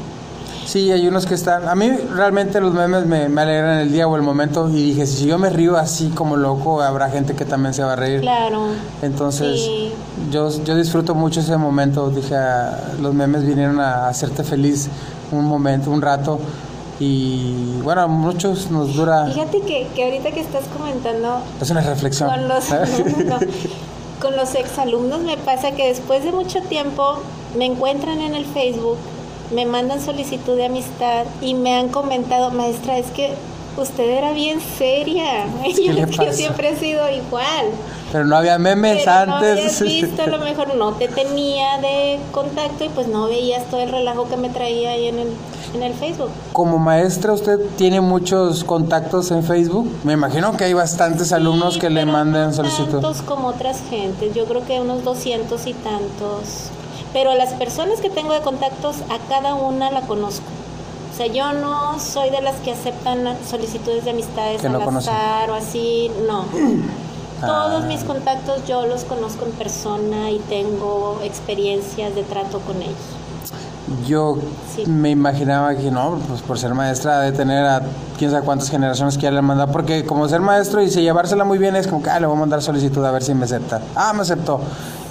[0.68, 1.66] Sí, hay unos que están.
[1.66, 4.68] A mí realmente los memes me, alegran el día o el momento.
[4.68, 7.94] Y dije, si yo me río así como loco, habrá gente que también se va
[7.94, 8.20] a reír.
[8.20, 8.66] Claro.
[9.00, 9.66] Entonces,
[10.30, 12.10] yo, yo disfruto mucho ese momento.
[12.10, 14.90] Dije, ah, los memes vinieron a hacerte feliz
[15.32, 16.38] un momento, un rato.
[17.00, 19.24] Y bueno, a muchos nos dura...
[19.24, 21.40] Fíjate que, que ahorita que estás comentando...
[21.62, 22.28] Es una reflexión.
[22.28, 22.68] Con los,
[23.24, 23.38] no,
[24.20, 27.20] con los exalumnos me pasa que después de mucho tiempo
[27.56, 28.98] me encuentran en el Facebook,
[29.52, 33.34] me mandan solicitud de amistad y me han comentado, maestra, es que
[33.76, 35.46] usted era bien seria.
[36.10, 37.66] yo siempre he sido igual.
[38.10, 39.80] Pero no había memes antes.
[39.80, 43.80] No visto, a lo mejor no te tenía de contacto y pues no veías todo
[43.80, 45.28] el relajo que me traía ahí en el,
[45.74, 46.30] en el Facebook.
[46.52, 49.88] Como maestra, ¿usted tiene muchos contactos en Facebook?
[50.04, 53.00] Me imagino que hay bastantes alumnos que le manden solicitud.
[53.00, 56.70] Tantos como otras gentes, yo creo que unos 200 y tantos.
[57.18, 60.44] Pero las personas que tengo de contactos, a cada una la conozco.
[61.12, 65.54] O sea, yo no soy de las que aceptan solicitudes de amistades al azar o
[65.54, 66.44] así, no.
[67.40, 72.94] Todos mis contactos yo los conozco en persona y tengo experiencias de trato con ellos.
[74.06, 74.38] Yo
[74.86, 77.82] me imaginaba que no, pues por ser maestra de tener a
[78.16, 81.42] quién sabe cuántas generaciones que ya le manda, porque como ser maestro y se llevársela
[81.42, 83.46] muy bien es como que ah, le voy a mandar solicitud a ver si me
[83.46, 83.80] acepta.
[83.96, 84.60] Ah, me aceptó.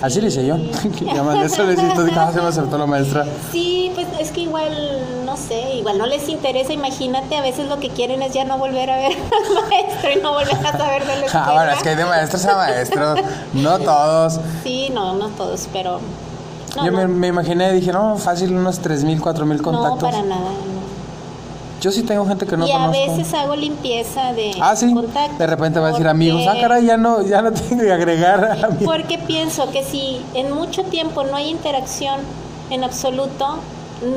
[0.01, 0.57] Así le hice yo.
[1.13, 3.25] ya mandé solicitud y ah, se me aceptó la maestra.
[3.51, 4.71] Sí, pues es que igual,
[5.25, 6.73] no sé, igual no les interesa.
[6.73, 10.21] Imagínate, a veces lo que quieren es ya no volver a ver al maestro y
[10.21, 11.37] no volver a saber de la escuela.
[11.47, 13.19] Ah, bueno, es que hay de maestros a maestros,
[13.53, 14.39] no todos.
[14.63, 15.99] Sí, no, no todos, pero
[16.83, 19.73] yo Me, me, imaginé, dije, no, fácil, unos 3.000, 4.000 contactos.
[19.73, 20.51] No, para nada,
[21.81, 22.95] Yo sí tengo gente que no y conozco.
[22.95, 24.93] Y a veces hago limpieza de ah, ¿sí?
[24.93, 25.37] contactos.
[25.37, 28.43] De repente va a decir amigos, ah, caray, ya no, ya no tengo que agregar
[28.43, 32.21] a Porque pienso que si en mucho tiempo no hay interacción
[32.69, 33.59] en absoluto,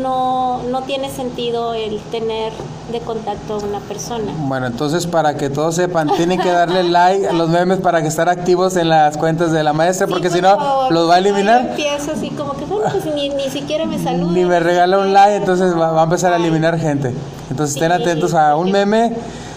[0.03, 2.53] no, no tiene sentido el tener
[2.93, 4.33] de contacto a una persona.
[4.37, 8.09] Bueno, entonces para que todos sepan, tienen que darle like a los memes para que
[8.09, 11.69] estar activos en las cuentas de la maestra, porque si no, los va a eliminar.
[11.71, 14.33] Empiezo así como que, bueno, pues ni, ni siquiera me saluda.
[14.33, 17.15] Ni me regala un like, entonces va, a empezar a eliminar gente.
[17.49, 19.17] Entonces estén atentos a un meme.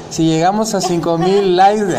[0.09, 1.85] Si llegamos a 5000 likes,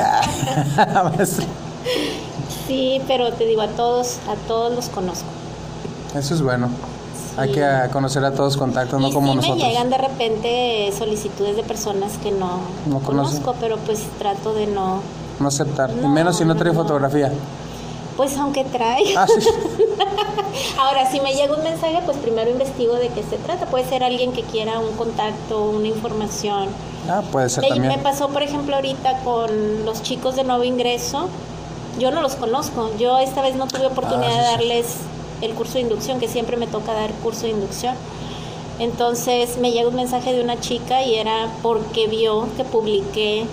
[2.66, 5.26] Sí, pero te digo, a todos, a todos los conozco.
[6.14, 6.68] Eso es bueno.
[7.36, 9.58] Hay que conocer a todos contactos, no como nosotros.
[9.58, 12.60] me llegan de repente solicitudes de personas que no,
[13.04, 15.00] conozco, pero pues trato de no...
[15.40, 17.32] No aceptar, y menos si no trae fotografía.
[18.16, 19.02] Pues aunque trae.
[19.16, 19.48] Ah, sí.
[20.78, 23.66] Ahora, si me llega un mensaje, pues primero investigo de qué se trata.
[23.66, 26.68] Puede ser alguien que quiera un contacto, una información.
[27.08, 27.88] Ah, puede ser también.
[27.88, 31.28] Me pasó, por ejemplo, ahorita con los chicos de nuevo ingreso.
[31.98, 32.90] Yo no los conozco.
[32.98, 34.96] Yo esta vez no tuve oportunidad ah, de darles
[35.44, 37.94] el curso de inducción, que siempre me toca dar curso de inducción.
[38.78, 43.46] Entonces me llega un mensaje de una chica y era porque vio que publiqué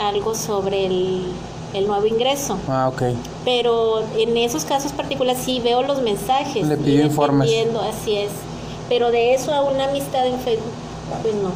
[0.00, 2.58] algo sobre el, nuevo ingreso.
[2.68, 3.02] Ah, ok.
[3.44, 6.66] Pero en esos casos particulares sí veo los mensajes.
[6.66, 7.50] Le pido informes.
[7.88, 8.30] Así es.
[8.88, 10.72] Pero de eso a una amistad en Facebook,
[11.22, 11.50] pues no.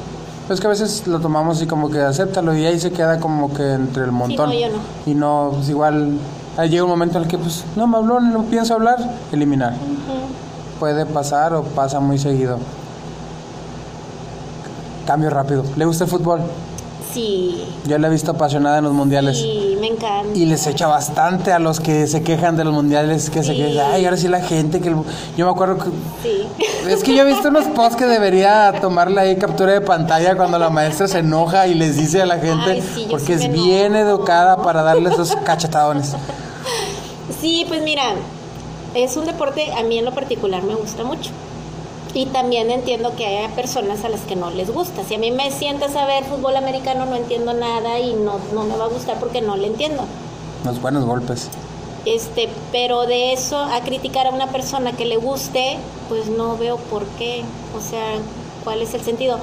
[0.53, 3.53] Es que a veces lo tomamos y como que acéptalo y ahí se queda como
[3.53, 4.51] que entre el montón.
[4.51, 5.11] Sí, no, yo no.
[5.11, 6.19] Y no, pues igual
[6.57, 8.99] Ahí llega un momento en el que, pues, no me habló, no pienso hablar,
[9.33, 9.75] eliminar.
[10.79, 12.59] Puede pasar o pasa muy seguido.
[15.07, 15.65] Cambio rápido.
[15.77, 16.41] ¿Le gusta el fútbol?
[17.13, 17.65] Sí.
[17.87, 19.39] Yo la he visto apasionada en los mundiales.
[19.39, 20.37] Sí, me encanta.
[20.37, 23.93] Y les echa bastante a los que se quejan de los mundiales, que se quejan,
[23.93, 25.91] ay, ahora sí la gente, que yo me acuerdo que...
[26.23, 26.49] Sí.
[26.89, 30.59] Es que yo he visto unos posts que debería tomarle ahí captura de pantalla cuando
[30.59, 34.83] la maestra se enoja y les dice a la gente, porque es bien educada para
[34.83, 36.15] darle esos cachetadones.
[37.45, 38.15] Sí, pues mira,
[38.95, 41.31] es un deporte, a mí en lo particular me gusta mucho.
[42.15, 45.05] Y también entiendo que hay personas a las que no les gusta.
[45.05, 48.65] Si a mí me sientas a ver fútbol americano, no entiendo nada y no, no
[48.65, 50.05] me va a gustar porque no le entiendo.
[50.65, 51.51] Los buenos golpes.
[52.07, 55.77] Este, pero de eso a criticar a una persona que le guste,
[56.09, 57.45] pues no veo por qué.
[57.77, 58.15] O sea,
[58.65, 59.39] cuál es el sentido.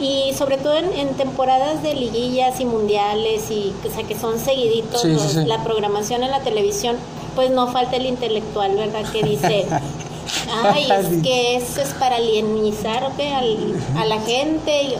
[0.00, 5.04] Y sobre todo en, temporadas de liguillas y mundiales, y o sea, que son seguiditos
[5.46, 6.96] la programación en la televisión,
[7.34, 9.02] pues no falta el intelectual, ¿verdad?
[9.12, 9.66] Que dice,
[10.64, 14.82] Ay, es que eso es para alienizar a la gente.
[14.82, 14.94] Y,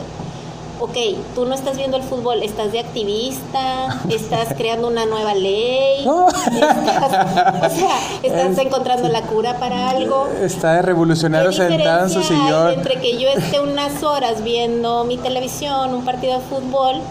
[0.79, 0.97] ok,
[1.33, 5.99] tú no estás viendo el fútbol, estás de activista, estás creando una nueva ley,
[6.51, 10.27] estás, o sea, estás encontrando la cura para algo.
[10.41, 12.73] Está de revolucionario sentado en su sillón.
[12.73, 17.01] Entre que yo esté unas horas viendo mi televisión, un partido de fútbol,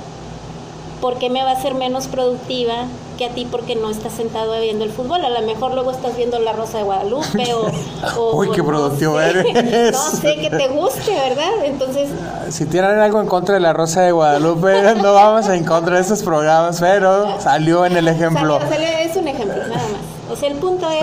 [1.00, 2.86] ¿por qué me va a ser menos productiva
[3.16, 5.24] que a ti porque no estás sentado viendo el fútbol?
[5.24, 8.36] A lo mejor luego estás viendo La Rosa de Guadalupe o...
[8.36, 9.92] Uy, qué productivo eres.
[9.92, 11.64] No sé, que te guste, ¿verdad?
[11.64, 12.10] Entonces...
[12.50, 16.02] Si tienen algo en contra de La Rosa de Guadalupe, no vamos en contra de
[16.02, 18.58] esos programas, pero salió en el ejemplo.
[18.60, 20.14] es un ejemplo, nada más.
[20.30, 21.00] O sea, el punto es...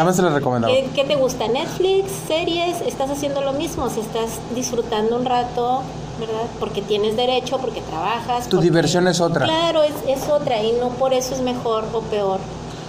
[0.67, 1.47] ¿qué, ¿Qué te gusta?
[1.47, 2.11] ¿Netflix?
[2.27, 2.81] ¿Series?
[2.81, 3.89] ¿Estás haciendo lo mismo?
[3.89, 5.83] Si estás disfrutando un rato
[6.21, 6.45] ¿verdad?
[6.59, 8.47] Porque tienes derecho, porque trabajas.
[8.47, 9.45] Tu diversión es otra.
[9.45, 12.39] Claro, es, es otra y no por eso es mejor o peor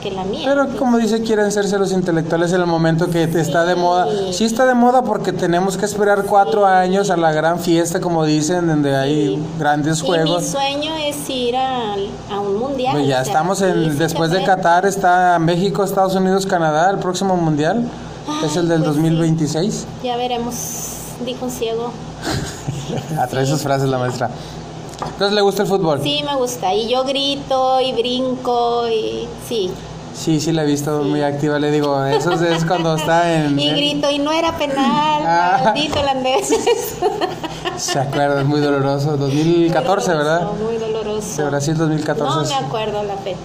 [0.03, 0.43] que la mía.
[0.45, 4.07] Pero como dice, quieren serse los intelectuales en el momento que te está de moda.
[4.33, 8.25] Sí está de moda porque tenemos que esperar cuatro años a la gran fiesta, como
[8.25, 10.43] dicen, donde hay grandes juegos.
[10.43, 11.95] Y mi sueño es ir a,
[12.31, 12.95] a un mundial.
[12.95, 17.89] Pues ya estamos en, después de Qatar, está México, Estados Unidos, Canadá, el próximo mundial.
[18.45, 19.87] es el del pues 2026.
[20.03, 20.55] Ya veremos,
[21.25, 21.93] dijo un ciego.
[23.19, 24.31] Atrae sus frases la maestra.
[25.05, 26.01] Entonces, ¿le gusta el fútbol?
[26.03, 26.73] Sí, me gusta.
[26.75, 29.71] Y yo grito y brinco y sí.
[30.15, 33.59] Sí, sí la he visto muy activa, le digo, eso es cuando está en...
[33.59, 34.77] Y grito, y no era penal,
[35.27, 35.61] ah.
[35.65, 36.55] maldito holandés.
[37.77, 40.49] Se acuerda, es muy doloroso, 2014, ¿verdad?
[40.63, 41.43] Muy doloroso.
[41.43, 42.25] De Brasil 2014.
[42.25, 43.39] No me acuerdo la fecha,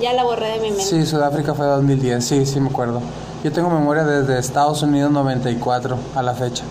[0.00, 0.84] ya la borré de mi mente.
[0.84, 3.00] Sí, Sudáfrica fue 2010, sí, sí me acuerdo.
[3.42, 6.64] Yo tengo memoria desde Estados Unidos 94 a la fecha.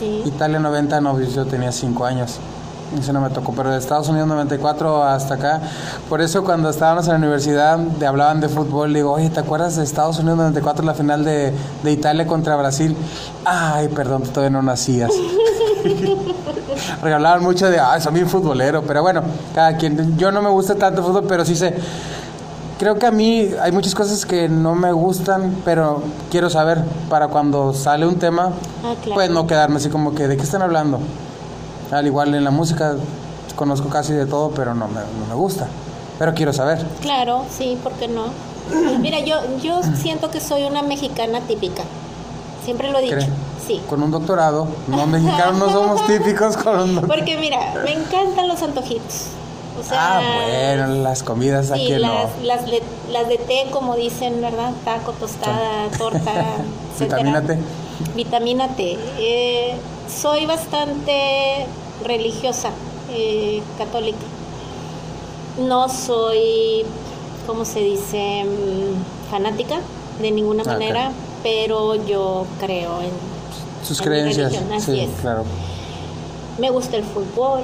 [0.00, 2.38] Italia 90, no, yo tenía 5 años.
[2.98, 5.60] Eso no me tocó, pero de Estados Unidos 94 hasta acá.
[6.08, 9.76] Por eso cuando estábamos en la universidad de, hablaban de fútbol, digo, oye, ¿te acuerdas
[9.76, 12.96] de Estados Unidos 94, la final de, de Italia contra Brasil?
[13.44, 15.10] Ay, perdón, todavía no nacías.
[17.00, 19.22] Porque hablaban mucho de, ay, son bien futbolero, pero bueno,
[19.54, 21.74] cada quien, yo no me gusta tanto fútbol, pero sí sé.
[22.78, 27.28] Creo que a mí hay muchas cosas que no me gustan, pero quiero saber para
[27.28, 28.52] cuando sale un tema,
[28.84, 30.98] ah, pues no quedarme así como que, ¿de qué están hablando?
[31.90, 32.96] Al igual en la música
[33.54, 35.68] conozco casi de todo, pero no me, no me gusta.
[36.18, 36.84] Pero quiero saber.
[37.00, 38.26] Claro, sí, ¿por qué no?
[39.00, 41.82] Mira, yo, yo siento que soy una mexicana típica.
[42.64, 43.26] Siempre lo he dicho.
[43.66, 43.80] Sí.
[43.88, 44.66] Con un doctorado.
[44.88, 47.06] No, mexicanos no somos típicos con un doctorado.
[47.06, 49.26] Porque mira, me encantan los antojitos.
[49.78, 50.22] O sea, ah,
[50.76, 52.28] bueno, las comidas aquí las, no.
[52.44, 52.62] Las,
[53.10, 54.72] las de té, como dicen, ¿verdad?
[54.84, 56.32] Taco, tostada, torta,
[56.98, 57.58] Vitamina T.
[58.14, 58.98] Vitamina T.
[59.18, 59.76] Eh,
[60.08, 61.66] soy bastante
[62.04, 62.70] religiosa,
[63.10, 64.18] eh, católica.
[65.58, 66.84] No soy,
[67.46, 68.44] ¿cómo se dice?
[68.44, 69.76] Mm, fanática
[70.20, 71.10] de ninguna Ah, manera,
[71.42, 73.10] pero yo creo en
[73.86, 74.52] Sus en mi creencias.
[74.52, 75.20] religión, así Sí, es.
[75.20, 75.44] claro.
[76.58, 77.60] Me gusta el fútbol,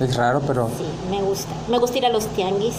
[0.00, 1.50] Es raro, pero sí, me gusta.
[1.68, 2.74] Me gusta ir a los tianguis,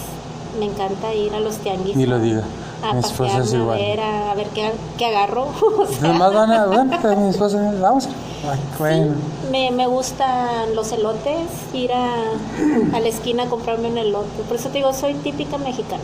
[0.59, 1.95] me encanta ir a los tianguis.
[1.95, 2.43] ni lo diga.
[2.83, 3.77] A Mi esposa es pasearme, a igual.
[3.79, 5.43] ver, a, a ver qué, qué agarro.
[5.79, 8.07] o sea, Nomás van a, bueno, pues mi esposa, vamos.
[8.51, 9.13] Ay, bueno.
[9.51, 11.35] Me, me gustan los elotes,
[11.73, 12.07] ir a,
[12.93, 14.41] a la esquina a comprarme un elote.
[14.47, 16.01] Por eso te digo, soy típica mexicana.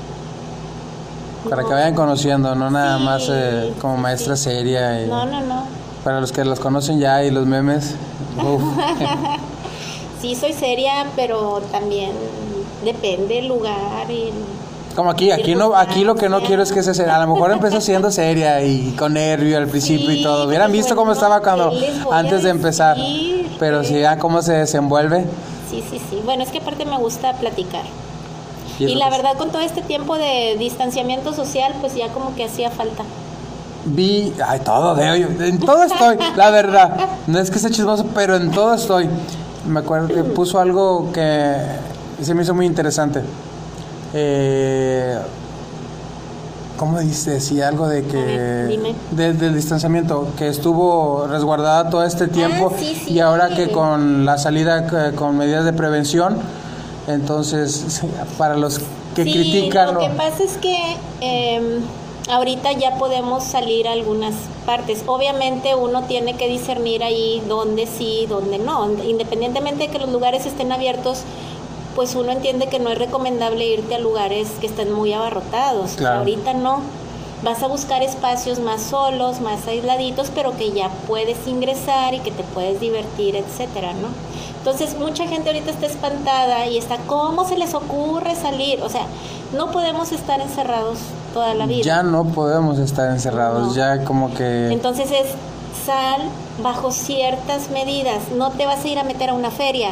[1.49, 4.43] Para No- que vayan conociendo, no nada Sí, más eh, como maestra sí.
[4.43, 5.01] seria.
[5.01, 5.63] Y, No, no, no.
[6.03, 7.95] Para los que los conocen ya y los memes.
[8.37, 8.61] uf.
[10.27, 12.11] Sí, soy seria, pero también
[12.83, 14.29] depende el lugar y...
[14.93, 17.15] Como aquí, aquí no, aquí lo que no quiero es que se seria.
[17.15, 20.45] A lo mejor empezó siendo seria y con nervio al principio y Sí, todo.
[20.47, 22.97] Hubieran visto cómo bueno, estaba cuando ¿qué les voy a antes de empezar.
[23.57, 25.23] Pero si ya cómo se desenvuelve.
[25.69, 26.19] Sí, sí, sí.
[26.25, 27.83] Bueno, es que aparte me gusta platicar.
[28.79, 32.35] Y, Y la que- verdad, con todo este tiempo de distanciamiento social, pues ya como
[32.35, 33.03] que hacía falta.
[33.85, 35.05] Vi, ay, todo, de,
[35.47, 36.97] en todo estoy, la verdad.
[37.27, 39.07] No es que sea chismoso, pero en todo estoy.
[39.67, 41.55] Me acuerdo que puso algo que
[42.21, 43.21] se me hizo muy interesante.
[44.13, 45.17] Eh,
[46.77, 47.31] ¿Cómo dice?
[47.31, 48.17] Decía algo de que.
[48.17, 48.95] Ver, dime.
[49.11, 53.13] de- del distanciamiento, que estuvo resguardada todo este tiempo Ah, sí, sí.
[53.13, 56.37] y ahora que con la salida eh, con medidas de prevención,
[57.07, 58.01] entonces,
[58.37, 58.79] para los
[59.15, 59.95] que critican.
[59.95, 60.77] Lo que pasa es que
[61.21, 61.79] eh,
[62.29, 64.33] ahorita ya podemos salir a algunas
[64.65, 65.03] partes.
[65.05, 68.89] Obviamente uno tiene que discernir ahí dónde sí, dónde no.
[69.03, 71.23] Independientemente de que los lugares estén abiertos,
[71.95, 75.93] pues uno entiende que no es recomendable irte a lugares que estén muy abarrotados.
[75.93, 76.19] Claro.
[76.19, 76.81] Ahorita no.
[77.43, 82.31] Vas a buscar espacios más solos, más aisladitos, pero que ya puedes ingresar y que
[82.31, 84.07] te puedes divertir, etcétera, ¿no?
[84.57, 88.81] Entonces, mucha gente ahorita está espantada y está, ¿cómo se les ocurre salir?
[88.81, 89.05] O sea,
[89.55, 90.97] no podemos estar encerrados
[91.33, 91.81] toda la vida.
[91.83, 93.75] Ya no podemos estar encerrados, No.
[93.75, 94.71] ya como que...
[94.71, 95.27] Entonces es
[95.85, 96.21] sal
[96.63, 98.31] bajo ciertas medidas.
[98.35, 99.91] No te vas a ir a meter a una feria,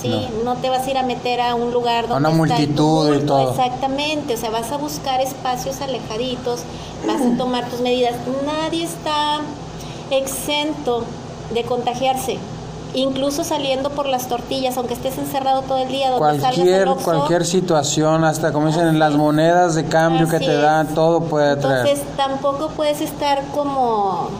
[0.00, 0.28] ¿sí?
[0.44, 3.16] No, te vas a ir a meter a un lugar donde una está el multitud
[3.22, 3.50] y todo.
[3.50, 6.60] Exactamente, o sea, vas a buscar espacios alejaditos,
[7.06, 8.14] vas a tomar tus medidas.
[8.46, 9.40] Nadie está
[10.10, 11.04] exento
[11.52, 12.38] de contagiarse.
[12.94, 17.46] Incluso saliendo por las tortillas, aunque estés encerrado todo el día, donde Cualquier, Oxxo, cualquier
[17.46, 21.86] situación, hasta como dicen, las monedas de cambio que te dan, todo puede traer.
[21.86, 24.30] Entonces tampoco puedes estar como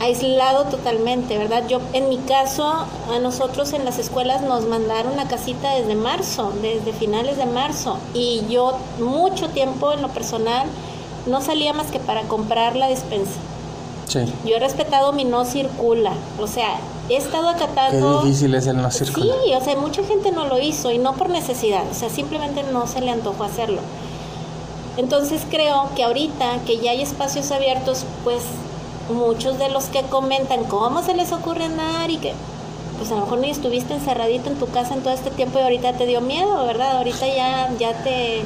[0.00, 1.64] aislado totalmente, ¿verdad?
[1.68, 6.52] Yo, en mi caso, a nosotros en las escuelas nos mandaron a casita desde marzo,
[6.62, 10.66] desde finales de marzo, y yo mucho tiempo en lo personal
[11.26, 13.40] no salía más que para comprar la despensa.
[14.08, 14.20] Sí.
[14.44, 16.12] Yo he respetado mi no circula.
[16.38, 16.76] O sea,
[17.08, 18.20] he estado acatando.
[18.20, 19.34] Qué difícil es el no circula.
[19.44, 21.82] Sí, o sea, mucha gente no lo hizo y no por necesidad.
[21.90, 23.80] O sea, simplemente no se le antojó hacerlo.
[24.96, 28.42] Entonces creo que ahorita que ya hay espacios abiertos, pues
[29.12, 32.32] muchos de los que comentan cómo se les ocurre andar y que
[32.96, 35.62] pues a lo mejor ni estuviste encerradito en tu casa en todo este tiempo y
[35.62, 36.98] ahorita te dio miedo, ¿verdad?
[36.98, 38.44] Ahorita ya, ya te...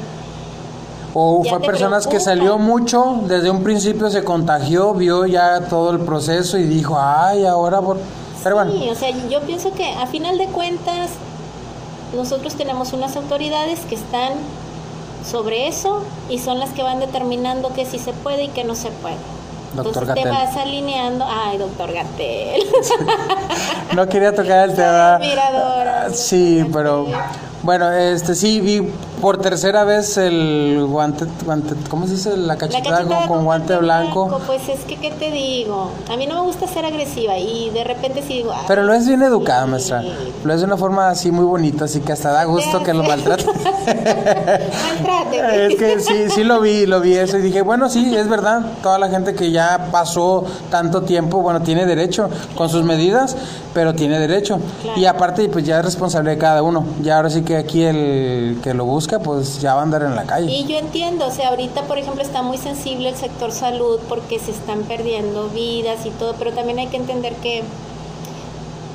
[1.13, 5.99] O fue personas que salió mucho, desde un principio se contagió, vio ya todo el
[5.99, 7.97] proceso y dijo, ay, ahora por...
[8.43, 11.09] Pero sí, o sea, yo pienso que a final de cuentas
[12.15, 14.33] nosotros tenemos unas autoridades que están
[15.29, 18.75] sobre eso y son las que van determinando que sí se puede y que no
[18.75, 19.17] se puede.
[19.73, 21.25] Doctor Entonces te vas alineando.
[21.27, 22.63] Ay, doctor Gatel.
[23.95, 25.15] no quería tocar el tema.
[25.15, 26.09] Admiradora.
[26.11, 27.07] Sí, pero
[27.63, 28.89] bueno, este sí vi
[29.21, 32.37] por tercera vez el guante, guante ¿cómo se dice?
[32.37, 34.39] La cachetada, con, guante, blanco.
[34.47, 35.91] Pues es que, ¿qué te digo?
[36.09, 38.53] A mí no me gusta ser agresiva y de repente sí digo...
[38.67, 40.01] Pero lo es bien educada, maestra.
[40.43, 43.03] Lo es de una forma así muy bonita, así que hasta da gusto que lo
[43.03, 43.45] maltrate.
[45.03, 45.67] Maltrate.
[45.67, 48.61] es que sí, sí lo vi, lo vi eso y dije, bueno, sí, es verdad.
[48.81, 53.35] Toda la gente que ya pasó tanto tiempo, bueno, tiene derecho con sus medidas,
[53.73, 54.59] pero tiene derecho.
[54.95, 56.85] Y aparte, pues ya es responsable de cada uno.
[57.01, 60.15] Ya ahora sí que aquí el que lo busca pues ya va a andar en
[60.15, 60.51] la calle.
[60.51, 64.37] Y yo entiendo, o sea, ahorita, por ejemplo, está muy sensible el sector salud porque
[64.37, 67.63] se están perdiendo vidas y todo, pero también hay que entender que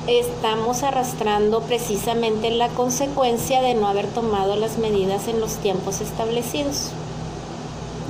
[0.06, 6.90] estamos arrastrando precisamente la consecuencia de no haber tomado las medidas en los tiempos establecidos.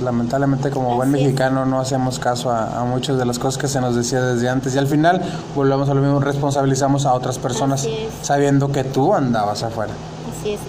[0.03, 3.81] Lamentablemente como buen mexicano no hacemos caso a, a, muchas de las cosas que se
[3.81, 5.23] nos decía desde antes y al final
[5.55, 7.87] volvemos a lo mismo, responsabilizamos a otras personas
[8.21, 9.93] sabiendo que tú andabas afuera.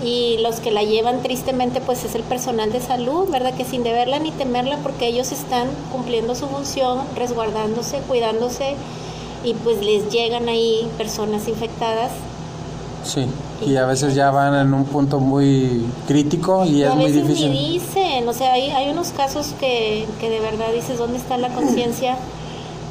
[0.03, 3.55] Y los que la llevan tristemente pues es el personal de salud, ¿verdad?
[3.55, 8.77] Que sin deberla ni temerla porque ellos están cumpliendo su función, resguardándose, cuidándose
[9.45, 12.11] y pues les llegan ahí personas infectadas.
[13.05, 13.27] Sí,
[13.65, 17.53] y, a veces ya van en un punto muy crítico y, es muy difícil.
[17.53, 21.39] Ni dicen, o sea, hay, hay unos casos que, que de verdad dices, ¿dónde está
[21.39, 22.17] la conciencia?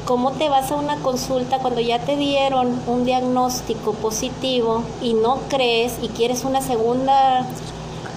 [0.06, 5.40] ¿Cómo te vas a una consulta cuando ya te dieron un diagnóstico positivo y no
[5.48, 7.44] crees y quieres una segunda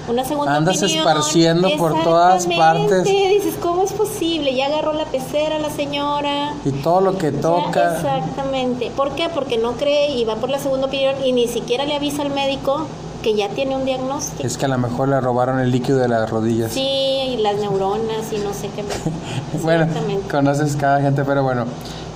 [0.07, 3.03] una segunda Andas esparciendo por todas partes.
[3.03, 4.55] Dices, ¿cómo es posible?
[4.55, 6.53] Ya agarró la pecera la señora.
[6.65, 7.95] Y todo lo que toca.
[7.95, 8.91] exactamente.
[8.95, 9.29] ¿Por qué?
[9.29, 12.31] Porque no cree y va por la segunda opinión y ni siquiera le avisa al
[12.31, 12.87] médico
[13.21, 14.45] que ya tiene un diagnóstico.
[14.45, 16.71] Es que a lo mejor le robaron el líquido de las rodillas.
[16.71, 18.83] Sí, y las neuronas y no sé qué.
[19.63, 19.87] bueno,
[20.29, 21.65] conoces cada gente, pero bueno,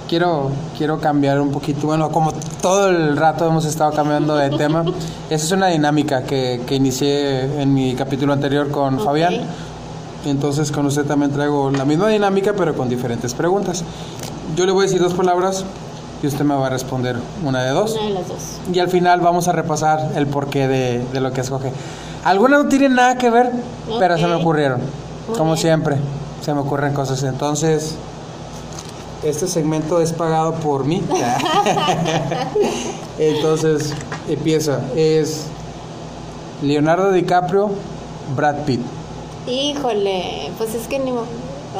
[0.07, 1.87] quiero, quiero cambiar un poquito.
[1.87, 4.85] Bueno, como todo el rato hemos estado cambiando de tema,
[5.29, 9.41] esa es una dinámica que, que inicié en mi capítulo anterior con Fabián.
[10.25, 13.83] Entonces con usted también traigo la misma dinámica, pero con diferentes preguntas.
[14.55, 15.65] Yo le voy a decir dos palabras
[16.24, 17.91] y usted me va a responder una de dos.
[17.95, 18.38] Una de las dos.
[18.71, 21.71] Y al final vamos a repasar el porqué de, de lo que escoge.
[22.24, 23.51] Algunas no tienen nada que ver,
[23.99, 24.80] pero se me ocurrieron.
[25.38, 25.97] como siempre,
[26.41, 27.21] se me ocurren cosas.
[27.24, 27.95] Entonces,
[29.21, 31.03] este segmento es pagado por mí.
[33.19, 33.93] Entonces,
[34.30, 34.80] empieza.
[34.95, 35.47] Es
[36.61, 37.69] Leonardo DiCaprio,
[38.34, 38.80] Brad Pitt.
[39.45, 41.11] Híjole, pues es que ni...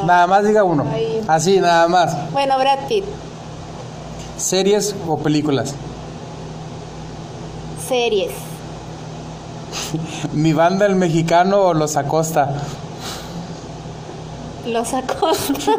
[0.04, 0.84] Nada más diga uno.
[1.28, 2.30] Así, nada más.
[2.32, 3.04] Bueno, Brad Pitt.
[4.36, 5.74] ¿Series o películas?
[7.88, 8.32] Series.
[10.32, 12.54] ¿Mi banda el mexicano o los Acosta?
[14.66, 15.72] Los Acosta.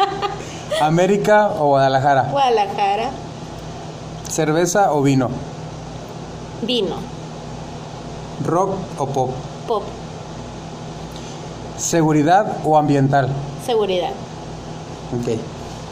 [0.80, 2.22] ¿América o Guadalajara?
[2.30, 3.10] Guadalajara.
[4.28, 5.28] ¿Cerveza o vino?
[6.62, 6.96] Vino.
[8.44, 9.30] ¿Rock o pop?
[9.68, 9.82] Pop.
[11.76, 13.28] ¿Seguridad o ambiental?
[13.64, 14.10] Seguridad.
[15.12, 15.38] Ok.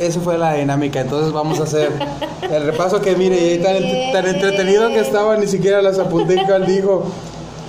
[0.01, 1.01] Esa fue la dinámica.
[1.01, 1.91] Entonces vamos a hacer
[2.43, 3.77] el repaso que mire, tan,
[4.13, 6.37] tan entretenido que estaba, ni siquiera las apunté
[6.67, 7.05] dijo.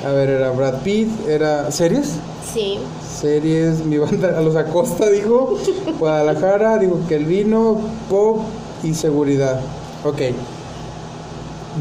[0.05, 2.13] A ver, era Brad Pitt, era series.
[2.53, 2.79] Sí.
[3.19, 5.57] Series, mi banda a los Acosta dijo,
[5.99, 7.79] Guadalajara, digo que el vino,
[8.09, 8.39] pop
[8.82, 9.59] y seguridad.
[10.03, 10.21] Ok.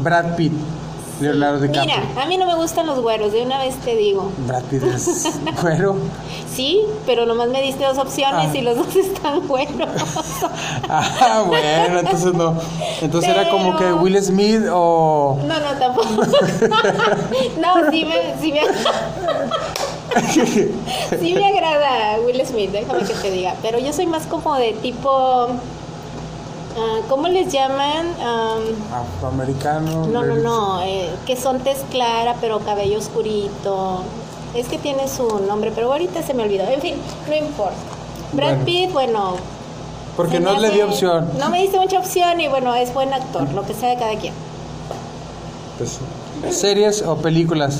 [0.03, 0.53] Brad Pitt.
[1.21, 1.83] Leonardo DiCaprio.
[1.85, 4.31] Mira, a mí no me gustan los güeros, de una vez te digo.
[4.47, 5.95] Brad Pitt es güero.
[6.53, 8.57] Sí, pero nomás me diste dos opciones ah.
[8.57, 9.71] y los dos están güeros.
[10.89, 12.55] ah, bueno, entonces no.
[13.01, 15.37] Entonces era como que Will Smith o.
[15.45, 16.07] No, no, tampoco.
[17.57, 18.35] no, sí me.
[18.41, 18.61] Sí me...
[21.19, 23.55] sí me agrada Will Smith, déjame que te diga.
[23.61, 25.47] Pero yo soy más como de tipo
[26.77, 28.07] Ah, ¿Cómo les llaman?
[28.93, 30.07] Afroamericano.
[30.07, 34.03] No, no, no, eh, que son tez clara pero cabello oscurito.
[34.55, 36.63] Es que tiene su nombre, pero ahorita se me olvidó.
[36.63, 36.95] En fin,
[37.27, 37.75] no importa.
[38.33, 39.35] Brad Pitt, bueno,
[40.15, 41.29] Porque no le dio opción.
[41.37, 44.15] No me diste mucha opción y bueno, es buen actor, lo que sea de cada
[44.17, 44.33] quien.
[45.77, 45.99] Pues,
[46.55, 47.79] ¿Series o películas?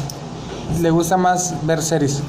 [0.81, 2.21] ¿Le gusta más ver series?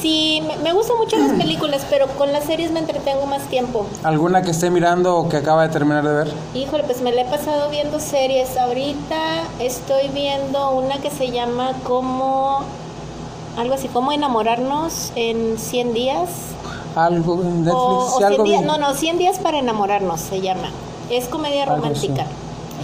[0.00, 3.86] Sí, me, me gustan mucho las películas, pero con las series me entretengo más tiempo.
[4.02, 6.32] ¿Alguna que esté mirando o que acaba de terminar de ver?
[6.54, 8.56] Híjole, pues me la he pasado viendo series.
[8.56, 12.60] Ahorita estoy viendo una que se llama como
[13.58, 16.30] algo así, como enamorarnos en 100 días.
[16.96, 17.74] ¿Algo en Netflix?
[17.74, 18.66] o, o Sí, 100 algo días, vi.
[18.66, 20.70] no, no, 100 días para enamorarnos se llama.
[21.10, 22.24] Es comedia romántica.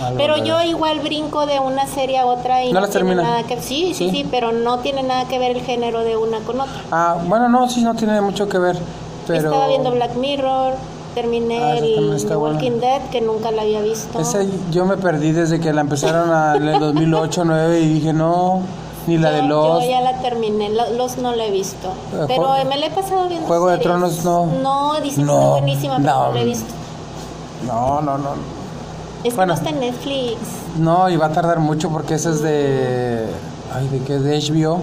[0.04, 2.90] Algo Pero de- yo igual brinco de una serie a otra y ¿No no, las
[2.90, 3.22] tiene termina?
[3.30, 3.94] nada que sí, ¿Sí?
[3.94, 6.80] sí, sí, pero no tiene nada que ver el género de una con otra.
[6.90, 8.78] Ah, bueno, no, sí, no tiene mucho que ver.
[9.26, 10.74] Pero Estaba viendo Black Mirror,
[11.14, 12.54] terminé Ah, el The buena.
[12.54, 14.20] Walking Dead que nunca la había visto.
[14.20, 14.40] Esa
[14.70, 18.60] yo me perdí desde que la empezaron a, en el 2008, 2009 y dije, no,
[19.06, 19.82] ni la yo, de los...
[19.84, 21.88] Yo ya la terminé, lo- los no la he visto.
[22.12, 23.46] Eh, Pero me la he pasado viendo.
[23.46, 23.88] Juego de series.
[23.90, 24.46] Tronos no.
[24.62, 26.26] No, dicen que No, está buenísima, pero no.
[26.28, 26.74] no la he visto.
[27.66, 28.28] No, no, no.
[29.24, 29.54] Es que Bueno.
[29.54, 30.36] no está en Netflix.
[30.78, 33.26] No, y va a tardar mucho porque esa es de...
[33.74, 34.18] Ay, ¿de qué?
[34.18, 34.80] De HBO.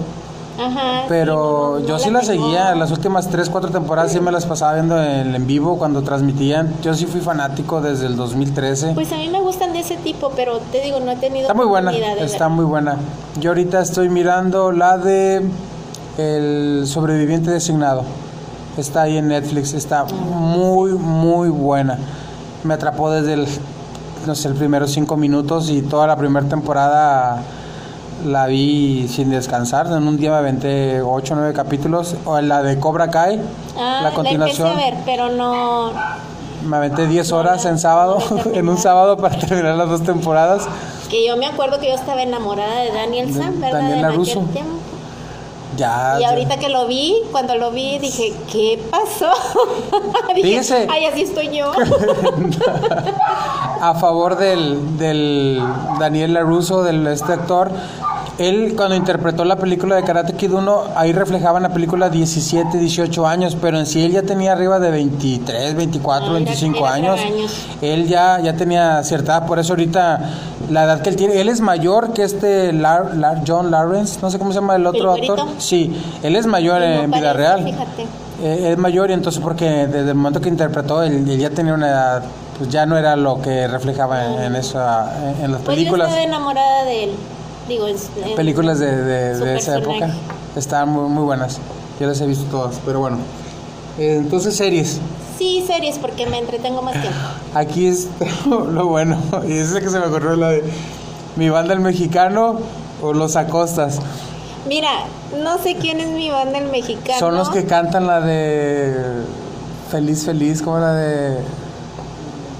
[0.56, 1.04] Ajá.
[1.08, 4.30] Pero sí, no, yo no sí la seguía, las últimas 3, 4 temporadas sí me
[4.30, 6.72] las pasaba viendo en, en vivo cuando transmitían.
[6.80, 8.92] Yo sí fui fanático desde el 2013.
[8.94, 11.54] Pues a mí me gustan de ese tipo, pero te digo, no he tenido Está
[11.54, 12.56] muy buena, está ver.
[12.56, 12.98] muy buena.
[13.40, 15.42] Yo ahorita estoy mirando la de
[16.18, 18.04] El sobreviviente designado.
[18.76, 21.98] Está ahí en Netflix, está muy, muy buena.
[22.62, 23.46] Me atrapó desde el,
[24.26, 27.42] no sé, el primeros cinco minutos y toda la primera temporada
[28.24, 29.86] la vi sin descansar.
[29.88, 32.14] En un día me aventé 8 o 9 capítulos.
[32.24, 33.40] O la de Cobra Kai,
[33.78, 34.68] Ah, la continuación.
[34.68, 35.92] a ver, pero no.
[36.66, 39.88] Me aventé 10 No, horas no, en sábado, no en un sábado para terminar las
[39.88, 40.62] dos temporadas.
[41.10, 43.80] Que yo me acuerdo que yo estaba enamorada de Daniel Sam, ¿verdad?
[43.80, 44.40] Daniela en aquel Russo.
[44.52, 44.70] tiempo.
[45.76, 46.30] Ya, Y ya.
[46.30, 49.30] ahorita que lo vi, cuando lo vi, dije, ¿qué pasó?
[50.34, 50.86] dije, Fíjese.
[50.90, 51.72] ay, así estoy yo.
[53.80, 55.62] a favor del, del
[55.98, 57.70] Daniel LaRusso, del este actor.
[58.36, 62.78] Él cuando interpretó la película de Karate Kid 1, ahí reflejaba en la película 17,
[62.78, 66.78] 18 años, pero en sí él ya tenía arriba de 23, 24, Ah, era- 25
[66.78, 67.20] era años.
[67.20, 67.52] años.
[67.80, 70.18] Él ya, ya tenía cierta edad, por eso ahorita
[70.68, 74.28] la edad que él tiene, él es mayor que este Lar- Lar- John Lawrence, no
[74.30, 75.46] sé cómo se llama el otro ¿El actor.
[75.58, 77.62] Sí, él es mayor No en vida real.
[77.62, 78.02] Fíjate.
[78.42, 81.72] Eh, es mayor y entonces porque desde el momento que interpretó él, él ya tenía
[81.72, 82.22] una edad,
[82.58, 86.08] pues ya no era lo que reflejaba en, en esa, en, en las Pues películas,
[86.08, 87.10] yo estaba enamorada de él.
[87.68, 90.14] Digo, en- en- películas de, de- esa época.
[90.56, 91.58] Estaban muy, muy buenas.
[92.00, 93.18] Yo las he visto todas, pero bueno.
[93.98, 95.00] Eh, entonces series.
[95.38, 97.18] Sí, series, porque me entretengo más tiempo.
[97.54, 98.08] Aquí es
[98.46, 99.18] lo bueno.
[99.48, 100.64] Y es que se me ocurrió la de
[101.36, 102.58] mi banda el mexicano
[103.02, 103.98] o los acostas.
[104.68, 104.90] Mira,
[105.42, 107.18] no sé quién es mi banda el mexicano.
[107.18, 108.94] Son los que cantan la de
[109.90, 111.38] Feliz, feliz, como la de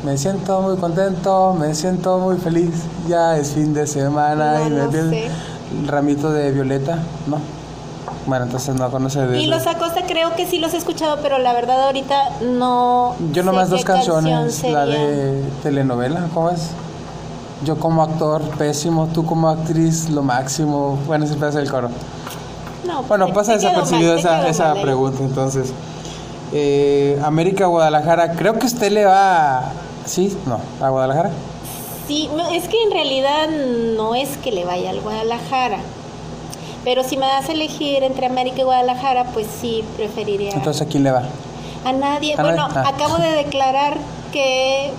[0.05, 2.71] Me siento muy contento, me siento muy feliz,
[3.09, 5.27] ya es fin de semana No, y me no sé.
[5.27, 7.39] el ramito de violeta, ¿no?
[8.27, 11.39] Bueno, entonces no conoce de Y los Acosta creo que sí los he escuchado, pero
[11.39, 13.15] la verdad ahorita no.
[13.33, 16.71] Yo nomás dos canciones, canción la de telenovela, ¿cómo es?
[17.65, 20.99] Yo como actor pésimo, tú como actriz lo máximo.
[21.07, 21.89] Bueno, ese pedazo del coro.
[22.87, 25.73] No, Bueno, pasa te esa, esa mal pregunta, entonces.
[26.53, 29.73] Eh, América, Guadalajara, creo que usted le va.
[30.07, 30.37] ¿Sí?
[30.47, 31.31] No, a Guadalajara.
[32.07, 33.49] Sí, no, es que en realidad
[33.97, 35.79] no es que le vaya al Guadalajara.
[36.85, 40.91] Pero si me das a elegir entre América y Guadalajara, pues sí preferiría Entonces, ¿a
[40.91, 41.23] quién le va?
[41.85, 42.35] a nadie.
[42.35, 42.83] a Bueno, nadie.
[42.85, 42.89] Ah.
[42.95, 43.97] acabo de declarar
[44.33, 44.91] que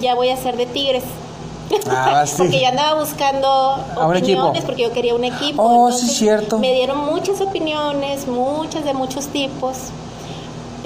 [0.00, 1.04] ya voy a ser de Tigres.
[1.90, 2.34] Ah, sí.
[2.38, 5.62] porque ya andaba buscando A opiniones, porque yo quería un equipo.
[5.62, 6.58] Oh, sí, cierto.
[6.58, 9.76] Me dieron muchas opiniones, muchas de muchos tipos.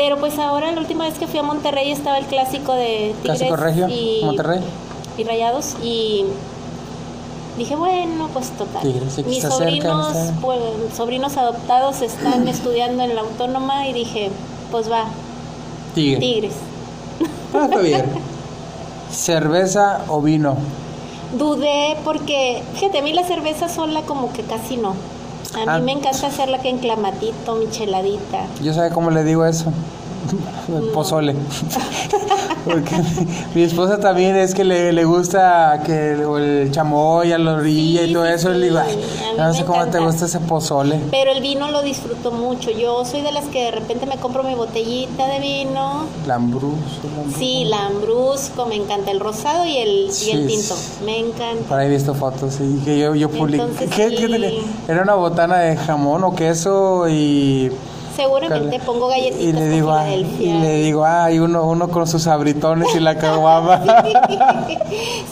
[0.00, 3.38] Pero pues ahora la última vez que fui a Monterrey estaba el clásico de Tigres
[3.38, 4.60] Clásico Regio, y, Monterrey.
[5.18, 6.24] y Rayados y
[7.58, 8.80] dije, bueno, pues total.
[8.80, 10.58] Tigres, Mis cerca, sobrinos, está- pues,
[10.96, 14.30] sobrinos adoptados están estudiando en la autónoma y dije,
[14.70, 15.04] pues va,
[15.94, 16.18] Tigre.
[16.18, 16.54] Tigres.
[17.52, 18.06] Ah, está bien.
[19.12, 20.56] ¿Cerveza o vino?
[21.36, 24.94] Dudé porque, fíjate, a mí la cerveza sola como que casi no.
[25.54, 25.78] A Ah.
[25.78, 28.46] mí me encanta hacerla que en clamatito, micheladita.
[28.62, 29.72] Yo sabe cómo le digo eso.
[30.68, 31.34] El pozole.
[32.64, 32.94] Porque
[33.54, 38.10] mi esposa también es que le, le gusta que el, chamoy a la orilla Sí,
[38.10, 38.52] y todo eso.
[38.52, 38.58] sí.
[38.58, 38.98] Le digo, "Ay,
[39.38, 41.00] no sé cómo te gusta ese pozole.
[41.10, 42.70] Pero el vino lo disfruto mucho.
[42.70, 46.04] Yo soy de las que de repente me compro mi botellita de vino.
[46.26, 46.74] Lambrus.
[47.38, 49.88] Sí, lambrusco, me encanta el rosado y el,
[50.26, 50.74] y el Sí, tinto.
[51.04, 51.64] Me encanta.
[51.68, 53.62] Por ahí he visto fotos y que yo, yo publiqué.
[53.62, 54.60] Entonces, ¿Qué- qué?
[54.86, 57.70] Era una botana de jamón o queso y
[58.16, 62.26] Seguramente pongo galletitas y le digo, con y le digo, ay, uno, uno con sus
[62.26, 63.80] abritones y la caguama.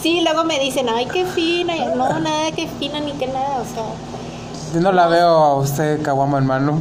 [0.01, 1.75] sí, luego me dicen, ay, qué fina.
[1.75, 3.61] Y No, nada, qué fina ni qué nada.
[3.61, 3.83] O sea,
[4.73, 6.79] Yo no la veo a usted caguama en mano.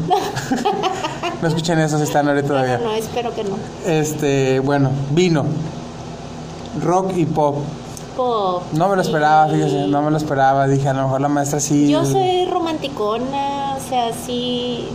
[1.43, 2.79] no escuchen eso si están ahorita todavía.
[2.79, 3.57] no, no, espero que no.
[3.87, 5.45] Este, bueno, vino.
[6.83, 7.57] Rock y pop.
[8.17, 10.67] Pop, No me lo esperaba, fíjese, no me lo esperaba.
[10.67, 11.89] Dije, a lo mejor la maestra sí.
[11.89, 14.89] Yo soy romanticona, o sea, sí,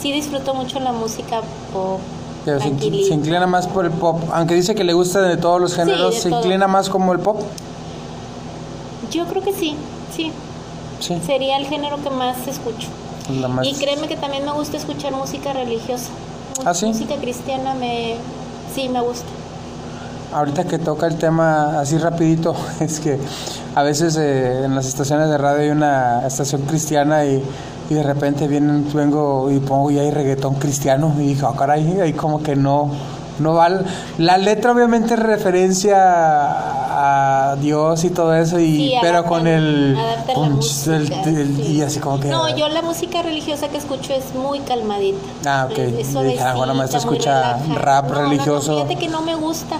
[0.00, 1.40] sí disfruto mucho la música
[1.72, 2.00] pop.
[2.44, 4.18] Pero se, inclina más por el pop.
[4.32, 6.40] Aunque dice que le gusta de todos los géneros, se todo.
[6.40, 7.40] inclina más como el pop.
[9.10, 9.76] Yo creo que sí,
[10.14, 10.32] sí,
[11.00, 12.88] Sí, sería el género que más escucho.
[13.40, 13.66] la más.
[13.66, 16.10] Y créeme que también me gusta escuchar música religiosa.
[16.64, 16.86] ¿Ah, sí?
[16.86, 18.16] Música cristiana me,
[18.74, 19.26] sí, me gusta.
[20.32, 23.18] Ahorita que toca el tema así rapidito, es que
[23.74, 27.42] a veces eh, en las estaciones de radio hay una estación cristiana y,
[27.90, 32.00] y de repente vienen, vengo y pongo y hay reggaetón cristiano y dije, ah, caray,
[32.00, 32.90] ahí como que no,
[33.40, 33.68] no va.
[34.18, 35.96] La letra obviamente es referencia
[37.52, 39.96] a Dios y todo eso, y, Sí, pero adaptan- con el,
[40.34, 41.62] punch música, del- sí.
[41.72, 42.28] y así como que...
[42.28, 45.18] No, yo la música religiosa que escucho es muy calmadita.
[45.46, 45.78] Ah, ok.
[45.78, 48.74] Es- es dije, ah, bueno, suavecita, escucha rap No, no, no, religioso.
[48.76, 49.76] fíjate que no me gusta.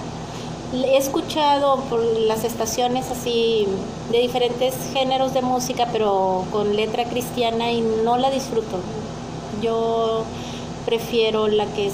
[0.73, 3.67] He escuchado por las estaciones así
[4.11, 8.77] de diferentes géneros de música, pero con letra cristiana y no la disfruto.
[9.61, 10.23] Yo
[10.85, 11.93] prefiero la que es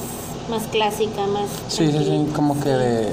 [0.49, 1.45] más clásica, más...
[1.69, 2.69] Sí, sí, sí, como que sí.
[2.69, 3.09] de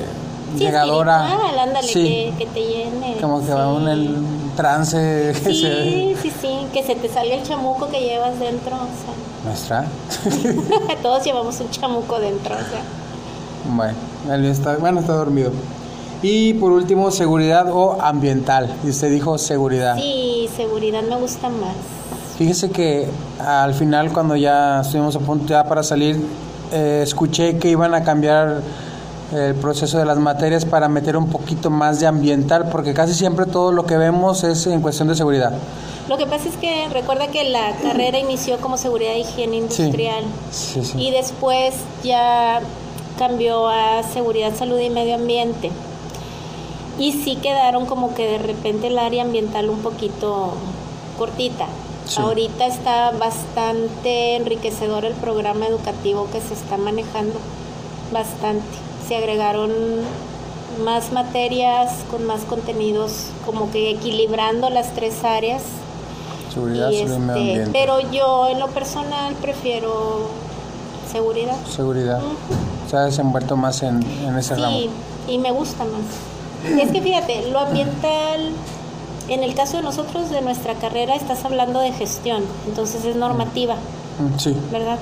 [0.53, 1.25] Sí, llegadora.
[1.25, 3.17] espiritual, ándale, sí, que, que te llene.
[3.21, 3.91] como que va un sí.
[3.91, 4.17] el
[4.57, 5.33] trance.
[5.45, 9.57] que se- Sí, sí, sí, que se te salga el chamuco que llevas dentro, o
[9.67, 9.85] sea,
[11.03, 12.83] todos llevamos un chamuco dentro, o sea.
[13.69, 13.95] Bueno,
[14.49, 15.51] está, bueno, está dormido.
[16.23, 18.75] Y por último, seguridad o ambiental.
[18.85, 19.97] Y usted dijo seguridad.
[19.97, 21.75] Sí, seguridad me gusta más.
[22.39, 23.07] Fíjese que
[23.39, 26.19] al final, cuando ya estuvimos a punto ya para salir,
[26.73, 28.61] eh, escuché que iban a cambiar
[29.33, 33.47] el proceso de las materias para meter un poquito más de ambiental, porque casi siempre
[33.47, 35.53] todo lo que vemos es en cuestión de seguridad.
[36.09, 40.25] Lo que pasa es que recuerda que la carrera inició como seguridad e higiene industrial
[40.51, 40.99] Sí, sí.
[40.99, 42.61] y después ya
[43.19, 45.71] cambió a seguridad, salud y medio ambiente.
[46.99, 50.55] Y sí quedaron como que de repente el área ambiental un poquito
[51.19, 51.67] cortita.
[52.07, 52.21] Sí.
[52.21, 57.35] Ahorita está bastante enriquecedor el programa educativo que se está manejando,
[58.13, 58.65] bastante.
[59.09, 59.71] Se agregaron
[60.85, 65.63] más materias con más contenidos, como que equilibrando las tres áreas.
[66.53, 67.71] Seguridad, Y salud y medio este, ambiente.
[67.73, 70.29] pero yo en lo personal prefiero
[71.11, 71.57] seguridad.
[71.67, 72.21] Seguridad.
[72.95, 74.69] Se ha desenvuelto más en, en ese ramo.
[74.79, 74.89] Sí,
[75.27, 76.79] y me gusta más.
[76.81, 78.53] Es que fíjate, lo ambiental,
[79.29, 83.75] en el caso de nosotros, de nuestra carrera, estás hablando de gestión, entonces es normativa,
[84.21, 84.57] Mm, Sí.
[84.71, 84.97] ¿verdad?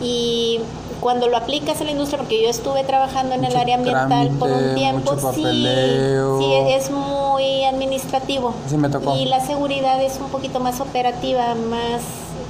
[0.00, 0.58] Y
[1.00, 4.50] cuando lo aplicas en la industria, porque yo estuve trabajando en el área ambiental por
[4.50, 8.52] un tiempo, sí, sí, es muy administrativo.
[8.68, 9.14] Sí me tocó.
[9.16, 12.02] Y la seguridad es un poquito más operativa, más...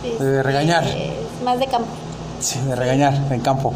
[0.02, 0.84] este, regañar.
[1.44, 1.88] Más de campo.
[2.40, 3.72] Sí, de regañar en campo.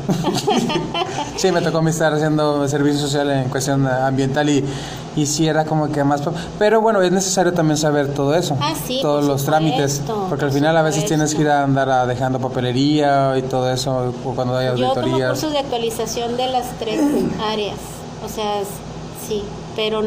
[1.36, 4.64] sí, me tocó a mí estar haciendo servicio social en cuestión ambiental y,
[5.16, 6.22] y sí era como que más...
[6.58, 8.56] Pero bueno, es necesario también saber todo eso.
[8.60, 10.00] Ah, sí, Todos los trámites.
[10.28, 13.70] Porque al final a veces tienes que ir a andar a- dejando papelería y todo
[13.72, 15.30] eso, o cuando hay Yo tomo auditorías.
[15.30, 17.00] cursos de actualización de las tres
[17.44, 17.78] áreas,
[18.24, 18.60] o sea,
[19.28, 19.42] sí,
[19.74, 20.02] pero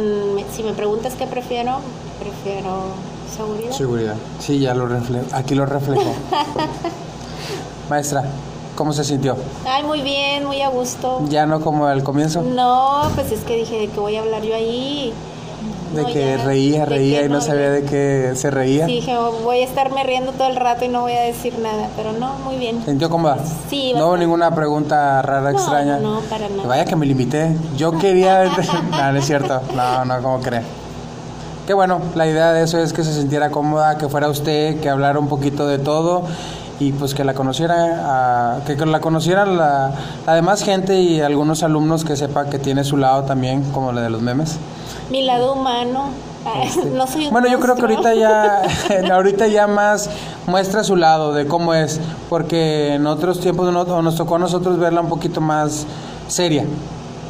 [0.56, 1.80] si me preguntas qué prefiero,
[2.20, 2.84] prefiero
[3.36, 3.72] seguridad.
[3.72, 4.16] Seguridad.
[4.40, 5.26] Sí, ya lo reflejo.
[5.34, 6.04] Aquí lo reflejo.
[7.90, 8.24] Maestra,
[8.76, 9.36] ¿cómo se sintió?
[9.68, 11.22] Ay, muy bien, muy a gusto.
[11.30, 14.42] Ya no como al comienzo, No, pues es que dije de que voy a hablar
[14.42, 15.14] yo ahí.
[15.94, 18.88] de No, que ya, reía, reía que y no sabía de qué se reía.
[18.88, 21.58] Sí, dije, oh, voy a estarme riendo todo el rato y no voy a decir
[21.60, 22.80] nada, pero no, muy bien.
[22.80, 23.38] ¿Se sintió cómoda?
[23.70, 26.00] Sí, No hubo ninguna pregunta rara, No, extraña.
[26.00, 26.68] no, no, para nada.
[26.68, 27.56] Vaya que me limité.
[27.78, 28.46] Yo quería.
[28.92, 29.62] no, no es cierto.
[29.76, 30.62] No, no, ¿cómo cree?
[31.68, 34.90] Qué bueno, la idea de eso es que se sintiera cómoda, que fuera usted, que
[34.90, 36.22] hablara un poquito de todo
[36.80, 39.92] y pues que la conociera, a- que la conocieran la,
[40.26, 44.02] la demás gente y algunos alumnos que sepa que tiene su lado también, como la
[44.02, 44.58] de los memes.
[45.10, 46.10] Mi lado humano.
[46.46, 48.62] Ay, no soy Este, Bueno, yo creo que ahorita ya,
[49.14, 50.10] ahorita ya más
[50.48, 52.00] muestra su lado de cómo es,
[52.30, 55.86] porque en otros tiempos no- o nos tocó a nosotros verla un poquito más
[56.28, 56.66] seria.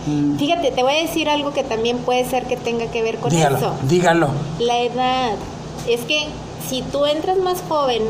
[0.08, 3.18] Mm, Fíjate, te voy a decir algo que también puede ser que tenga que ver
[3.18, 3.74] con dígalo, eso.
[3.88, 4.28] dígalo.
[4.60, 5.32] La edad.
[5.88, 6.28] Es que
[6.68, 8.02] si tú entras más joven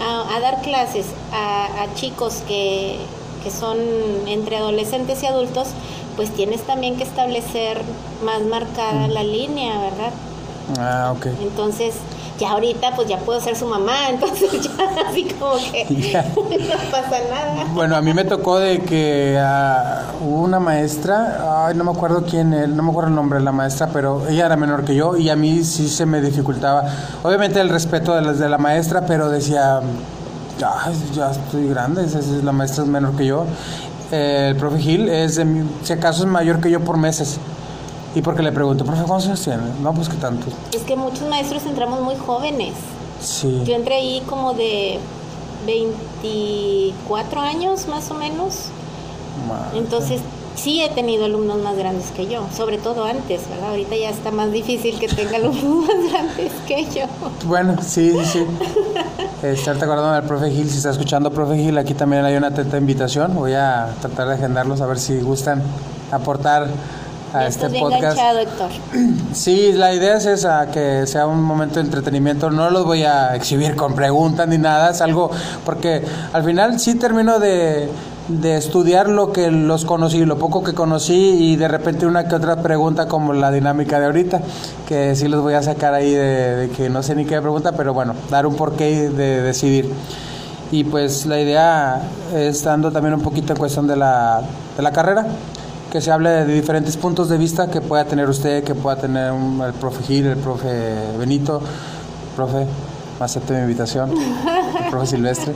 [0.00, 2.98] a, a dar clases a, a chicos que,
[3.42, 3.78] que son
[4.26, 5.68] entre adolescentes y adultos,
[6.16, 7.80] pues tienes también que establecer
[8.24, 10.12] más marcada la línea, ¿verdad?
[10.78, 11.26] Ah, ok.
[11.42, 11.94] Entonces,
[12.42, 14.70] ya ahorita pues ya puedo ser su mamá, entonces ya
[15.08, 15.84] así como que
[16.34, 17.64] no pasa nada.
[17.72, 22.24] Bueno, a mí me tocó de que uh, hubo una maestra, ay, no me acuerdo
[22.28, 24.94] quién, era, no me acuerdo el nombre de la maestra, pero ella era menor que
[24.94, 26.84] yo y a mí sí se me dificultaba.
[27.22, 29.80] Obviamente el respeto de, las de la maestra, pero decía,
[30.58, 32.06] ya estoy grande,
[32.42, 33.46] la maestra es menor que yo.
[34.10, 37.38] el profe Gil es, de, si acaso es mayor que yo por meses.
[38.14, 39.62] Y porque le pregunto, profe, ¿cuántos años tiene?
[39.80, 40.46] No, pues que tanto.
[40.72, 42.74] Es que muchos maestros entramos muy jóvenes.
[43.20, 43.62] Sí.
[43.64, 44.98] Yo entré ahí como de
[45.66, 48.66] 24 años más o menos.
[49.74, 50.20] Entonces,
[50.54, 53.70] sí he tenido alumnos más grandes que yo, sobre todo antes, ¿verdad?
[53.70, 57.06] Ahorita ya está más difícil que tenga alumnos más grandes que yo.
[57.46, 58.44] Bueno, sí, sí.
[59.42, 62.76] Estar acordando del profe Gil, si está escuchando profe Gil, aquí también hay una atenta
[62.76, 63.34] invitación.
[63.34, 65.62] Voy a tratar de agendarlos a ver si gustan
[66.10, 66.68] aportar
[67.32, 68.18] a este podcast.
[68.18, 68.70] Héctor.
[69.32, 72.50] Sí, la idea es esa, que sea un momento de entretenimiento.
[72.50, 75.30] No los voy a exhibir con preguntas ni nada, es algo,
[75.64, 76.02] porque
[76.32, 77.88] al final sí termino de,
[78.28, 82.34] de estudiar lo que los conocí, lo poco que conocí y de repente una que
[82.34, 84.42] otra pregunta como la dinámica de ahorita,
[84.86, 87.72] que sí los voy a sacar ahí de, de que no sé ni qué pregunta,
[87.72, 89.90] pero bueno, dar un porqué de decidir.
[90.70, 92.02] Y pues la idea
[92.34, 94.42] es dando también un poquito en cuestión de la,
[94.76, 95.26] de la carrera
[95.92, 99.30] que se hable de diferentes puntos de vista que pueda tener usted, que pueda tener
[99.30, 100.68] el profe Gil, el profe
[101.18, 101.60] Benito,
[102.34, 102.66] profe,
[103.20, 105.52] acepte mi invitación, el profe Silvestre.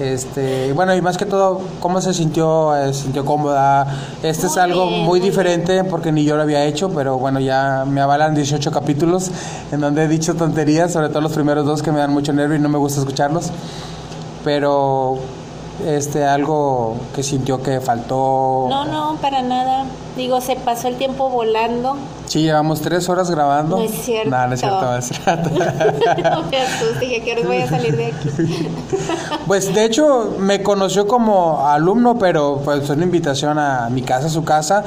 [0.00, 2.72] Este, bueno, y más que todo, ¿cómo se sintió?
[2.86, 3.86] ¿Se sintió cómoda?
[4.24, 8.00] Este es algo muy diferente porque ni yo lo había hecho, pero bueno, ya me
[8.00, 9.30] avalan 18 capítulos
[9.70, 12.56] en donde he dicho tonterías, sobre todo los primeros dos que me dan mucho nervio
[12.56, 13.52] y no me gusta escucharlos.
[14.42, 15.20] Pero
[15.84, 18.66] este algo que sintió que faltó?
[18.68, 19.84] No, no, para nada.
[20.16, 21.96] Digo, se pasó el tiempo volando.
[22.30, 23.78] Sí, llevamos tres horas grabando.
[23.78, 24.30] No es cierto.
[24.30, 25.50] No, no es cierto, es cierto.
[25.50, 28.28] no me asustes, dije que ahora voy a salir de aquí.
[29.48, 34.28] pues de hecho me conoció como alumno, pero pues fue una invitación a mi casa,
[34.28, 34.84] a su casa,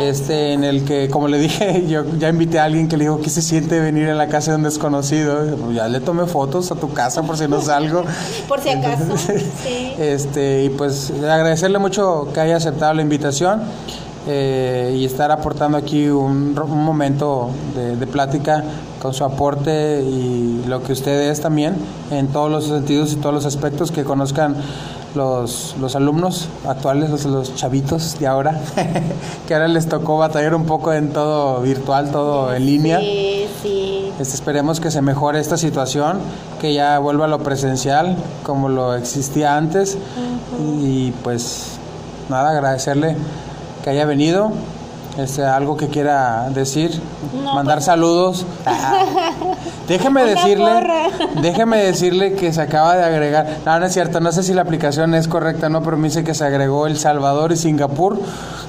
[0.00, 3.20] este en el que, como le dije, yo ya invité a alguien que le dijo
[3.20, 5.54] que se siente venir a la casa de un desconocido.
[5.54, 8.04] Pues, ya le tomé fotos a tu casa por si no salgo.
[8.48, 9.18] por si acaso.
[9.18, 9.92] sí.
[9.98, 13.64] Este, y pues agradecerle mucho que haya aceptado la invitación.
[14.28, 18.64] Eh, y estar aportando aquí un, momento de, plática
[19.00, 21.76] con su aporte y lo que usted es también
[22.10, 24.56] en todos los sentidos y todos los aspectos que conozcan
[25.14, 28.60] los, los alumnos actuales, los, los chavitos de ahora,
[29.46, 32.98] que ahora les tocó batallar un poco en todo virtual, todo en línea.
[32.98, 33.96] Sí, sí.
[34.18, 36.18] Este, esperemos que se mejore esta situación,
[36.60, 39.98] que ya vuelva a lo presencial como lo existía antes
[40.82, 41.76] y pues
[42.28, 43.16] nada, agradecerle
[43.86, 44.50] que haya venido.
[45.18, 47.00] Este, algo que quiera decir,
[47.42, 48.46] mandar pues- saludos.
[49.88, 50.70] déjeme decirle,
[51.40, 53.46] déjeme decirle que se acaba de agregar.
[53.64, 56.24] No, no es cierto, no sé si la aplicación es correcta, no, pero me dice
[56.24, 58.18] que se agregó El Salvador y Singapur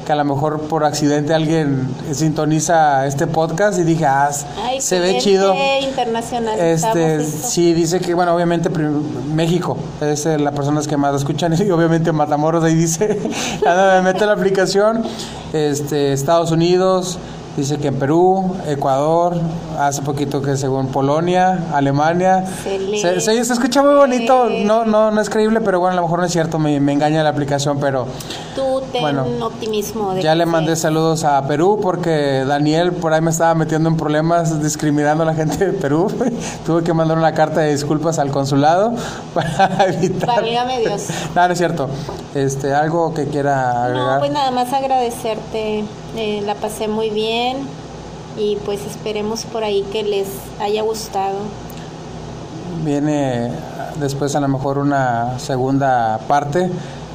[0.07, 4.31] que a lo mejor por accidente alguien sintoniza este podcast y dije, ah,
[4.79, 5.53] se ve chido.
[5.81, 6.57] internacional.
[6.57, 11.69] Este, sí, dice que, bueno, obviamente México es eh, la personas que más escuchan y
[11.71, 13.19] obviamente Matamoros ahí dice,
[13.65, 15.03] me meto la aplicación,
[15.51, 17.19] este, Estados Unidos,
[17.57, 19.35] Dice que en Perú, Ecuador,
[19.79, 22.45] hace poquito que según Polonia, Alemania.
[22.45, 26.19] Se, se, escucha muy bonito, no, no, no es creíble, pero bueno, a lo mejor
[26.19, 28.05] no es cierto, me, me engaña la aplicación, pero...
[28.53, 30.15] Tú ten bueno, optimismo.
[30.19, 34.61] ya le mandé saludos a Perú porque Daniel por ahí me estaba metiendo en problemas
[34.61, 36.11] discriminando a la gente de Perú.
[36.65, 38.93] Tuve que mandar una carta de disculpas al consulado
[39.33, 40.43] para evitar...
[40.43, 41.07] Dios.
[41.33, 41.89] no, no es cierto.
[42.35, 44.13] Este, algo que quiera agregar.
[44.13, 45.85] No, pues nada más agradecerte,
[46.17, 47.57] eh, la pasé muy bien
[48.37, 50.27] y pues esperemos por ahí que les
[50.59, 51.35] haya gustado.
[52.83, 53.51] Viene
[53.99, 56.69] después a lo mejor una segunda parte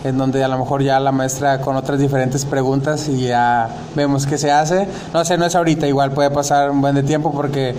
[0.05, 4.27] en donde a lo mejor ya la maestra con otras diferentes preguntas y ya vemos
[4.27, 4.89] qué se hace.
[5.13, 7.75] No sé, no es ahorita, igual puede pasar un buen de tiempo porque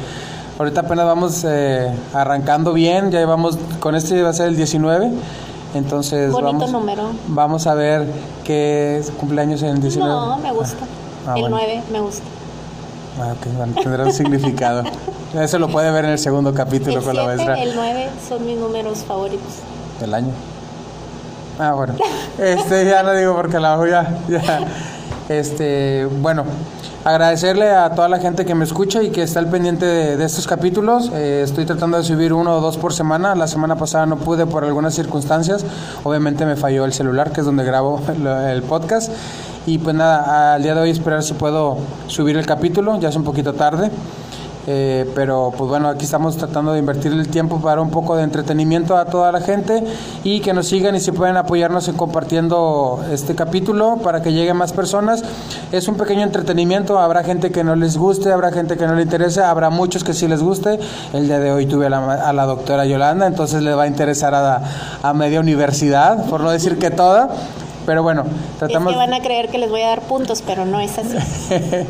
[0.57, 5.11] ahorita apenas vamos eh, arrancando bien, ya llevamos, con este va a ser el 19
[5.73, 7.09] entonces vamos, número.
[7.27, 8.05] vamos a ver
[8.43, 10.11] qué cumpleaños en el 19.
[10.11, 10.85] No, me gusta.
[11.27, 12.23] Ah, el 9 me gusta.
[13.19, 13.33] Ah,
[13.81, 14.83] tendrá un significado.
[15.39, 17.61] Eso lo puede ver en el segundo capítulo el con la maestra.
[17.61, 19.53] El 9 son mis números favoritos.
[19.99, 20.31] ¿Del año?
[21.59, 21.93] Ah, bueno.
[22.39, 24.67] Este ya no digo porque la ya, ya.
[25.29, 26.43] Este, bueno,
[27.03, 30.47] agradecerle a toda la gente que me escucha y que está al pendiente de, estos
[30.47, 31.11] capítulos.
[31.13, 33.35] Eh, estoy tratando de subir uno o dos por semana.
[33.35, 35.65] La semana pasada no pude por algunas circunstancias.
[36.03, 38.01] Obviamente me falló el celular, que es donde grabo
[38.47, 39.11] el podcast.
[39.65, 41.77] Y pues nada, al día de hoy esperar si puedo
[42.07, 42.99] subir el capítulo.
[42.99, 43.89] Ya es un poquito tarde.
[44.65, 48.23] Eh, pero pues bueno, aquí estamos tratando de invertir el tiempo para un poco de
[48.23, 49.83] entretenimiento a toda la gente
[50.23, 54.53] y que nos sigan y si pueden apoyarnos en compartiendo este capítulo para que llegue
[54.53, 55.23] más personas.
[55.73, 59.03] Es un pequeño entretenimiento, habrá gente que no les guste, habrá gente que no le
[59.03, 60.79] interese, habrá muchos que sí les guste.
[61.11, 61.89] El día de hoy tuve a
[62.33, 64.61] la, doctora Yolanda, entonces le va a interesar a,
[65.01, 67.29] a media universidad, por no decir que toda.
[67.85, 68.23] Pero bueno,
[68.59, 68.93] tratamos...
[68.93, 71.17] Es que van a creer que les voy a dar puntos, pero no es así.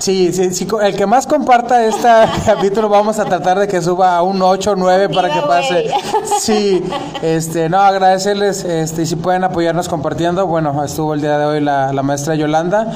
[0.00, 2.08] Sí, sí, sí, el que más comparta este
[2.46, 5.90] capítulo vamos a tratar de que suba a un 8 o 9 para que pase.
[6.40, 6.82] Sí,
[7.20, 10.46] este, no, agradecerles, este, si pueden apoyarnos compartiendo.
[10.46, 12.92] Bueno, estuvo el día de hoy la, la maestra Yolanda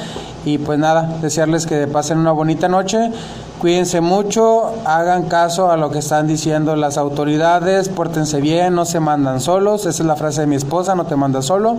[0.47, 3.11] y pues nada, desearles que pasen una bonita noche.
[3.65, 9.01] Cuídense mucho, hagan caso a lo que están diciendo las autoridades, pórtense bien, no se
[9.01, 9.87] mandan solos.
[9.87, 11.79] Esa es la frase de mi esposa, no te mandas solo.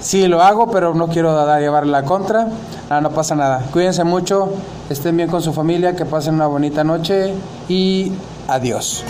[0.00, 2.48] Sí, lo hago, pero no quiero dar, llevar la contra.
[2.88, 3.66] Nada, no pasa nada.
[3.70, 4.48] Cuídense mucho,
[4.88, 7.34] estén bien con su familia, que pasen una bonita noche
[7.68, 8.12] y
[8.48, 9.04] adiós.